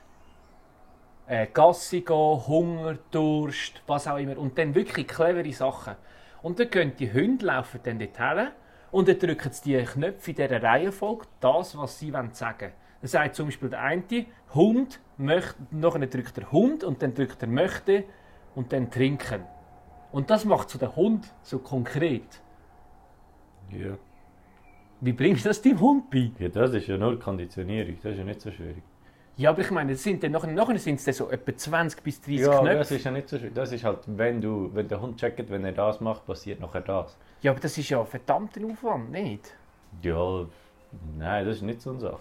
äh, 1.26 1.46
Gassi 1.52 2.00
gehen, 2.02 2.46
Hunger, 2.46 2.98
Durst, 3.10 3.82
was 3.86 4.06
auch 4.06 4.18
immer. 4.18 4.38
Und 4.38 4.58
dann 4.58 4.74
wirklich 4.74 5.08
clevere 5.08 5.52
Sachen. 5.52 5.96
Und 6.42 6.60
dann 6.60 6.70
gehen 6.70 6.92
die 6.96 7.12
Hunde 7.12 7.46
laufen 7.46 7.80
dann 7.82 7.98
dorthin 7.98 8.48
und 8.94 9.08
dann 9.08 9.18
drücken 9.18 9.50
sie 9.50 9.76
die 9.76 9.84
Knöpfe 9.84 10.30
in 10.30 10.36
dieser 10.36 10.62
Reihenfolge, 10.62 11.26
das, 11.40 11.76
was 11.76 11.98
sie 11.98 12.12
wollen 12.12 12.32
sagen 12.32 12.70
Dann 13.00 13.08
sagt 13.08 13.34
zum 13.34 13.46
Beispiel 13.46 13.68
der 13.68 13.80
eine, 13.80 14.26
Hund, 14.54 15.00
möchte, 15.16 15.56
nachher 15.72 16.06
drückt 16.06 16.36
der 16.36 16.52
Hund 16.52 16.84
und 16.84 17.02
dann 17.02 17.12
drückt 17.12 17.42
er 17.42 17.48
möchte 17.48 18.04
und 18.54 18.72
dann 18.72 18.92
trinken. 18.92 19.42
Und 20.12 20.30
das 20.30 20.44
macht 20.44 20.70
so 20.70 20.78
der 20.78 20.94
Hund 20.94 21.26
so 21.42 21.58
konkret. 21.58 22.40
ja. 23.70 23.98
Wie 25.00 25.12
bringst 25.12 25.44
du 25.44 25.48
das 25.48 25.60
deinem 25.60 25.80
Hund 25.80 26.08
bei? 26.08 26.30
Ja, 26.38 26.48
das 26.48 26.72
ist 26.74 26.86
ja 26.86 26.96
nur 26.96 27.18
Konditionierung. 27.18 27.96
Das 28.00 28.12
ist 28.12 28.18
ja 28.18 28.24
nicht 28.24 28.40
so 28.40 28.52
schwierig. 28.52 28.84
Ja, 29.36 29.50
aber 29.50 29.62
ich 29.62 29.70
meine, 29.72 29.96
sind 29.96 30.22
dann 30.22 30.30
nachher, 30.32 30.52
nachher 30.52 30.78
sind 30.78 30.96
es 30.96 31.04
dann 31.04 31.14
so 31.14 31.28
etwa 31.30 31.56
20 31.56 32.02
bis 32.04 32.20
30 32.20 32.38
Ja, 32.40 32.60
Knöpfe. 32.60 32.78
das 32.78 32.90
ist 32.92 33.04
ja 33.04 33.10
nicht 33.10 33.28
so 33.28 33.36
schwierig. 33.38 33.54
Das 33.54 33.72
ist 33.72 33.82
halt, 33.82 33.98
wenn 34.06 34.40
du, 34.40 34.70
wenn 34.74 34.86
der 34.86 35.00
Hund 35.00 35.18
checkt, 35.18 35.50
wenn 35.50 35.64
er 35.64 35.72
das 35.72 36.00
macht, 36.00 36.24
passiert 36.24 36.60
nachher 36.60 36.82
das. 36.82 37.16
Ja, 37.42 37.50
aber 37.50 37.60
das 37.60 37.76
ist 37.76 37.88
ja 37.88 38.04
verdammt 38.04 38.56
ein 38.56 38.70
Aufwand, 38.70 39.10
nicht? 39.10 39.52
Ja, 40.02 40.46
nein, 41.18 41.46
das 41.46 41.56
ist 41.56 41.62
nicht 41.62 41.82
so 41.82 41.90
eine 41.90 42.00
Sache. 42.00 42.20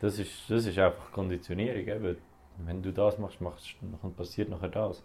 Das 0.00 0.18
ist, 0.18 0.30
das 0.48 0.66
ist 0.66 0.78
einfach 0.78 1.10
Konditionierung. 1.10 1.86
Eben. 1.86 2.18
Wenn 2.58 2.80
du 2.82 2.92
das 2.92 3.18
machst, 3.18 3.40
machst 3.40 3.74
dann 3.80 4.14
passiert 4.14 4.48
nachher 4.48 4.68
das. 4.68 5.02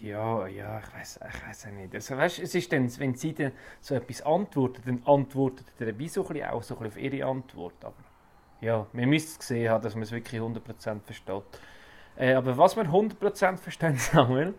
Ja, 0.00 0.46
ja, 0.46 0.80
ich 0.80 0.94
weiß 0.94 1.20
ich 1.28 1.46
weiss 1.46 1.66
auch 1.66 1.70
nicht. 1.70 1.94
Also, 1.94 2.16
weißt, 2.16 2.38
es 2.40 2.54
ist 2.54 2.72
dann, 2.72 2.90
wenn 2.98 3.14
sie 3.14 3.32
dann 3.34 3.52
so 3.80 3.94
etwas 3.94 4.22
antwortet, 4.22 4.86
dann 4.86 5.02
antwortet 5.04 5.66
er 5.78 5.98
wie 5.98 6.08
so 6.08 6.22
ein 6.26 6.28
bisschen 6.34 6.48
auch 6.50 6.62
so 6.62 6.76
ein 6.76 6.82
bisschen 6.84 7.06
auf 7.06 7.12
ihre 7.14 7.26
Antwort. 7.26 7.84
Aber 7.84 7.94
ja, 8.64 8.86
wir 8.92 9.06
müssen 9.06 9.28
es 9.28 9.38
gesehen 9.38 9.70
haben, 9.70 9.82
dass 9.82 9.94
man 9.94 10.02
es 10.04 10.12
wirklich 10.12 10.40
100% 10.40 11.00
versteht. 11.02 11.42
Äh, 12.16 12.34
aber 12.34 12.56
was 12.56 12.76
wir 12.76 12.84
100% 12.84 13.56
verstehen, 13.58 13.96
Samuel, 13.98 14.54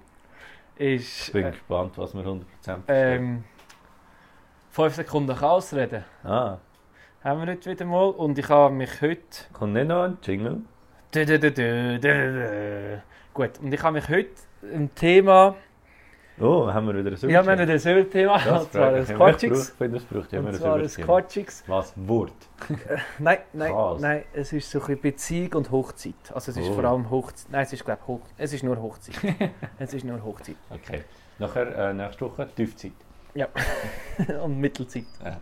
ist 0.76 1.28
Ich 1.28 1.34
bin 1.34 1.46
äh, 1.46 1.52
gespannt, 1.52 1.98
was 1.98 2.14
wir 2.14 2.22
100% 2.24 2.44
verstehen. 2.62 2.84
ähm, 2.88 3.44
5 4.72 4.96
Sekunden 4.96 5.36
Chaos 5.36 5.74
reden. 5.74 6.04
Ah, 6.24 6.58
Haben 7.24 7.42
wir 7.46 7.54
heute 7.54 7.70
wieder 7.72 7.86
mal. 7.86 8.10
Und 8.10 8.38
ich 8.38 8.50
habe 8.50 8.74
mich 8.74 9.02
heute 9.02 9.22
kommt 9.54 9.74
nicht 9.74 9.88
noch 9.88 10.04
ein 10.04 10.18
Jingle? 10.22 10.62
Dö, 11.14 11.26
dö, 11.26 11.38
dö. 11.40 12.98
Gut, 13.34 13.60
und 13.62 13.74
ich 13.74 13.82
habe 13.82 13.94
mich 13.94 14.10
heute 14.10 14.32
ein 14.64 14.94
Thema. 14.96 15.56
Oh, 16.40 16.68
haben 16.74 16.88
wir 16.88 16.96
wieder 17.06 17.12
ein 17.12 17.30
Ja, 17.30 17.46
wir 17.46 17.52
haben 17.54 17.60
ein 17.70 18.10
Thema, 18.10 18.38
Das 18.40 18.64
und 18.64 18.72
zwar 18.74 18.94
ein 18.94 19.04
Ich 19.04 19.14
Quatschiges. 19.16 19.70
finde, 19.70 20.00
das 20.00 20.06
braucht 20.06 20.32
ja 20.34 20.40
immer 20.40 20.50
ein 20.50 20.56
ein 20.56 20.62
Überthema. 20.62 21.64
Was? 21.68 21.94
Wort? 21.96 22.34
Nein, 23.20 23.38
nein, 23.54 23.74
Was? 23.74 24.02
nein, 24.02 24.24
es 24.34 24.52
ist 24.52 24.70
so 24.70 24.82
ein 24.82 25.00
Beziehung 25.00 25.54
und 25.54 25.72
Hochzeit. 25.72 26.14
Also 26.34 26.52
es 26.52 26.58
ist 26.58 26.70
Oh. 26.70 26.74
vor 26.74 26.84
allem 26.84 27.10
Hochzeit. 27.10 27.52
Nein, 27.52 27.64
es 27.64 27.72
ist 27.74 27.86
glaube 27.86 28.02
Hoch... 28.08 28.20
es 28.38 28.52
ist 28.52 28.64
nur 28.64 28.82
Hochzeit. 28.82 29.16
es 29.80 29.94
ist 29.94 30.04
nur 30.04 30.22
Hochzeit. 30.24 30.58
Okay. 30.70 31.04
Nachher, 31.40 31.90
äh, 31.90 31.94
nächste 31.94 32.26
Woche 32.26 32.50
Tiefzeit. 32.54 32.92
und 34.44 34.60
Mittelzeit. 34.60 35.06
Ja, 35.24 35.38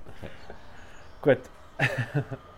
okay. 1.21 1.37
Gut. 1.37 1.39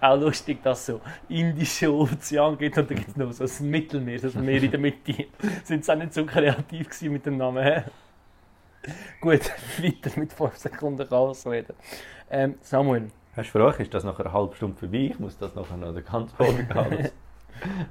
Auch 0.00 0.20
lustig, 0.20 0.62
dass 0.62 0.80
es 0.80 0.86
so 0.86 1.00
indische 1.28 1.92
Ozean 1.92 2.56
gibt 2.56 2.78
und 2.78 2.90
dann 2.90 2.96
gibt 2.96 3.10
es 3.10 3.16
noch 3.16 3.32
so 3.32 3.44
ein 3.44 3.70
Mittelmeer, 3.70 4.20
ein 4.22 4.44
Meer 4.44 4.62
in 4.62 4.70
der 4.70 4.80
Mitte. 4.80 5.26
Sind 5.64 5.84
sie 5.84 5.92
auch 5.92 5.96
nicht 5.96 6.14
so 6.14 6.24
kreativ 6.24 6.88
gewesen 6.88 7.12
mit 7.12 7.26
dem 7.26 7.36
Namen? 7.36 7.84
Gut, 9.20 9.40
weiter 9.82 10.18
mit 10.18 10.32
5 10.32 10.56
Sekunden 10.56 11.08
Chaos 11.08 11.46
reden. 11.46 11.74
Ähm, 12.30 12.54
Samuel, 12.60 13.10
Hast 13.38 13.54
du 13.54 13.58
Frage, 13.60 13.84
ist 13.84 13.94
das 13.94 14.02
nach 14.02 14.18
einer 14.18 14.32
halben 14.32 14.52
Stunde 14.54 14.76
vorbei? 14.76 15.10
Ich 15.12 15.18
muss 15.20 15.38
das 15.38 15.54
nachher 15.54 15.76
noch 15.76 15.94
den 15.94 16.04
ganzen 16.04 16.36
Folge 16.36 16.66
haben. 16.74 17.08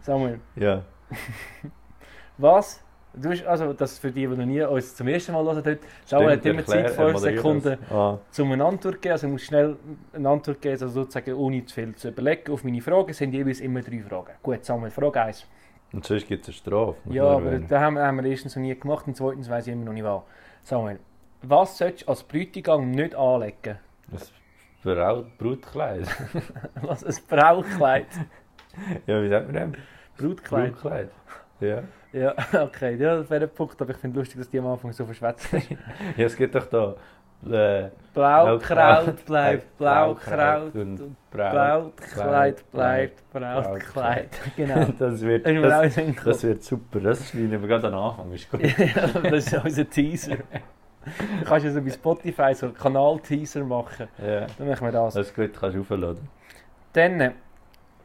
Samuel, 0.02 0.41
ja. 0.58 0.84
was? 2.38 2.84
Du 3.19 3.30
hast, 3.30 3.45
also, 3.45 3.73
das 3.73 3.97
für 3.99 4.12
die, 4.12 4.27
die 4.27 4.27
noch 4.27 4.45
nie 4.45 4.62
uns 4.62 4.95
zum 4.95 5.08
ersten 5.08 5.32
Mal 5.34 5.43
hören, 5.43 5.63
dort, 5.63 5.80
Samuel 6.06 6.32
hat 6.34 6.45
immer 6.45 6.65
Zeit, 6.65 6.86
äh, 6.86 6.89
5 6.89 7.13
moderier 7.13 7.13
das. 7.13 7.23
Sekunden, 7.43 7.77
Ah, 7.89 8.17
um 8.39 8.51
eine 8.51 8.65
Antwort 8.65 8.95
zu 8.95 9.01
geben. 9.01 9.12
Also, 9.13 9.27
du 9.27 9.34
musst 9.34 9.45
schnell 9.45 9.75
eine 10.13 10.30
Antwort 10.30 10.62
geben, 10.62 10.73
also 10.73 10.88
sozusagen 10.88 11.34
ohne 11.34 11.65
zu 11.65 11.73
viel 11.75 11.95
zu 11.95 12.10
überlegen. 12.10 12.51
Auf 12.51 12.63
meine 12.63 12.82
Fragen 12.82 13.13
sind 13.13 13.34
jeweils 13.34 13.60
immer 13.60 13.82
drei 13.82 14.01
Fragen. 14.01 14.34
Gut, 14.43 14.63
Samuel, 14.63 14.91
Frage 14.91 15.21
1. 15.21 15.45
und 15.93 16.06
sonst 16.06 16.27
gibt 16.27 16.43
es 16.43 16.49
eine 16.49 16.53
Strafe. 16.56 16.95
muss 17.06 17.15
Ja, 17.15 17.23
aber 17.23 17.60
das 17.60 17.80
haben 17.80 17.95
wir, 17.95 18.03
haben 18.06 18.17
wir 18.17 18.30
erstens 18.30 18.56
noch 18.56 18.62
nie 18.62 18.75
gemacht 18.77 19.08
und 19.08 19.15
zweitens 19.17 19.49
weiß 19.49 19.67
ich 19.67 19.73
immer 19.73 19.86
noch 19.86 19.93
nicht 19.93 20.03
was. 20.03 20.21
Samuel, 20.63 20.99
was 21.41 21.77
sollst 21.77 22.03
du 22.03 22.08
als 22.10 22.23
Bräutigam 22.23 22.91
nicht 22.91 23.15
anlegen? 23.15 23.80
Ein 24.12 24.19
Braut 24.84 25.38
Brutkleid. 25.38 26.08
Was? 26.82 27.03
Ein 27.03 27.15
Brautkleid? 27.27 28.08
ja, 29.06 29.21
wie 29.23 29.30
sagt 29.30 29.51
man 29.51 29.71
das? 29.73 29.82
Brautkleid? 30.17 30.71
Brutkleid. 30.73 31.10
Ja. 31.60 31.84
Ja, 32.19 32.34
okay, 32.63 32.95
ja, 32.95 33.17
das 33.17 33.30
wäre 33.30 33.43
ein 33.45 33.49
Punkt, 33.49 33.82
aber 33.82 33.91
ich 33.91 33.97
finde 33.97 34.19
lustig, 34.19 34.38
dass 34.39 34.49
die 34.49 34.60
am 34.60 34.67
Anfang 34.67 34.91
so 34.91 35.06
verschwätzt 35.06 35.53
ist. 35.53 35.69
ja, 36.17 36.25
es 36.25 36.36
gibt 36.36 36.56
doch 36.56 36.65
da 36.65 36.95
äh, 37.45 37.89
Blaukraut 38.13 39.25
bleibt 39.25 39.77
Blaukraut 39.77 40.73
und 40.73 40.99
und 40.99 41.15
Braut. 41.30 41.95
Brautkleid 41.95 42.71
bleibt 42.71 43.32
Brautkleid. 43.32 44.30
Genau. 44.56 44.86
Das 44.97 45.21
wird, 45.21 45.45
das, 45.45 45.95
das 46.23 46.43
wird 46.43 46.63
super. 46.63 46.99
Das 46.99 47.30
schneiden 47.30 47.62
wir 47.62 47.67
gerade 47.67 47.88
am 47.88 47.95
Anfang. 47.95 48.32
Ist 48.32 48.49
gut. 48.49 48.62
Ja, 48.63 49.08
das 49.08 49.47
ist 49.47 49.63
unser 49.63 49.89
Teaser. 49.89 50.38
Du 50.38 51.45
kannst 51.45 51.65
ja 51.65 51.71
so 51.71 51.82
bei 51.82 51.89
Spotify 51.91 52.53
so 52.53 52.65
einen 52.65 52.75
Kanal-Teaser 52.75 53.63
machen. 53.63 54.08
ja. 54.17 54.47
Dann 54.58 54.67
machen 54.67 54.88
wir 54.88 54.91
das. 54.91 55.13
Das 55.13 55.27
ist 55.27 55.36
gut, 55.36 55.51
kannst 55.58 55.75
du 55.75 55.82
aufladen. 55.82 56.27
Dann, 56.93 57.34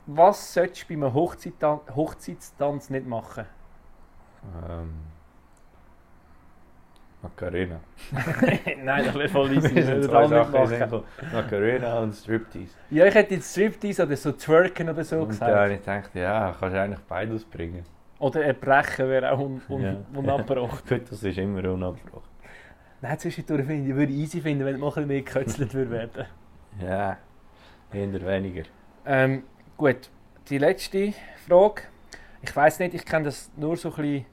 was 0.07 0.53
solltest 0.53 0.89
du 0.89 0.99
bei 0.99 1.07
einem 1.07 1.15
Hochzeitstanz 1.15 2.91
nicht 2.91 3.07
machen? 3.07 3.47
Ähm. 4.69 4.91
Macarena. 7.23 7.79
Nein, 8.83 9.05
das 9.05 9.15
wäre 9.15 9.29
voll 9.29 9.53
easy. 9.57 9.75
Das 9.75 9.87
würde 9.87 10.19
auch 10.19 10.29
nicht 10.29 10.81
machen. 10.81 11.03
Macarena 11.33 12.01
und 12.01 12.13
Striptease. 12.15 12.75
Ja, 12.91 13.07
ich 13.07 13.15
hätte 13.15 13.35
jetzt 13.35 13.53
Striptease 13.53 14.03
oder 14.05 14.17
so 14.17 14.33
Twerken 14.33 14.89
oder 14.89 15.05
so 15.05 15.21
und 15.21 15.29
gesagt. 15.29 15.55
habe 15.55 15.73
ich 15.75 15.79
gedacht, 15.81 16.11
ja, 16.15 16.55
kannst 16.59 16.75
du 16.75 16.81
eigentlich 16.81 17.01
beides 17.03 17.45
bringen. 17.45 17.85
Oder 18.19 18.45
erbrechen 18.45 19.09
wäre 19.09 19.33
auch 19.33 19.39
un 19.39 19.63
un 19.69 19.83
Ja. 19.83 19.97
unabgebrochen. 20.15 20.81
Gut, 20.89 21.11
das 21.11 21.23
ist 21.23 21.39
immer 21.39 21.65
unabgebrochen. 21.71 22.29
Nein, 23.01 23.19
zwischendurch 23.19 23.67
finde 23.67 23.89
ich, 23.91 23.95
würde 23.97 24.13
ich 24.13 24.19
easy 24.19 24.41
finden, 24.41 24.65
wenn 24.65 24.75
es 24.75 24.81
noch 24.81 24.97
ein 24.97 25.07
bisschen 25.07 25.09
mehr 25.09 25.23
gekötzelt 25.23 25.75
würde 25.75 25.91
werden. 25.91 26.27
Ja, 26.81 27.19
eher 27.93 28.27
weniger. 28.27 28.63
Ähm, 29.05 29.43
gut, 29.77 30.11
die 30.49 30.59
letzte 30.59 31.13
Frage. 31.49 31.83
Ich 32.43 32.55
weiß 32.55 32.81
nicht, 32.81 32.95
ich 32.95 33.05
kenne 33.05 33.27
das 33.27 33.51
nur 33.57 33.77
so 33.77 33.91
ein 33.91 33.95
bisschen 33.97 34.27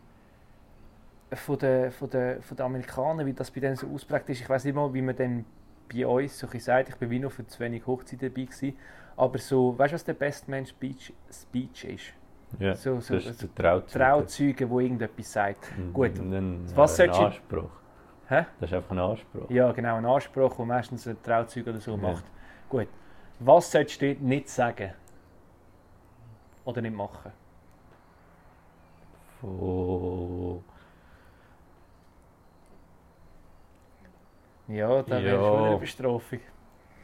von 1.33 1.57
den, 1.59 1.91
von, 1.91 2.09
den, 2.09 2.41
von 2.41 2.57
den 2.57 2.65
Amerikanern, 2.65 3.25
wie 3.25 3.33
das 3.33 3.51
bei 3.51 3.59
denen 3.59 3.75
so 3.75 3.87
ausprägt 3.87 4.29
ist. 4.29 4.41
Ich 4.41 4.49
weiß 4.49 4.65
nicht 4.65 4.73
mal, 4.75 4.91
wie 4.93 5.01
man 5.01 5.15
dann 5.15 5.45
bei 5.93 6.05
uns 6.05 6.37
so 6.39 6.47
ein 6.51 6.59
sagt. 6.59 6.89
Ich 6.89 6.95
bin 6.95 7.09
wie 7.09 7.19
noch 7.19 7.31
für 7.31 7.45
zu 7.45 7.59
wenig 7.59 7.85
Hochzeit 7.85 8.21
dabei 8.21 8.43
gewesen. 8.43 8.77
Aber 9.15 9.37
so, 9.37 9.77
weißt 9.77 9.91
du, 9.91 9.95
was 9.95 10.03
der 10.03 10.13
Best 10.13 10.47
Man 10.47 10.65
Speech, 10.65 11.13
Speech 11.31 11.85
ist? 11.85 12.03
Ja, 12.57 12.73
So, 12.75 12.99
so, 12.99 13.13
das 13.15 13.25
ist 13.27 13.41
der 13.43 13.53
Trauzeuge. 13.53 13.99
Trauzeuge, 14.03 14.69
wo 14.69 14.79
irgendetwas 14.79 15.31
sagt. 15.31 15.77
Mhm, 15.77 15.93
Gut. 15.93 16.17
Ein, 16.19 16.65
Was 16.75 16.99
ein 16.99 17.09
Anspruch. 17.11 17.69
Hä? 18.27 18.45
Das 18.59 18.69
ist 18.71 18.75
einfach 18.75 18.91
ein 18.91 18.99
Anspruch. 18.99 19.49
Ja, 19.49 19.71
genau, 19.71 19.97
ein 19.97 20.05
Anspruch, 20.05 20.55
den 20.55 20.67
meistens 20.67 21.07
ein 21.07 21.21
Trauzeuge 21.21 21.69
oder 21.69 21.79
so 21.79 21.91
Ja. 21.91 21.97
macht. 21.97 22.23
Gut. 22.69 22.87
Was 23.39 23.71
solltest 23.71 24.01
du 24.01 24.13
nicht 24.19 24.49
sagen? 24.49 24.91
Oder 26.65 26.81
nicht 26.81 26.95
machen? 26.95 27.31
Von... 29.41 30.63
Ja, 34.69 35.01
da 35.03 35.21
wäre 35.23 35.36
Ja. 35.36 35.41
schon 35.43 35.63
eine 35.65 35.77
Bestrafung. 35.77 36.39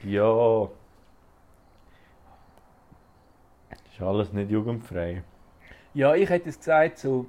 Ja. 0.03 0.67
Ist 3.91 4.01
alles 4.01 4.31
nicht 4.33 4.51
jugendfrei. 4.51 5.23
Ja, 5.93 6.13
ich 6.15 6.29
hätte 6.29 6.49
es 6.49 6.57
gesagt, 6.57 6.97
so 6.99 7.25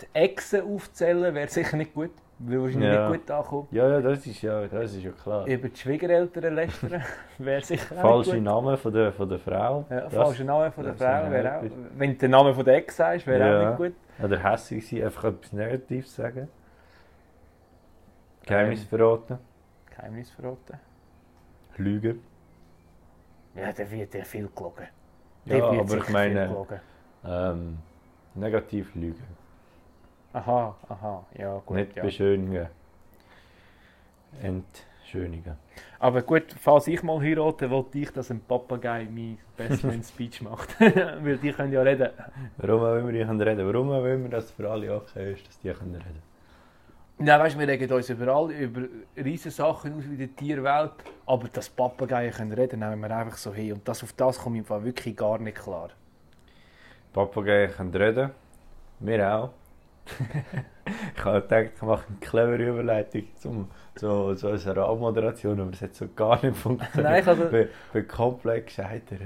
die 0.00 0.06
Echsen 0.14 0.62
aufzählen 0.62 1.34
wäre 1.34 1.48
sicher 1.48 1.76
nicht 1.76 1.92
gut. 1.94 2.10
Würde 2.38 2.62
wahrscheinlich 2.64 2.92
Ja. 2.92 3.08
nicht 3.08 3.20
gut 3.20 3.30
ankommen. 3.30 3.68
Ja, 3.70 3.88
ja, 3.88 4.00
das 4.00 4.26
ist 4.26 4.42
ja, 4.42 4.66
das 4.66 4.94
ist 4.94 5.04
ja 5.04 5.10
klar. 5.12 5.46
Über 5.46 5.68
die 5.68 5.76
Schwiegereltern 5.78 6.54
lästern 6.54 7.02
wäre 7.38 7.62
sicher 7.62 7.96
auch 7.98 8.00
Falsche 8.00 8.30
nicht 8.30 8.38
gut. 8.38 8.44
Name 8.44 8.76
von 8.76 8.92
der, 8.92 9.12
von 9.12 9.28
der 9.28 9.38
Frau. 9.38 9.84
Ja, 9.90 10.00
Das- 10.00 10.14
falscher 10.14 10.44
Name 10.44 10.72
von 10.72 10.84
der 10.84 10.94
Frau 10.94 11.30
wäre 11.30 11.58
auch. 11.58 11.62
Wenn 11.96 12.12
du 12.12 12.16
den 12.18 12.30
Namen 12.32 12.54
von 12.54 12.64
der 12.64 12.76
Ex 12.76 12.96
sagst, 12.96 13.26
wäre 13.26 13.38
Ja. 13.48 13.62
auch 13.74 13.78
nicht 13.78 13.94
gut. 14.18 14.24
Oder 14.24 14.38
hässlich 14.42 14.88
sein, 14.88 15.04
einfach 15.04 15.24
etwas 15.24 15.52
Negatives 15.52 16.14
sagen. 16.16 16.48
Geheimnis 18.46 18.84
verraten. 18.84 19.38
Geheimnis 19.90 20.30
verraten. 20.30 20.78
Lügen. 21.76 22.20
Ja, 23.54 23.72
der 23.72 23.90
wird 23.90 24.14
ja 24.14 24.24
viel 24.24 24.48
gelogen. 24.54 24.86
Ja, 25.44 25.56
Der 25.56 25.70
wird 25.72 25.80
aber 25.80 25.96
ich 25.98 26.08
meine, 26.08 26.66
ähm, 27.24 27.78
negativ 28.34 28.94
lügen. 28.94 29.24
Aha, 30.32 30.74
aha, 30.88 31.26
ja 31.36 31.58
gut. 31.64 31.76
nicht 31.76 31.96
ja. 31.96 32.02
beschönigen. 32.02 32.68
Entschönigen. 34.40 35.56
Aber 35.98 36.22
gut, 36.22 36.54
falls 36.58 36.86
ich 36.86 37.02
mal 37.02 37.20
heirate, 37.20 37.68
wollte 37.70 37.98
ich, 37.98 38.10
dass 38.10 38.30
ein 38.30 38.40
Papagei 38.40 39.06
mein 39.10 39.38
Bestman 39.56 40.02
Speech 40.10 40.40
macht. 40.40 40.80
Weil 40.80 41.36
die 41.36 41.52
können 41.52 41.72
ja 41.72 41.82
reden. 41.82 42.10
Warum 42.56 42.82
auch 42.82 42.96
immer 42.96 43.12
die 43.12 43.24
können 43.24 43.40
reden? 43.40 43.66
Warum 43.66 43.90
auch 43.90 44.04
immer 44.04 44.28
das 44.30 44.50
für 44.50 44.70
alle 44.70 44.94
okay 44.96 45.34
ist, 45.34 45.46
dass 45.46 45.58
die 45.60 45.70
können 45.70 45.94
reden? 45.94 46.31
Nein, 47.24 47.38
weißt, 47.38 47.56
wir 47.56 47.68
regen 47.68 47.92
uns 47.92 48.10
überall 48.10 48.50
über 48.50 48.82
riesige 49.16 49.52
Sachen 49.52 49.94
aus 49.94 50.02
wie 50.10 50.16
die 50.16 50.28
Tierwelt, 50.28 50.92
aber 51.24 51.48
dass 51.48 51.68
Papageien 51.68 52.32
können 52.32 52.52
reden, 52.52 52.80
nehmen 52.80 53.00
wir 53.00 53.16
einfach 53.16 53.36
so 53.36 53.54
hin. 53.54 53.74
Und 53.74 53.86
das, 53.86 54.02
auf 54.02 54.12
das 54.14 54.38
komme 54.38 54.56
ich 54.56 54.60
im 54.60 54.64
Fall 54.64 54.84
wirklich 54.84 55.16
gar 55.16 55.38
nicht 55.38 55.56
klar. 55.56 55.90
Papageien 57.12 57.70
können 57.70 57.94
reden. 57.94 58.30
Wir 58.98 59.34
auch. 59.34 59.50
ich 61.16 61.24
habe 61.24 61.42
gedacht, 61.42 61.70
ich 61.76 61.82
mache 61.82 62.06
eine 62.08 62.16
clevere 62.18 62.70
Überleitung 62.70 63.24
zum, 63.36 63.70
zu, 63.94 64.34
zu 64.34 64.48
unserer 64.48 64.88
Abmoderation, 64.88 65.60
aber 65.60 65.70
es 65.72 65.82
hat 65.82 65.94
so 65.94 66.08
gar 66.16 66.44
nicht 66.44 66.56
funktioniert. 66.56 67.04
Nein, 67.04 67.22
ich 67.22 67.28
also- 67.28 67.44
bin, 67.44 67.68
bin 67.92 68.08
komplett 68.08 68.66
gescheitert. 68.66 69.20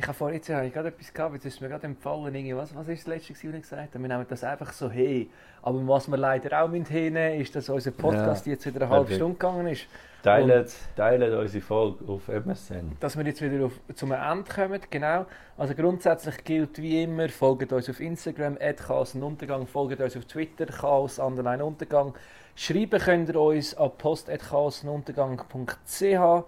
Ich 0.00 0.06
habe 0.06 0.16
vorhin 0.16 0.36
jetzt 0.38 0.48
habe 0.48 0.66
ich 0.66 0.72
gerade 0.72 0.88
etwas 0.88 1.12
gehabt, 1.12 1.34
jetzt 1.34 1.44
ist 1.44 1.60
mir 1.60 1.68
gerade 1.68 1.84
empfallen, 1.86 2.34
irgendwie, 2.34 2.56
was, 2.56 2.74
was 2.74 2.88
ist 2.88 3.06
das 3.06 3.06
letzte, 3.06 3.34
was 3.34 3.44
ich 3.44 3.52
gesagt 3.52 3.94
habe? 3.94 4.02
Wir 4.02 4.08
nehmen 4.08 4.24
das 4.26 4.42
einfach 4.42 4.72
so 4.72 4.90
hin. 4.90 5.28
Aber 5.60 5.86
was 5.86 6.08
wir 6.08 6.16
leider 6.16 6.62
auch 6.62 6.70
hinnehmen 6.70 7.12
müssen, 7.12 7.40
ist, 7.42 7.54
dass 7.54 7.68
unser 7.68 7.90
Podcast 7.90 8.46
jetzt 8.46 8.64
wieder 8.64 8.80
eine 8.86 8.88
halbe. 8.88 9.14
Stunde 9.14 9.34
gegangen 9.34 9.66
ist. 9.66 9.86
Teilt, 10.22 10.74
teilt 10.96 11.34
unsere 11.34 11.62
Folge 11.62 12.10
auf 12.10 12.28
MSN. 12.28 12.92
dass 12.98 13.18
wir 13.18 13.26
jetzt 13.26 13.42
wieder 13.42 13.66
auf, 13.66 13.78
zum 13.94 14.12
Ende 14.12 14.50
kommen. 14.50 14.80
Genau. 14.88 15.26
Also 15.58 15.74
grundsätzlich 15.74 16.44
gilt 16.44 16.80
wie 16.80 17.02
immer, 17.02 17.28
folgt 17.28 17.70
uns 17.70 17.90
auf 17.90 18.00
Instagram, 18.00 18.56
Chaos 18.76 19.14
Untergang, 19.14 19.66
folgt 19.66 20.00
uns 20.00 20.16
auf 20.16 20.24
Twitter, 20.24 20.64
Chaos 20.64 21.18
Underline 21.18 21.62
Untergang. 21.62 22.14
Schreiben 22.62 23.00
könnt 23.00 23.30
ihr 23.30 23.40
uns 23.40 23.74
an 23.74 23.90
post.chaosuntergang.ch 23.96 26.12
Auf 26.12 26.44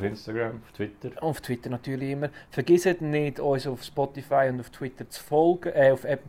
Instagram, 0.00 0.62
auf 0.62 0.70
Twitter. 0.70 1.10
auf 1.20 1.40
Twitter 1.40 1.70
natürlich 1.70 2.12
immer. 2.12 2.28
Vergesst 2.50 3.00
nicht, 3.00 3.40
uns 3.40 3.66
auf 3.66 3.82
Spotify 3.82 4.46
und 4.48 4.60
auf 4.60 4.70
Twitter 4.70 5.10
zu 5.10 5.20
folgen. 5.20 5.72
Äh, 5.74 5.90
auf 5.90 6.04
App, 6.04 6.22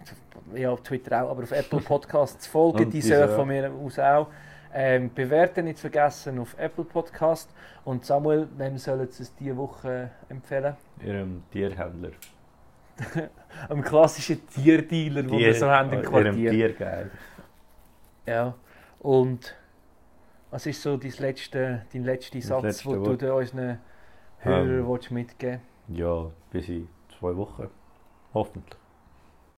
ja, 0.56 0.72
auf 0.72 0.82
Twitter 0.82 1.24
auch, 1.24 1.30
aber 1.30 1.44
auf 1.44 1.52
Apple 1.52 1.80
Podcasts 1.82 2.46
zu 2.46 2.50
folgen. 2.50 2.90
Die 2.90 3.00
suchen 3.00 3.30
von 3.30 3.48
mir 3.48 3.72
aus 3.72 4.00
auch. 4.00 4.30
Ähm, 4.74 5.12
bewerten 5.14 5.66
nicht 5.66 5.78
vergessen 5.78 6.40
auf 6.40 6.56
Apple 6.58 6.86
Podcast. 6.86 7.52
Und 7.86 8.06
Samuel, 8.06 8.48
wem 8.58 8.80
sollen 8.80 9.08
Sie 9.12 9.22
es 9.22 9.36
diese 9.36 9.56
Woche 9.56 10.10
empfehlen? 10.30 10.76
Ihrem 11.06 11.44
Tierhändler. 11.52 12.10
Am 13.70 13.84
klassischen 13.84 14.48
Tierdealer, 14.48 15.22
den 15.22 15.38
wir 15.38 15.54
so 15.54 15.68
haben 15.68 15.94
im 15.94 16.00
Ihrem 16.00 16.12
Quartier. 16.12 16.50
Tiergeil. 16.50 17.12
Ja. 18.26 18.56
Und 19.08 19.56
was 20.52 20.66
ist 20.66 20.82
so 20.82 20.98
dein 20.98 21.14
letzte, 21.20 21.86
dein 21.94 22.04
letzter 22.04 22.42
Satz, 22.42 22.64
letzte 22.64 22.90
den 22.90 23.04
du 23.06 23.16
den 23.16 23.32
unseren 23.32 23.80
Hörern 24.40 24.80
Ähm. 24.80 24.88
willst 24.90 25.12
mitgeben 25.12 25.62
Ja, 25.88 26.30
bis 26.52 26.68
in 26.68 26.90
zwei 27.18 27.34
Wochen. 27.38 27.70
Hoffentlich. 28.34 28.78